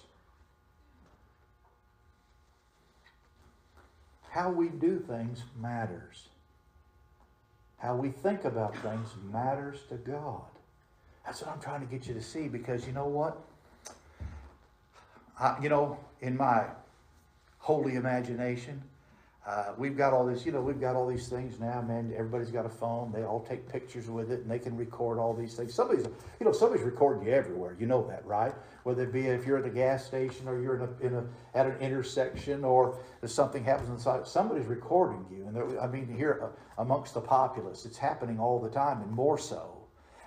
How 4.31 4.49
we 4.49 4.69
do 4.69 5.01
things 5.01 5.43
matters. 5.61 6.29
How 7.79 7.97
we 7.97 8.11
think 8.11 8.45
about 8.45 8.77
things 8.79 9.09
matters 9.33 9.79
to 9.89 9.97
God. 9.97 10.43
That's 11.25 11.43
what 11.43 11.51
I'm 11.51 11.61
trying 11.61 11.81
to 11.81 11.87
get 11.87 12.07
you 12.07 12.15
to 12.15 12.23
see 12.23 12.49
because 12.49 12.87
you 12.87 12.93
know 12.93 13.07
what? 13.07 13.39
I, 15.39 15.57
you 15.63 15.69
know, 15.69 15.99
in 16.21 16.37
my 16.37 16.65
holy 17.59 17.97
imagination, 17.97 18.83
uh, 19.47 19.73
we've 19.79 19.97
got 19.97 20.13
all 20.13 20.27
this, 20.27 20.45
you 20.45 20.53
know, 20.53 20.61
we've 20.61 20.81
got 20.81 20.95
all 20.95 21.09
these 21.09 21.29
things 21.29 21.59
now, 21.59 21.81
man. 21.81 22.13
Everybody's 22.15 22.51
got 22.51 22.67
a 22.67 22.71
phone. 22.71 23.11
They 23.11 23.25
all 23.25 23.41
take 23.41 23.67
pictures 23.67 24.09
with 24.11 24.31
it 24.31 24.41
and 24.41 24.51
they 24.51 24.59
can 24.59 24.77
record 24.77 25.19
all 25.19 25.33
these 25.33 25.55
things. 25.55 25.73
Somebody's, 25.73 26.05
you 26.39 26.45
know, 26.45 26.53
somebody's 26.53 26.85
recording 26.85 27.27
you 27.27 27.33
everywhere. 27.33 27.75
You 27.81 27.87
know 27.87 28.07
that, 28.09 28.25
right? 28.27 28.53
Whether 28.83 29.05
it 29.05 29.13
be 29.15 29.23
if 29.29 29.47
you're 29.47 29.57
at 29.57 29.65
a 29.65 29.71
gas 29.71 30.05
station 30.05 30.47
or 30.47 30.61
you're 30.61 30.77
in 30.77 30.83
a, 30.83 31.07
in 31.07 31.15
a 31.15 31.59
at 31.59 31.67
an 31.67 31.79
intersection 31.79 32.65
or 32.65 32.99
if 33.23 33.31
something 33.31 33.65
happens 33.65 33.89
inside, 33.89 34.27
somebody's 34.27 34.67
recording 34.67 35.25
you. 35.31 35.47
And 35.47 35.81
I 35.81 35.87
mean, 35.87 36.07
here 36.07 36.41
uh, 36.43 36.83
amongst 36.83 37.15
the 37.15 37.21
populace, 37.23 37.87
it's 37.87 37.99
happening 37.99 38.39
all 38.39 38.61
the 38.61 38.71
time 38.71 39.01
and 39.01 39.11
more 39.11 39.39
so. 39.39 39.79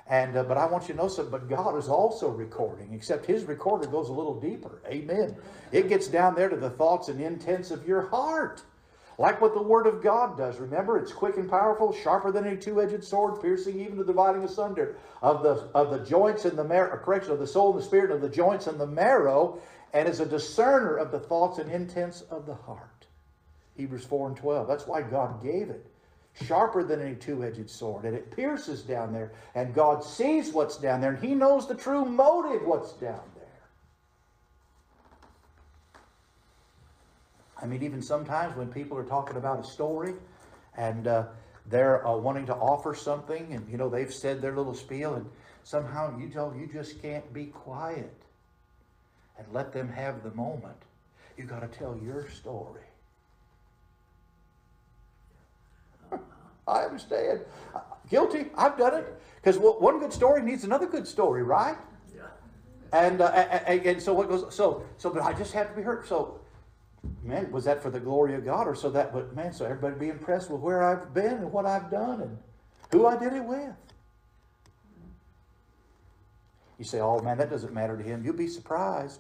And 0.07 0.35
uh, 0.35 0.43
but 0.43 0.57
I 0.57 0.65
want 0.65 0.89
you 0.89 0.95
to 0.95 1.01
know 1.01 1.07
something. 1.07 1.31
But 1.31 1.47
God 1.47 1.77
is 1.77 1.87
also 1.87 2.29
recording, 2.29 2.93
except 2.93 3.27
His 3.27 3.45
recorder 3.45 3.87
goes 3.87 4.09
a 4.09 4.13
little 4.13 4.39
deeper. 4.39 4.81
Amen. 4.87 5.35
It 5.71 5.87
gets 5.87 6.07
down 6.07 6.33
there 6.33 6.49
to 6.49 6.57
the 6.57 6.71
thoughts 6.71 7.09
and 7.09 7.21
intents 7.21 7.69
of 7.69 7.87
your 7.87 8.09
heart. 8.09 8.63
Like 9.17 9.41
what 9.41 9.53
the 9.53 9.61
Word 9.61 9.85
of 9.85 10.01
God 10.01 10.37
does. 10.37 10.59
Remember, 10.59 10.97
it's 10.97 11.11
quick 11.11 11.37
and 11.37 11.49
powerful, 11.49 11.93
sharper 11.93 12.31
than 12.31 12.47
any 12.47 12.57
two-edged 12.57 13.03
sword, 13.03 13.41
piercing 13.41 13.79
even 13.79 13.97
to 13.97 14.03
dividing 14.03 14.43
asunder 14.43 14.97
of 15.21 15.43
the 15.43 15.69
of 15.75 15.91
the 15.91 15.99
joints 15.99 16.45
and 16.45 16.57
the 16.57 16.63
marrow, 16.63 16.97
correction 16.97 17.31
of 17.31 17.39
the 17.39 17.47
soul 17.47 17.71
and 17.71 17.79
the 17.79 17.85
spirit, 17.85 18.11
of 18.11 18.21
the 18.21 18.29
joints 18.29 18.67
and 18.67 18.79
the 18.79 18.87
marrow, 18.87 19.59
and 19.93 20.09
is 20.09 20.19
a 20.19 20.25
discerner 20.25 20.95
of 20.95 21.11
the 21.11 21.19
thoughts 21.19 21.59
and 21.59 21.71
intents 21.71 22.21
of 22.21 22.45
the 22.45 22.55
heart. 22.55 23.07
Hebrews 23.75 24.05
4 24.05 24.29
and 24.29 24.37
12. 24.37 24.67
That's 24.67 24.87
why 24.87 25.01
God 25.01 25.43
gave 25.43 25.69
it. 25.69 25.85
Sharper 26.45 26.83
than 26.83 26.99
any 26.99 27.15
two-edged 27.15 27.69
sword, 27.69 28.05
and 28.05 28.15
it 28.15 28.35
pierces 28.35 28.81
down 28.81 29.13
there, 29.13 29.33
and 29.53 29.71
God 29.71 30.03
sees 30.03 30.51
what's 30.51 30.77
down 30.77 30.99
there, 30.99 31.11
and 31.11 31.23
He 31.23 31.35
knows 31.35 31.67
the 31.67 31.75
true 31.75 32.05
motive 32.05 32.65
what's 32.65 32.93
down 32.93 33.21
I 37.63 37.65
mean, 37.65 37.81
even 37.81 38.01
sometimes 38.01 38.57
when 38.57 38.67
people 38.67 38.97
are 38.97 39.05
talking 39.05 39.37
about 39.37 39.61
a 39.61 39.63
story 39.63 40.15
and 40.75 41.07
uh, 41.07 41.23
they're 41.67 42.05
uh, 42.05 42.17
wanting 42.17 42.45
to 42.47 42.55
offer 42.55 42.93
something 42.93 43.53
and, 43.53 43.69
you 43.69 43.77
know, 43.77 43.87
they've 43.87 44.13
said 44.13 44.41
their 44.41 44.53
little 44.53 44.73
spiel 44.73 45.13
and 45.13 45.25
somehow 45.63 46.19
you 46.19 46.27
tell 46.27 46.53
you 46.59 46.67
just 46.67 47.01
can't 47.01 47.33
be 47.33 47.45
quiet 47.45 48.13
and 49.37 49.47
let 49.53 49.71
them 49.71 49.87
have 49.87 50.23
the 50.23 50.31
moment. 50.31 50.75
You 51.37 51.45
got 51.45 51.61
to 51.61 51.79
tell 51.79 51.97
your 52.03 52.27
story. 52.29 52.83
I 56.67 56.81
understand. 56.81 57.45
Guilty. 58.09 58.47
I've 58.57 58.77
done 58.77 58.95
it. 58.95 59.21
Because 59.41 59.57
one 59.57 59.99
good 59.99 60.11
story 60.11 60.41
needs 60.41 60.65
another 60.65 60.85
good 60.85 61.07
story, 61.07 61.43
right? 61.43 61.77
Yeah. 62.13 62.23
And, 62.91 63.21
uh, 63.21 63.27
and, 63.27 63.85
and 63.85 64.01
so 64.01 64.13
what 64.13 64.27
goes, 64.27 64.53
so, 64.53 64.83
so, 64.97 65.09
but 65.09 65.23
I 65.23 65.31
just 65.31 65.53
have 65.53 65.69
to 65.69 65.75
be 65.77 65.81
hurt. 65.81 66.05
So 66.05 66.41
man, 67.23 67.51
was 67.51 67.65
that 67.65 67.81
for 67.81 67.89
the 67.89 67.99
glory 67.99 68.35
of 68.35 68.45
God 68.45 68.67
or 68.67 68.75
so 68.75 68.89
that, 68.91 69.13
but 69.13 69.35
man, 69.35 69.53
so 69.53 69.65
everybody 69.65 69.95
be 69.95 70.09
impressed 70.09 70.49
with 70.49 70.61
where 70.61 70.83
I've 70.83 71.13
been 71.13 71.33
and 71.33 71.51
what 71.51 71.65
I've 71.65 71.89
done 71.89 72.21
and 72.21 72.37
who 72.91 73.07
I 73.07 73.17
did 73.17 73.33
it 73.33 73.43
with. 73.43 73.75
You 76.77 76.85
say, 76.85 76.99
oh 76.99 77.19
man, 77.19 77.37
that 77.37 77.49
doesn't 77.49 77.73
matter 77.73 77.97
to 77.97 78.03
him. 78.03 78.23
You'll 78.23 78.35
be 78.35 78.47
surprised. 78.47 79.19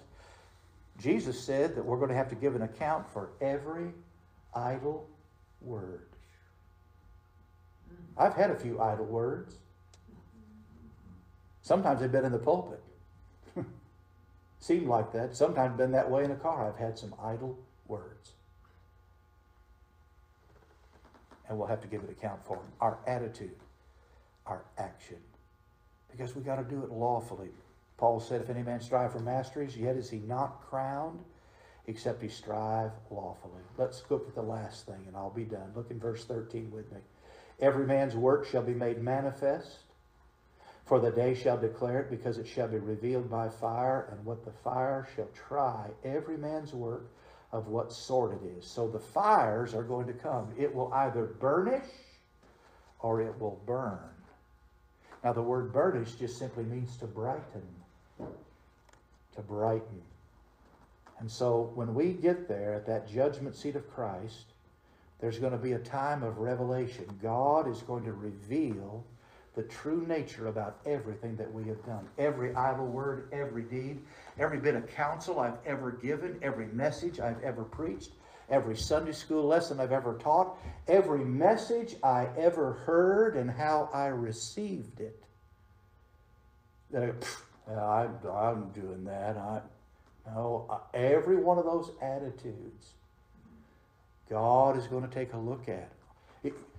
Jesus 0.99 1.41
said 1.41 1.75
that 1.75 1.85
we're 1.85 1.97
going 1.97 2.09
to 2.09 2.15
have 2.15 2.29
to 2.29 2.35
give 2.35 2.55
an 2.55 2.61
account 2.61 3.09
for 3.11 3.29
every 3.41 3.91
idle 4.53 5.07
word. 5.61 6.07
I've 8.17 8.35
had 8.35 8.51
a 8.51 8.55
few 8.55 8.79
idle 8.79 9.05
words. 9.05 9.55
Sometimes 11.61 12.01
they've 12.01 12.11
been 12.11 12.25
in 12.25 12.31
the 12.31 12.39
pulpit. 12.39 12.83
Seemed 14.59 14.87
like 14.87 15.11
that. 15.13 15.35
Sometimes 15.35 15.77
been 15.77 15.91
that 15.93 16.09
way 16.09 16.23
in 16.23 16.31
a 16.31 16.35
car. 16.35 16.67
I've 16.67 16.77
had 16.77 16.97
some 16.97 17.13
idle 17.23 17.57
words. 17.93 18.31
And 21.47 21.57
we'll 21.57 21.67
have 21.67 21.81
to 21.81 21.87
give 21.87 22.03
an 22.03 22.09
account 22.09 22.43
for 22.45 22.57
them. 22.57 22.71
Our 22.81 22.97
attitude, 23.05 23.55
our 24.47 24.63
action. 24.77 25.17
Because 26.11 26.35
we 26.35 26.41
got 26.41 26.55
to 26.55 26.63
do 26.63 26.83
it 26.83 26.91
lawfully. 26.91 27.49
Paul 27.97 28.19
said, 28.19 28.41
If 28.41 28.49
any 28.49 28.63
man 28.63 28.81
strive 28.81 29.11
for 29.11 29.19
masteries, 29.19 29.77
yet 29.77 29.95
is 29.95 30.09
he 30.09 30.17
not 30.19 30.61
crowned, 30.61 31.19
except 31.85 32.21
he 32.21 32.29
strive 32.29 32.91
lawfully. 33.11 33.61
Let's 33.77 34.03
look 34.09 34.27
at 34.27 34.35
the 34.35 34.41
last 34.41 34.87
thing, 34.87 35.03
and 35.07 35.15
I'll 35.15 35.29
be 35.29 35.45
done. 35.45 35.71
Look 35.75 35.91
in 35.91 35.99
verse 35.99 36.25
13 36.25 36.71
with 36.71 36.91
me. 36.91 36.99
Every 37.59 37.85
man's 37.85 38.15
work 38.15 38.47
shall 38.47 38.63
be 38.63 38.73
made 38.73 39.01
manifest, 39.01 39.83
for 40.85 40.99
the 40.99 41.11
day 41.11 41.35
shall 41.35 41.57
declare 41.57 41.99
it, 42.01 42.09
because 42.09 42.37
it 42.37 42.47
shall 42.47 42.67
be 42.67 42.79
revealed 42.79 43.29
by 43.29 43.49
fire, 43.49 44.07
and 44.11 44.25
what 44.25 44.43
the 44.43 44.51
fire 44.63 45.07
shall 45.15 45.29
try 45.47 45.89
every 46.03 46.37
man's 46.37 46.73
work 46.73 47.11
of 47.53 47.67
what 47.67 47.93
sort 47.93 48.33
it 48.33 48.57
is. 48.57 48.65
So 48.65 48.87
the 48.87 48.99
fires 48.99 49.73
are 49.75 49.83
going 49.83 50.07
to 50.07 50.13
come. 50.13 50.51
It 50.57 50.73
will 50.73 50.91
either 50.91 51.25
burnish 51.39 51.87
or 52.99 53.21
it 53.21 53.39
will 53.39 53.61
burn. 53.65 53.99
Now, 55.23 55.31
the 55.31 55.41
word 55.41 55.71
burnish 55.71 56.13
just 56.13 56.37
simply 56.37 56.63
means 56.65 56.97
to 56.97 57.05
brighten. 57.05 57.61
To 58.19 59.41
brighten. 59.41 60.01
And 61.19 61.31
so 61.31 61.71
when 61.75 61.93
we 61.93 62.13
get 62.13 62.47
there 62.47 62.73
at 62.73 62.87
that 62.87 63.07
judgment 63.07 63.55
seat 63.55 63.75
of 63.75 63.89
Christ, 63.93 64.45
there's 65.21 65.39
going 65.39 65.53
to 65.53 65.57
be 65.57 65.73
a 65.73 65.79
time 65.79 66.23
of 66.23 66.39
revelation. 66.39 67.05
God 67.21 67.69
is 67.69 67.81
going 67.83 68.03
to 68.05 68.13
reveal 68.13 69.05
the 69.55 69.63
true 69.63 70.05
nature 70.07 70.47
about 70.47 70.79
everything 70.85 71.35
that 71.35 71.51
we 71.51 71.63
have 71.65 71.83
done. 71.85 72.07
Every 72.17 72.55
idle 72.55 72.87
word, 72.87 73.29
every 73.31 73.63
deed, 73.63 73.99
every 74.39 74.57
bit 74.57 74.75
of 74.75 74.87
counsel 74.87 75.39
I've 75.39 75.57
ever 75.65 75.91
given, 75.91 76.39
every 76.41 76.67
message 76.67 77.19
I've 77.19 77.41
ever 77.43 77.63
preached, 77.63 78.11
every 78.49 78.75
Sunday 78.75 79.11
school 79.11 79.45
lesson 79.45 79.79
I've 79.79 79.91
ever 79.91 80.15
taught, 80.17 80.57
every 80.87 81.23
message 81.23 81.95
I 82.03 82.29
ever 82.37 82.73
heard, 82.73 83.35
and 83.35 83.49
how 83.49 83.89
I 83.93 84.07
received 84.07 84.99
it. 84.99 85.23
I, 87.69 88.07
I'm 88.29 88.69
doing 88.69 89.03
that. 89.05 89.37
I, 89.37 89.61
no, 90.27 90.81
every 90.93 91.37
one 91.37 91.57
of 91.57 91.65
those 91.65 91.91
attitudes, 92.01 92.93
God 94.29 94.77
is 94.77 94.87
going 94.87 95.07
to 95.07 95.13
take 95.13 95.33
a 95.33 95.37
look 95.37 95.69
at. 95.69 95.91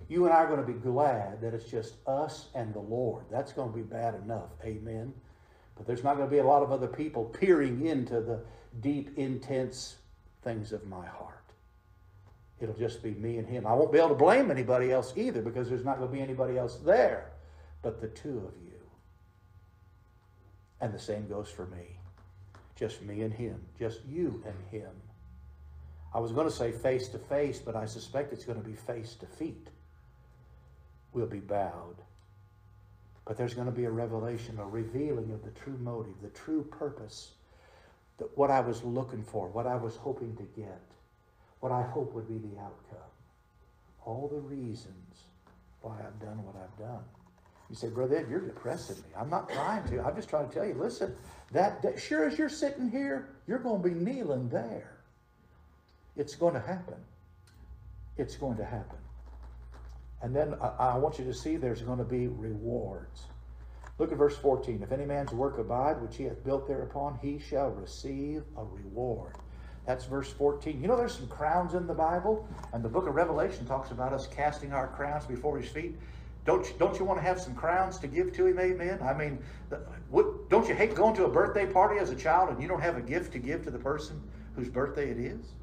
You 0.07 0.25
and 0.25 0.33
I 0.33 0.37
are 0.37 0.47
going 0.47 0.65
to 0.65 0.71
be 0.71 0.79
glad 0.79 1.41
that 1.41 1.53
it's 1.53 1.69
just 1.69 1.95
us 2.07 2.47
and 2.53 2.73
the 2.73 2.79
Lord. 2.79 3.25
That's 3.31 3.53
going 3.53 3.71
to 3.71 3.75
be 3.75 3.83
bad 3.83 4.15
enough. 4.15 4.49
Amen. 4.63 5.13
But 5.75 5.87
there's 5.87 6.03
not 6.03 6.15
going 6.15 6.29
to 6.29 6.31
be 6.31 6.39
a 6.39 6.45
lot 6.45 6.63
of 6.63 6.71
other 6.71 6.87
people 6.87 7.25
peering 7.25 7.85
into 7.85 8.21
the 8.21 8.41
deep, 8.81 9.17
intense 9.17 9.97
things 10.43 10.71
of 10.71 10.85
my 10.85 11.05
heart. 11.05 11.33
It'll 12.59 12.75
just 12.75 13.03
be 13.03 13.11
me 13.11 13.37
and 13.37 13.47
him. 13.47 13.65
I 13.67 13.73
won't 13.73 13.91
be 13.91 13.97
able 13.97 14.09
to 14.09 14.15
blame 14.15 14.51
anybody 14.51 14.91
else 14.91 15.13
either 15.17 15.41
because 15.41 15.67
there's 15.67 15.83
not 15.83 15.97
going 15.97 16.09
to 16.09 16.15
be 16.15 16.21
anybody 16.21 16.57
else 16.57 16.77
there 16.77 17.31
but 17.85 18.01
the 18.01 18.07
two 18.07 18.39
of 18.39 18.59
you. 18.65 18.81
And 20.81 20.91
the 20.91 20.97
same 20.97 21.27
goes 21.27 21.51
for 21.51 21.67
me. 21.67 21.99
Just 22.75 22.99
me 23.03 23.21
and 23.21 23.31
him. 23.31 23.61
Just 23.77 23.99
you 24.09 24.43
and 24.43 24.55
him. 24.71 24.89
I 26.11 26.19
was 26.19 26.31
going 26.31 26.47
to 26.47 26.53
say 26.53 26.71
face 26.71 27.09
to 27.09 27.19
face, 27.19 27.59
but 27.59 27.75
I 27.75 27.85
suspect 27.85 28.33
it's 28.33 28.43
going 28.43 28.59
to 28.59 28.67
be 28.67 28.75
face 28.75 29.13
to 29.19 29.27
feet. 29.27 29.67
We'll 31.15 31.25
be 31.25 31.39
bowed. 31.39 31.95
But 33.23 33.37
there's 33.37 33.53
going 33.53 33.67
to 33.67 33.73
be 33.73 33.85
a 33.85 33.89
revelation, 33.89 34.59
a 34.59 34.65
revealing 34.67 35.31
of 35.31 35.43
the 35.43 35.51
true 35.51 35.77
motive, 35.81 36.13
the 36.21 36.29
true 36.29 36.63
purpose, 36.63 37.31
that 38.17 38.37
what 38.37 38.51
I 38.51 38.59
was 38.59 38.83
looking 38.83 39.23
for, 39.23 39.47
what 39.47 39.65
I 39.65 39.77
was 39.77 39.95
hoping 39.95 40.35
to 40.35 40.43
get, 40.59 40.81
what 41.61 41.71
I 41.71 41.83
hope 41.83 42.13
would 42.13 42.27
be 42.27 42.37
the 42.37 42.59
outcome. 42.59 43.09
All 44.05 44.27
the 44.27 44.41
reasons 44.41 45.23
why 45.81 45.95
I've 46.05 46.19
done 46.19 46.43
what 46.43 46.55
I've 46.57 46.77
done. 46.77 47.03
You 47.69 47.75
say, 47.77 47.87
Brother 47.87 48.17
Ed, 48.17 48.27
you're 48.29 48.41
depressing 48.41 48.97
me. 48.97 49.09
I'm 49.17 49.29
not 49.29 49.49
trying 49.49 49.87
to. 49.87 50.01
I'm 50.01 50.15
just 50.15 50.29
trying 50.29 50.49
to 50.49 50.53
tell 50.53 50.65
you, 50.65 50.75
listen, 50.75 51.15
that, 51.53 51.81
that 51.81 51.99
sure 51.99 52.27
as 52.27 52.37
you're 52.37 52.49
sitting 52.49 52.91
here, 52.91 53.29
you're 53.47 53.59
going 53.59 53.81
to 53.81 53.89
be 53.89 53.95
kneeling 53.95 54.49
there. 54.49 54.97
It's 56.17 56.35
going 56.35 56.53
to 56.53 56.59
happen. 56.59 56.97
It's 58.17 58.35
going 58.35 58.57
to 58.57 58.65
happen. 58.65 58.99
And 60.25 60.35
then 60.35 60.55
I, 60.59 60.93
I 60.93 60.97
want 60.97 61.19
you 61.19 61.25
to 61.25 61.33
see 61.35 61.55
there's 61.55 61.83
going 61.83 61.99
to 61.99 62.03
be 62.03 62.25
rewards. 62.25 63.27
Look 63.99 64.11
at 64.11 64.17
verse 64.17 64.35
14. 64.35 64.81
If 64.81 64.91
any 64.91 65.05
man's 65.05 65.31
work 65.31 65.59
abide, 65.59 66.01
which 66.01 66.17
he 66.17 66.23
hath 66.23 66.43
built 66.43 66.67
thereupon, 66.67 67.19
he 67.21 67.37
shall 67.37 67.69
receive 67.69 68.41
a 68.57 68.63
reward. 68.63 69.35
That's 69.85 70.05
verse 70.05 70.31
14. 70.31 70.81
You 70.81 70.87
know, 70.87 70.97
there's 70.97 71.13
some 71.13 71.27
crowns 71.27 71.75
in 71.75 71.85
the 71.85 71.93
Bible, 71.93 72.47
and 72.73 72.83
the 72.83 72.89
book 72.89 73.05
of 73.05 73.13
Revelation 73.13 73.67
talks 73.67 73.91
about 73.91 74.13
us 74.13 74.25
casting 74.25 74.73
our 74.73 74.87
crowns 74.87 75.25
before 75.25 75.59
his 75.59 75.69
feet. 75.69 75.95
Don't 76.43 76.67
you, 76.67 76.73
don't 76.79 76.97
you 76.97 77.05
want 77.05 77.19
to 77.19 77.23
have 77.23 77.39
some 77.39 77.53
crowns 77.53 77.99
to 77.99 78.07
give 78.07 78.33
to 78.33 78.47
him, 78.47 78.59
amen? 78.59 79.01
I 79.03 79.13
mean, 79.13 79.37
what, 80.09 80.49
don't 80.49 80.67
you 80.67 80.73
hate 80.73 80.95
going 80.95 81.15
to 81.17 81.25
a 81.25 81.29
birthday 81.29 81.67
party 81.67 81.99
as 81.99 82.09
a 82.09 82.15
child 82.15 82.49
and 82.49 82.59
you 82.59 82.67
don't 82.67 82.81
have 82.81 82.97
a 82.97 83.01
gift 83.01 83.31
to 83.33 83.39
give 83.39 83.63
to 83.65 83.69
the 83.69 83.77
person 83.77 84.19
whose 84.55 84.69
birthday 84.69 85.11
it 85.11 85.19
is? 85.19 85.53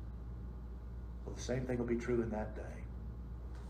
Well, 1.26 1.34
the 1.34 1.42
same 1.42 1.66
thing 1.66 1.78
will 1.78 1.84
be 1.84 1.96
true 1.96 2.22
in 2.22 2.30
that 2.30 2.54
day. 2.54 2.81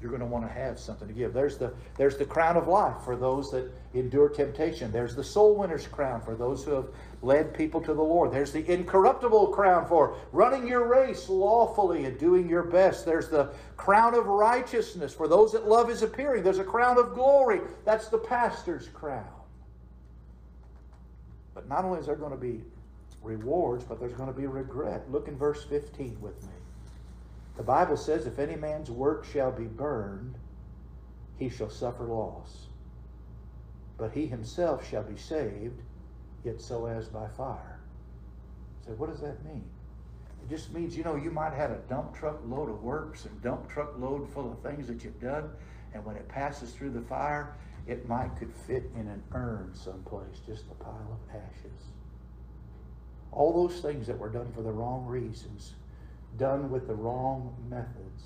You're 0.02 0.10
going 0.10 0.20
to 0.20 0.26
want 0.26 0.44
to 0.44 0.52
have 0.52 0.80
something 0.80 1.06
to 1.06 1.14
give. 1.14 1.32
There's 1.32 1.56
the, 1.56 1.72
there's 1.96 2.16
the 2.16 2.24
crown 2.24 2.56
of 2.56 2.66
life 2.66 2.96
for 3.04 3.14
those 3.14 3.52
that 3.52 3.70
endure 3.94 4.28
temptation. 4.28 4.90
There's 4.90 5.14
the 5.14 5.22
soul 5.22 5.54
winner's 5.54 5.86
crown 5.86 6.20
for 6.20 6.34
those 6.34 6.64
who 6.64 6.72
have 6.72 6.88
led 7.22 7.54
people 7.54 7.80
to 7.82 7.94
the 7.94 8.02
Lord. 8.02 8.32
There's 8.32 8.50
the 8.50 8.68
incorruptible 8.68 9.48
crown 9.48 9.86
for 9.86 10.16
running 10.32 10.66
your 10.66 10.88
race 10.88 11.28
lawfully 11.28 12.04
and 12.06 12.18
doing 12.18 12.48
your 12.48 12.64
best. 12.64 13.06
There's 13.06 13.28
the 13.28 13.54
crown 13.76 14.16
of 14.16 14.26
righteousness 14.26 15.14
for 15.14 15.28
those 15.28 15.52
that 15.52 15.68
love 15.68 15.88
is 15.88 16.02
appearing. 16.02 16.42
There's 16.42 16.58
a 16.58 16.64
crown 16.64 16.98
of 16.98 17.14
glory. 17.14 17.60
That's 17.84 18.08
the 18.08 18.18
pastor's 18.18 18.88
crown. 18.88 19.24
But 21.54 21.68
not 21.68 21.84
only 21.84 22.00
is 22.00 22.06
there 22.06 22.16
going 22.16 22.32
to 22.32 22.36
be 22.36 22.60
rewards, 23.22 23.84
but 23.84 24.00
there's 24.00 24.14
going 24.14 24.32
to 24.32 24.38
be 24.38 24.48
regret. 24.48 25.08
Look 25.12 25.28
in 25.28 25.38
verse 25.38 25.62
15 25.62 26.20
with 26.20 26.42
me. 26.42 26.48
The 27.56 27.62
Bible 27.62 27.96
says, 27.96 28.26
if 28.26 28.38
any 28.38 28.56
man's 28.56 28.90
work 28.90 29.24
shall 29.24 29.52
be 29.52 29.64
burned, 29.64 30.36
he 31.38 31.48
shall 31.48 31.70
suffer 31.70 32.04
loss. 32.04 32.66
But 33.98 34.12
he 34.12 34.26
himself 34.26 34.88
shall 34.88 35.02
be 35.02 35.16
saved, 35.16 35.80
yet 36.44 36.60
so 36.60 36.86
as 36.86 37.08
by 37.08 37.28
fire. 37.28 37.80
So 38.86 38.92
what 38.92 39.10
does 39.10 39.20
that 39.20 39.44
mean? 39.44 39.64
It 40.42 40.50
just 40.50 40.72
means, 40.72 40.96
you 40.96 41.04
know, 41.04 41.14
you 41.14 41.30
might 41.30 41.52
have 41.52 41.70
a 41.70 41.78
dump 41.88 42.16
truck 42.16 42.40
load 42.46 42.68
of 42.68 42.82
works 42.82 43.26
and 43.26 43.42
dump 43.42 43.68
truck 43.68 43.94
load 43.98 44.28
full 44.32 44.50
of 44.50 44.58
things 44.60 44.88
that 44.88 45.04
you've 45.04 45.20
done, 45.20 45.50
and 45.94 46.04
when 46.04 46.16
it 46.16 46.28
passes 46.28 46.72
through 46.72 46.90
the 46.90 47.02
fire, 47.02 47.54
it 47.86 48.08
might 48.08 48.36
could 48.38 48.52
fit 48.66 48.90
in 48.96 49.08
an 49.08 49.22
urn 49.34 49.70
someplace, 49.74 50.40
just 50.46 50.64
a 50.70 50.82
pile 50.82 51.18
of 51.30 51.36
ashes. 51.36 51.90
All 53.30 53.66
those 53.66 53.80
things 53.80 54.06
that 54.06 54.18
were 54.18 54.28
done 54.28 54.50
for 54.52 54.62
the 54.62 54.72
wrong 54.72 55.06
reasons 55.06 55.74
done 56.38 56.70
with 56.70 56.86
the 56.86 56.94
wrong 56.94 57.54
methods. 57.68 58.24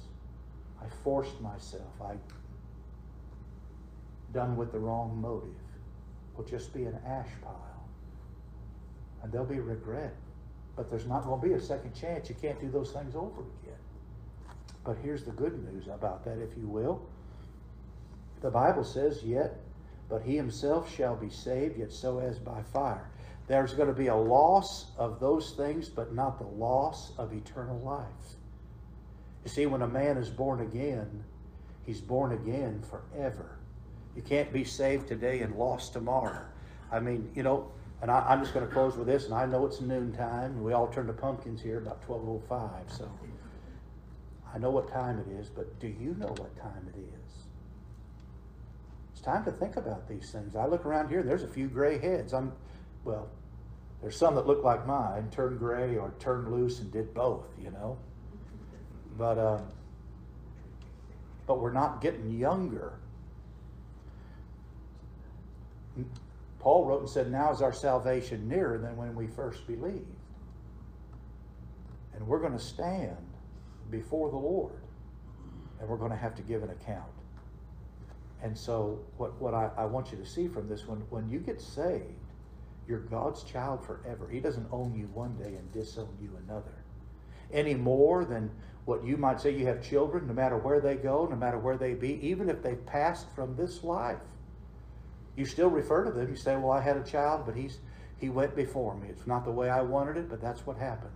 I 0.81 0.87
forced 1.03 1.41
myself. 1.41 1.93
I 2.03 2.15
done 4.33 4.57
with 4.57 4.73
the 4.73 4.79
wrong 4.79 5.19
motive 5.21 5.55
will 6.37 6.45
just 6.45 6.73
be 6.75 6.85
an 6.85 6.99
ash 7.07 7.29
pile. 7.43 7.89
And 9.23 9.33
there'll 9.33 9.47
be 9.47 9.61
regret. 9.61 10.15
But 10.77 10.91
there's 10.91 11.07
not 11.07 11.25
going 11.25 11.41
to 11.41 11.47
be 11.47 11.55
a 11.55 11.61
second 11.61 11.95
chance. 11.95 12.29
You 12.29 12.35
can't 12.41 12.61
do 12.61 12.71
those 12.71 12.93
things 12.93 13.17
over 13.17 13.41
again. 13.63 13.79
But 14.85 14.99
here's 15.03 15.25
the 15.25 15.33
good 15.33 15.65
news 15.73 15.87
about 15.87 16.25
that, 16.27 16.39
if 16.39 16.57
you 16.57 16.69
will. 16.69 17.03
The 18.43 18.51
Bible 18.51 18.85
says, 18.85 19.23
yet, 19.23 19.59
but 20.09 20.23
he 20.23 20.37
himself 20.37 20.95
shall 20.95 21.17
be 21.17 21.31
saved, 21.31 21.79
yet 21.79 21.91
so 21.91 22.19
as 22.19 22.39
by 22.39 22.63
fire. 22.63 23.09
There's 23.49 23.75
going 23.75 23.89
to 23.89 23.95
be 23.95 24.09
a 24.09 24.17
loss 24.17 24.87
of 24.99 25.21
those 25.21 25.53
things, 25.53 25.89
but 25.89 26.15
not 26.15 26.39
the 26.39 26.47
loss 26.47 27.13
of 27.17 27.33
eternal 27.33 27.79
life. 27.79 28.37
You 29.45 29.51
see, 29.51 29.67
when 29.67 29.83
a 29.83 29.89
man 29.89 30.17
is 30.17 30.29
born 30.29 30.61
again, 30.61 31.25
he's 31.85 32.01
born 32.01 32.33
again 32.33 32.83
forever. 32.83 33.59
You 34.17 34.23
can't 34.23 34.53
be 34.53 34.65
saved 34.65 35.07
today 35.07 35.41
and 35.41 35.55
lost 35.55 35.93
tomorrow. 35.93 36.43
I 36.91 36.99
mean, 36.99 37.31
you 37.35 37.45
know, 37.45 37.71
and 38.03 38.11
I, 38.11 38.33
am 38.33 38.41
just 38.41 38.53
going 38.53 38.67
to 38.67 38.73
close 38.73 38.97
with 38.97 39.07
this, 39.07 39.27
and 39.27 39.35
I 39.35 39.47
know 39.47 39.65
it's 39.65 39.81
noontime, 39.81 40.53
and 40.53 40.65
we 40.65 40.73
all 40.73 40.89
turn 40.89 41.07
to 41.07 41.13
pumpkins 41.13 41.63
here 41.63 41.79
about 41.79 42.07
12.05, 42.07 42.99
so 42.99 43.09
I 44.53 44.59
know 44.59 44.71
what 44.71 44.89
time 44.89 45.19
it 45.19 45.29
is, 45.41 45.49
but 45.49 45.79
do 45.79 45.87
you 45.87 46.15
know 46.19 46.29
what 46.29 46.57
time 46.57 46.89
it 46.95 46.99
is? 46.99 47.47
It's 49.13 49.21
time 49.21 49.45
to 49.45 49.53
think 49.53 49.77
about 49.77 50.09
these 50.09 50.31
things. 50.31 50.57
I 50.57 50.67
look 50.67 50.85
around 50.85 51.09
here, 51.09 51.23
there's 51.23 51.43
a 51.43 51.49
few 51.49 51.69
gray 51.69 51.99
heads. 51.99 52.35
I'm 52.35 52.53
well, 53.07 53.29
there's 54.03 54.17
some 54.17 54.35
that 54.35 54.47
look 54.47 54.63
like 54.63 54.87
mine, 54.87 55.31
turned 55.31 55.59
gray 55.59 55.97
or 55.97 56.13
turned 56.19 56.53
loose 56.53 56.81
and 56.81 56.93
did 56.93 57.15
both, 57.15 57.47
you 57.59 57.71
know. 57.71 57.97
But 59.17 59.39
um, 59.39 59.63
but 61.47 61.61
we're 61.61 61.73
not 61.73 62.01
getting 62.01 62.31
younger. 62.31 62.99
Paul 66.59 66.85
wrote 66.85 67.01
and 67.01 67.09
said, 67.09 67.31
"Now 67.31 67.53
is 67.53 67.63
our 67.63 67.73
salvation 67.73 68.49
nearer 68.49 68.77
than 68.77 68.97
when 68.97 69.15
we 69.15 69.29
first 69.29 69.67
believed." 69.67 70.05
And 72.15 72.27
we're 72.27 72.41
going 72.41 72.53
to 72.53 72.59
stand 72.59 73.17
before 73.91 74.31
the 74.31 74.37
Lord, 74.37 74.81
and 75.81 75.89
we're 75.89 75.99
going 75.99 76.11
to 76.11 76.17
have 76.17 76.35
to 76.37 76.43
give 76.43 76.63
an 76.63 76.71
account. 76.71 77.05
And 78.43 78.57
so, 78.57 79.01
what, 79.17 79.41
what 79.41 79.55
I, 79.55 79.71
I 79.77 79.85
want 79.85 80.13
you 80.13 80.19
to 80.19 80.27
see 80.27 80.49
from 80.49 80.69
this, 80.69 80.87
when, 80.87 80.99
when 81.11 81.29
you 81.29 81.39
get 81.39 81.61
saved, 81.61 82.05
you're 82.89 83.01
God's 83.01 83.43
child 83.43 83.85
forever. 83.85 84.29
He 84.31 84.41
doesn't 84.41 84.69
own 84.71 84.95
you 84.95 85.09
one 85.13 85.37
day 85.37 85.55
and 85.57 85.73
disown 85.73 86.17
you 86.21 86.37
another. 86.47 86.85
Any 87.53 87.75
more 87.75 88.25
than 88.25 88.51
what 88.85 89.05
you 89.05 89.17
might 89.17 89.41
say 89.41 89.57
you 89.57 89.67
have 89.67 89.83
children, 89.83 90.27
no 90.27 90.33
matter 90.33 90.57
where 90.57 90.81
they 90.81 90.95
go, 90.95 91.27
no 91.29 91.37
matter 91.37 91.59
where 91.59 91.77
they 91.77 91.95
be, 91.95 92.25
even 92.27 92.49
if 92.49 92.63
they've 92.63 92.87
passed 92.87 93.27
from 93.35 93.57
this 93.57 93.83
life. 93.83 94.19
You 95.37 95.45
still 95.45 95.69
refer 95.69 96.05
to 96.05 96.11
them. 96.13 96.31
You 96.31 96.37
say, 96.37 96.57
Well, 96.57 96.71
I 96.71 96.81
had 96.81 96.97
a 96.97 97.03
child, 97.03 97.43
but 97.45 97.57
he's 97.57 97.79
he 98.19 98.29
went 98.31 98.57
before 98.57 98.97
me. 98.97 99.09
It's 99.09 99.27
not 99.27 99.45
the 99.45 99.51
way 99.51 99.69
I 99.69 99.83
wanted 99.83 100.17
it, 100.17 100.29
but 100.29 100.41
that's 100.41 100.67
what 100.67 100.79
happened. 100.79 101.13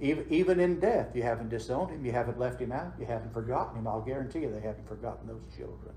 Even, 0.00 0.26
even 0.30 0.58
in 0.58 0.80
death, 0.80 1.14
you 1.14 1.22
haven't 1.22 1.48
disowned 1.48 1.90
him, 1.90 2.04
you 2.04 2.10
haven't 2.10 2.38
left 2.38 2.60
him 2.60 2.72
out, 2.72 2.94
you 2.98 3.06
haven't 3.06 3.32
forgotten 3.32 3.78
him. 3.78 3.86
I'll 3.86 4.00
guarantee 4.00 4.40
you 4.40 4.50
they 4.50 4.66
haven't 4.66 4.88
forgotten 4.88 5.28
those 5.28 5.44
children. 5.56 5.94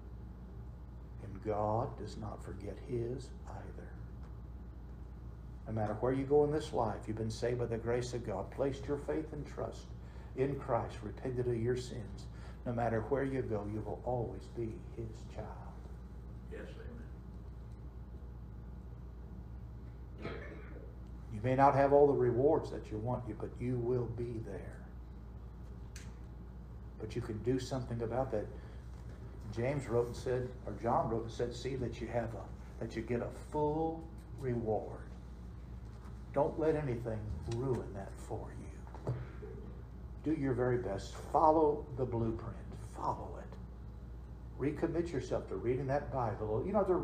And 1.24 1.44
God 1.44 1.98
does 1.98 2.18
not 2.18 2.44
forget 2.44 2.78
his 2.88 3.30
either. 3.48 3.75
No 5.68 5.74
matter 5.74 5.94
where 5.96 6.14
you 6.14 6.26
go 6.26 6.44
in 6.44 6.52
this 6.52 6.74
life, 6.74 7.08
you've 7.08 7.18
been 7.18 7.32
saved 7.32 7.60
by 7.60 7.66
the 7.66 7.78
grace 7.78 8.14
of 8.14 8.26
God, 8.26 8.52
placed 8.52 8.86
your 8.86 8.98
faith 8.98 9.34
and 9.34 9.46
trust 9.48 9.88
in 10.38 10.56
Christ, 10.60 10.96
repented 11.02 11.48
of 11.48 11.58
your 11.58 11.78
sins. 11.78 12.28
No 12.66 12.74
matter 12.74 13.02
where 13.10 13.24
you 13.24 13.42
go, 13.42 13.66
you 13.72 13.82
will 13.82 14.02
always 14.06 14.44
be 14.56 14.74
his 14.96 15.08
child. 15.34 15.48
Yes, 16.52 16.70
amen. 20.24 20.34
You 21.34 21.40
may 21.44 21.56
not 21.56 21.76
have 21.76 21.94
all 21.94 22.08
the 22.08 22.14
rewards 22.14 22.72
that 22.72 22.92
you 22.92 22.98
want, 22.98 23.24
but 23.40 23.50
you 23.60 23.78
will 23.78 24.10
be 24.18 24.40
there. 24.46 24.78
But 27.00 27.16
you 27.16 27.22
can 27.22 27.38
do 27.40 27.60
something 27.60 28.02
about 28.02 28.32
that. 28.32 28.46
James 29.56 29.88
wrote 29.88 30.08
and 30.08 30.16
said, 30.16 30.50
or 30.66 30.74
John 30.82 31.10
wrote 31.10 31.24
and 31.24 31.32
said, 31.32 31.54
see 31.54 31.76
that 31.76 32.02
you 32.02 32.08
have 32.08 32.34
a, 32.34 32.84
that 32.84 32.96
you 32.96 33.02
get 33.02 33.22
a 33.22 33.30
full 33.52 34.04
reward. 34.40 35.00
Don't 36.36 36.60
let 36.60 36.76
anything 36.76 37.20
ruin 37.56 37.88
that 37.94 38.12
for 38.28 38.50
you. 38.60 39.14
Do 40.26 40.34
your 40.40 40.54
very 40.54 40.78
best. 40.78 41.16
Follow 41.32 41.86
the 41.98 42.04
blueprint. 42.04 42.58
Follow 42.94 43.40
it. 43.40 44.62
Recommit 44.62 45.14
yourself 45.14 45.48
to 45.48 45.56
reading 45.56 45.88
that 45.88 46.12
Bible. 46.12 46.62
You 46.66 46.74
know, 46.74 46.84
there, 46.84 47.00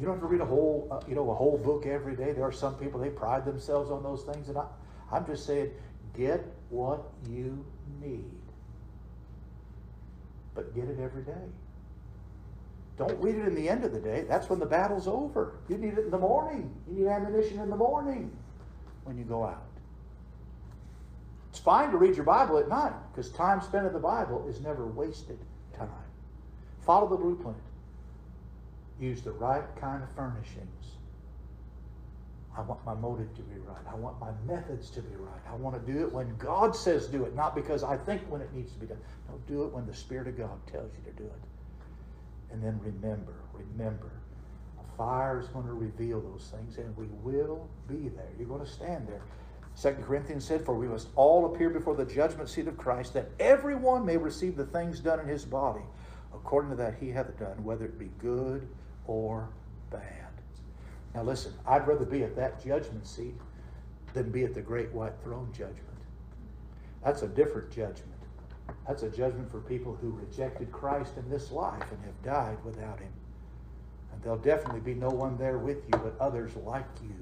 you 0.00 0.04
don't 0.04 0.14
have 0.14 0.22
to 0.22 0.26
read 0.26 0.40
a 0.40 0.46
whole, 0.46 0.88
uh, 0.90 1.00
you 1.08 1.14
know, 1.14 1.30
a 1.30 1.34
whole 1.34 1.58
book 1.58 1.86
every 1.86 2.16
day. 2.16 2.32
There 2.32 2.44
are 2.44 2.50
some 2.50 2.74
people 2.74 2.98
they 2.98 3.08
pride 3.08 3.44
themselves 3.44 3.90
on 3.92 4.02
those 4.02 4.24
things, 4.24 4.48
and 4.48 4.58
I, 4.58 4.66
I'm 5.12 5.24
just 5.24 5.46
saying, 5.46 5.70
get 6.16 6.44
what 6.70 7.04
you 7.28 7.64
need, 8.00 8.32
but 10.56 10.74
get 10.74 10.84
it 10.84 10.98
every 11.00 11.22
day. 11.22 11.46
Don't 13.00 13.18
read 13.18 13.34
it 13.34 13.48
in 13.48 13.54
the 13.54 13.66
end 13.66 13.82
of 13.82 13.94
the 13.94 13.98
day. 13.98 14.26
That's 14.28 14.50
when 14.50 14.58
the 14.58 14.66
battle's 14.66 15.08
over. 15.08 15.54
You 15.70 15.78
need 15.78 15.94
it 15.94 16.04
in 16.04 16.10
the 16.10 16.18
morning. 16.18 16.70
You 16.86 16.98
need 16.98 17.06
ammunition 17.06 17.58
in 17.58 17.70
the 17.70 17.76
morning 17.76 18.30
when 19.04 19.16
you 19.16 19.24
go 19.24 19.42
out. 19.42 19.64
It's 21.48 21.58
fine 21.58 21.92
to 21.92 21.96
read 21.96 22.14
your 22.14 22.26
Bible 22.26 22.58
at 22.58 22.68
night 22.68 22.92
because 23.10 23.30
time 23.30 23.62
spent 23.62 23.86
in 23.86 23.94
the 23.94 23.98
Bible 23.98 24.46
is 24.50 24.60
never 24.60 24.84
wasted 24.86 25.38
time. 25.74 25.88
Follow 26.84 27.08
the 27.08 27.16
blueprint. 27.16 27.56
Use 29.00 29.22
the 29.22 29.32
right 29.32 29.64
kind 29.80 30.02
of 30.02 30.10
furnishings. 30.10 30.68
I 32.54 32.60
want 32.60 32.84
my 32.84 32.92
motive 32.92 33.34
to 33.34 33.42
be 33.42 33.58
right. 33.60 33.82
I 33.90 33.94
want 33.94 34.20
my 34.20 34.32
methods 34.46 34.90
to 34.90 35.00
be 35.00 35.16
right. 35.16 35.40
I 35.50 35.54
want 35.54 35.74
to 35.74 35.90
do 35.90 36.02
it 36.04 36.12
when 36.12 36.36
God 36.36 36.76
says 36.76 37.06
do 37.06 37.24
it, 37.24 37.34
not 37.34 37.54
because 37.54 37.82
I 37.82 37.96
think 37.96 38.20
when 38.28 38.42
it 38.42 38.52
needs 38.52 38.72
to 38.72 38.78
be 38.78 38.84
done. 38.84 39.00
No, 39.26 39.40
do 39.48 39.62
it 39.62 39.72
when 39.72 39.86
the 39.86 39.94
Spirit 39.94 40.28
of 40.28 40.36
God 40.36 40.66
tells 40.70 40.90
you 40.92 41.10
to 41.10 41.16
do 41.16 41.24
it. 41.24 41.40
And 42.52 42.62
then 42.62 42.78
remember, 42.82 43.34
remember, 43.52 44.10
a 44.78 44.96
fire 44.96 45.40
is 45.40 45.48
going 45.48 45.66
to 45.66 45.72
reveal 45.72 46.20
those 46.20 46.52
things, 46.54 46.78
and 46.78 46.96
we 46.96 47.06
will 47.22 47.68
be 47.88 48.08
there. 48.08 48.28
You're 48.38 48.48
going 48.48 48.64
to 48.64 48.70
stand 48.70 49.06
there. 49.06 49.22
Second 49.74 50.04
Corinthians 50.04 50.44
said, 50.44 50.64
For 50.64 50.74
we 50.74 50.88
must 50.88 51.08
all 51.16 51.54
appear 51.54 51.70
before 51.70 51.94
the 51.94 52.04
judgment 52.04 52.48
seat 52.48 52.68
of 52.68 52.76
Christ, 52.76 53.14
that 53.14 53.30
everyone 53.38 54.04
may 54.04 54.16
receive 54.16 54.56
the 54.56 54.66
things 54.66 55.00
done 55.00 55.20
in 55.20 55.26
his 55.26 55.44
body, 55.44 55.84
according 56.34 56.70
to 56.70 56.76
that 56.76 56.96
he 57.00 57.08
hath 57.10 57.38
done, 57.38 57.62
whether 57.64 57.84
it 57.84 57.98
be 57.98 58.10
good 58.18 58.68
or 59.06 59.48
bad. 59.90 60.02
Now 61.14 61.22
listen, 61.22 61.54
I'd 61.66 61.86
rather 61.86 62.04
be 62.04 62.22
at 62.22 62.36
that 62.36 62.62
judgment 62.64 63.06
seat 63.06 63.34
than 64.12 64.30
be 64.30 64.44
at 64.44 64.54
the 64.54 64.60
great 64.60 64.92
white 64.92 65.14
throne 65.22 65.48
judgment. 65.52 65.86
That's 67.04 67.22
a 67.22 67.28
different 67.28 67.70
judgment. 67.70 68.19
That's 68.86 69.02
a 69.02 69.10
judgment 69.10 69.50
for 69.50 69.60
people 69.60 69.96
who 70.00 70.10
rejected 70.10 70.72
Christ 70.72 71.16
in 71.16 71.28
this 71.30 71.50
life 71.50 71.90
and 71.90 72.02
have 72.04 72.22
died 72.22 72.58
without 72.64 72.98
him. 72.98 73.12
And 74.12 74.22
there'll 74.22 74.38
definitely 74.38 74.80
be 74.80 74.94
no 74.94 75.10
one 75.10 75.36
there 75.36 75.58
with 75.58 75.84
you 75.84 75.98
but 75.98 76.14
others 76.20 76.56
like 76.56 76.86
you. 77.02 77.14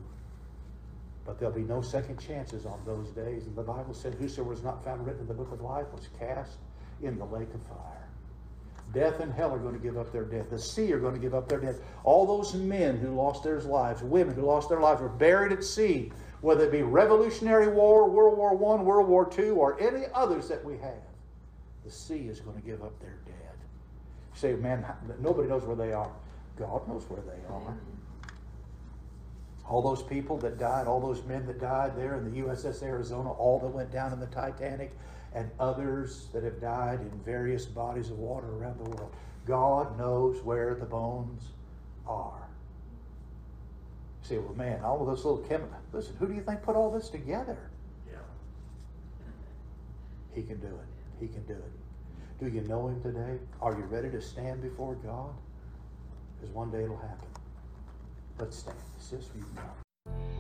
But 1.25 1.39
there'll 1.39 1.55
be 1.55 1.63
no 1.63 1.83
second 1.83 2.19
chances 2.19 2.65
on 2.65 2.81
those 2.87 3.11
days. 3.11 3.47
And 3.47 3.55
the 3.55 3.63
Bible 3.63 3.93
said, 3.93 4.15
Whosoever 4.15 4.49
was 4.51 4.63
not 4.63 4.83
found 4.83 5.07
written 5.07 5.21
in 5.23 5.29
the 5.29 5.35
book 5.35 5.53
of 5.53 5.61
life 5.61 5.87
was 5.93 6.09
cast 6.19 6.57
in 7.03 7.19
the 7.19 7.27
lake 7.27 7.53
of 7.53 7.63
fire. 7.65 8.09
Death 8.95 9.21
and 9.21 9.33
hell 9.33 9.53
are 9.53 9.59
going 9.59 9.75
to 9.75 9.81
give 9.81 9.99
up 9.99 10.11
their 10.11 10.25
dead. 10.25 10.49
The 10.49 10.59
sea 10.59 10.93
are 10.95 10.99
going 10.99 11.15
to 11.15 11.21
give 11.21 11.35
up 11.35 11.47
their 11.49 11.61
dead. 11.61 11.79
All 12.05 12.27
those 12.27 12.55
men 12.55 12.97
who 12.97 13.15
lost 13.15 13.45
their 13.45 13.61
lives, 13.61 14.03
women 14.03 14.35
who 14.35 14.43
lost 14.43 14.71
their 14.71 14.81
lives, 14.81 15.03
were 15.03 15.11
buried 15.11 15.53
at 15.53 15.63
sea, 15.63 16.11
whether 16.41 16.65
it 16.65 16.73
be 16.73 16.83
Revolutionary 16.83 17.69
War, 17.69 18.09
World 18.09 18.39
War 18.39 18.53
I, 18.53 18.83
World 18.83 19.09
War 19.09 19.31
II, 19.37 19.51
or 19.51 19.79
any 19.81 20.07
others 20.15 20.49
that 20.49 20.65
we 20.65 20.79
have. 20.79 21.08
The 21.89 21.95
sea 21.95 22.29
is 22.29 22.41
going 22.41 22.55
to 22.55 22.63
give 22.63 22.83
up 22.83 23.01
their 23.01 23.17
dead. 23.25 23.57
You 24.35 24.39
say, 24.39 24.53
man, 24.57 24.85
nobody 25.21 25.49
knows 25.49 25.65
where 25.65 25.75
they 25.75 25.95
are. 25.95 26.11
God 26.59 26.87
knows 26.87 27.05
where 27.09 27.23
they 27.23 27.41
are. 27.51 27.75
All 29.67 29.81
those 29.81 30.03
people 30.03 30.37
that 30.39 30.59
died, 30.59 30.87
all 30.87 31.01
those 31.01 31.25
men 31.25 31.47
that 31.47 31.59
died 31.59 31.97
there 31.97 32.17
in 32.17 32.31
the 32.31 32.43
USS 32.43 32.83
Arizona, 32.83 33.33
all 33.33 33.59
that 33.61 33.69
went 33.69 33.91
down 33.91 34.13
in 34.13 34.21
the 34.21 34.27
Titanic, 34.27 34.93
and 35.35 35.51
others 35.59 36.27
that 36.35 36.45
have 36.45 36.61
died 36.61 37.01
in 37.01 37.11
various 37.25 37.65
bodies 37.65 38.11
of 38.11 38.19
water 38.19 38.49
around 38.49 38.79
the 38.85 38.91
world. 38.91 39.17
God 39.47 39.97
knows 39.97 40.43
where 40.45 40.75
the 40.75 40.85
bones 40.85 41.43
are. 42.07 42.49
You 44.23 44.29
say, 44.29 44.37
well, 44.37 44.55
man, 44.55 44.85
all 44.85 45.01
of 45.01 45.07
those 45.07 45.25
little 45.25 45.39
chemicals. 45.39 45.81
Listen, 45.95 46.17
who 46.19 46.27
do 46.27 46.35
you 46.35 46.43
think 46.43 46.61
put 46.61 46.77
all 46.77 46.91
this 46.91 47.09
together? 47.09 47.71
Yeah. 48.07 48.19
He 50.35 50.43
can 50.43 50.61
do 50.61 50.67
it. 50.67 50.98
He 51.21 51.29
can 51.29 51.45
do 51.45 51.55
it. 51.55 52.41
Do 52.41 52.49
you 52.49 52.61
know 52.63 52.89
Him 52.89 53.03
today? 53.03 53.39
Are 53.61 53.73
you 53.73 53.85
ready 53.85 54.11
to 54.11 54.21
stand 54.21 54.63
before 54.63 54.95
God? 54.97 55.35
Because 56.41 56.55
one 56.55 56.71
day 56.71 56.85
it'll 56.85 56.97
happen. 56.97 57.29
Let's 58.39 58.59
stand. 58.59 58.77
You 59.11 59.45
now. 59.55 60.38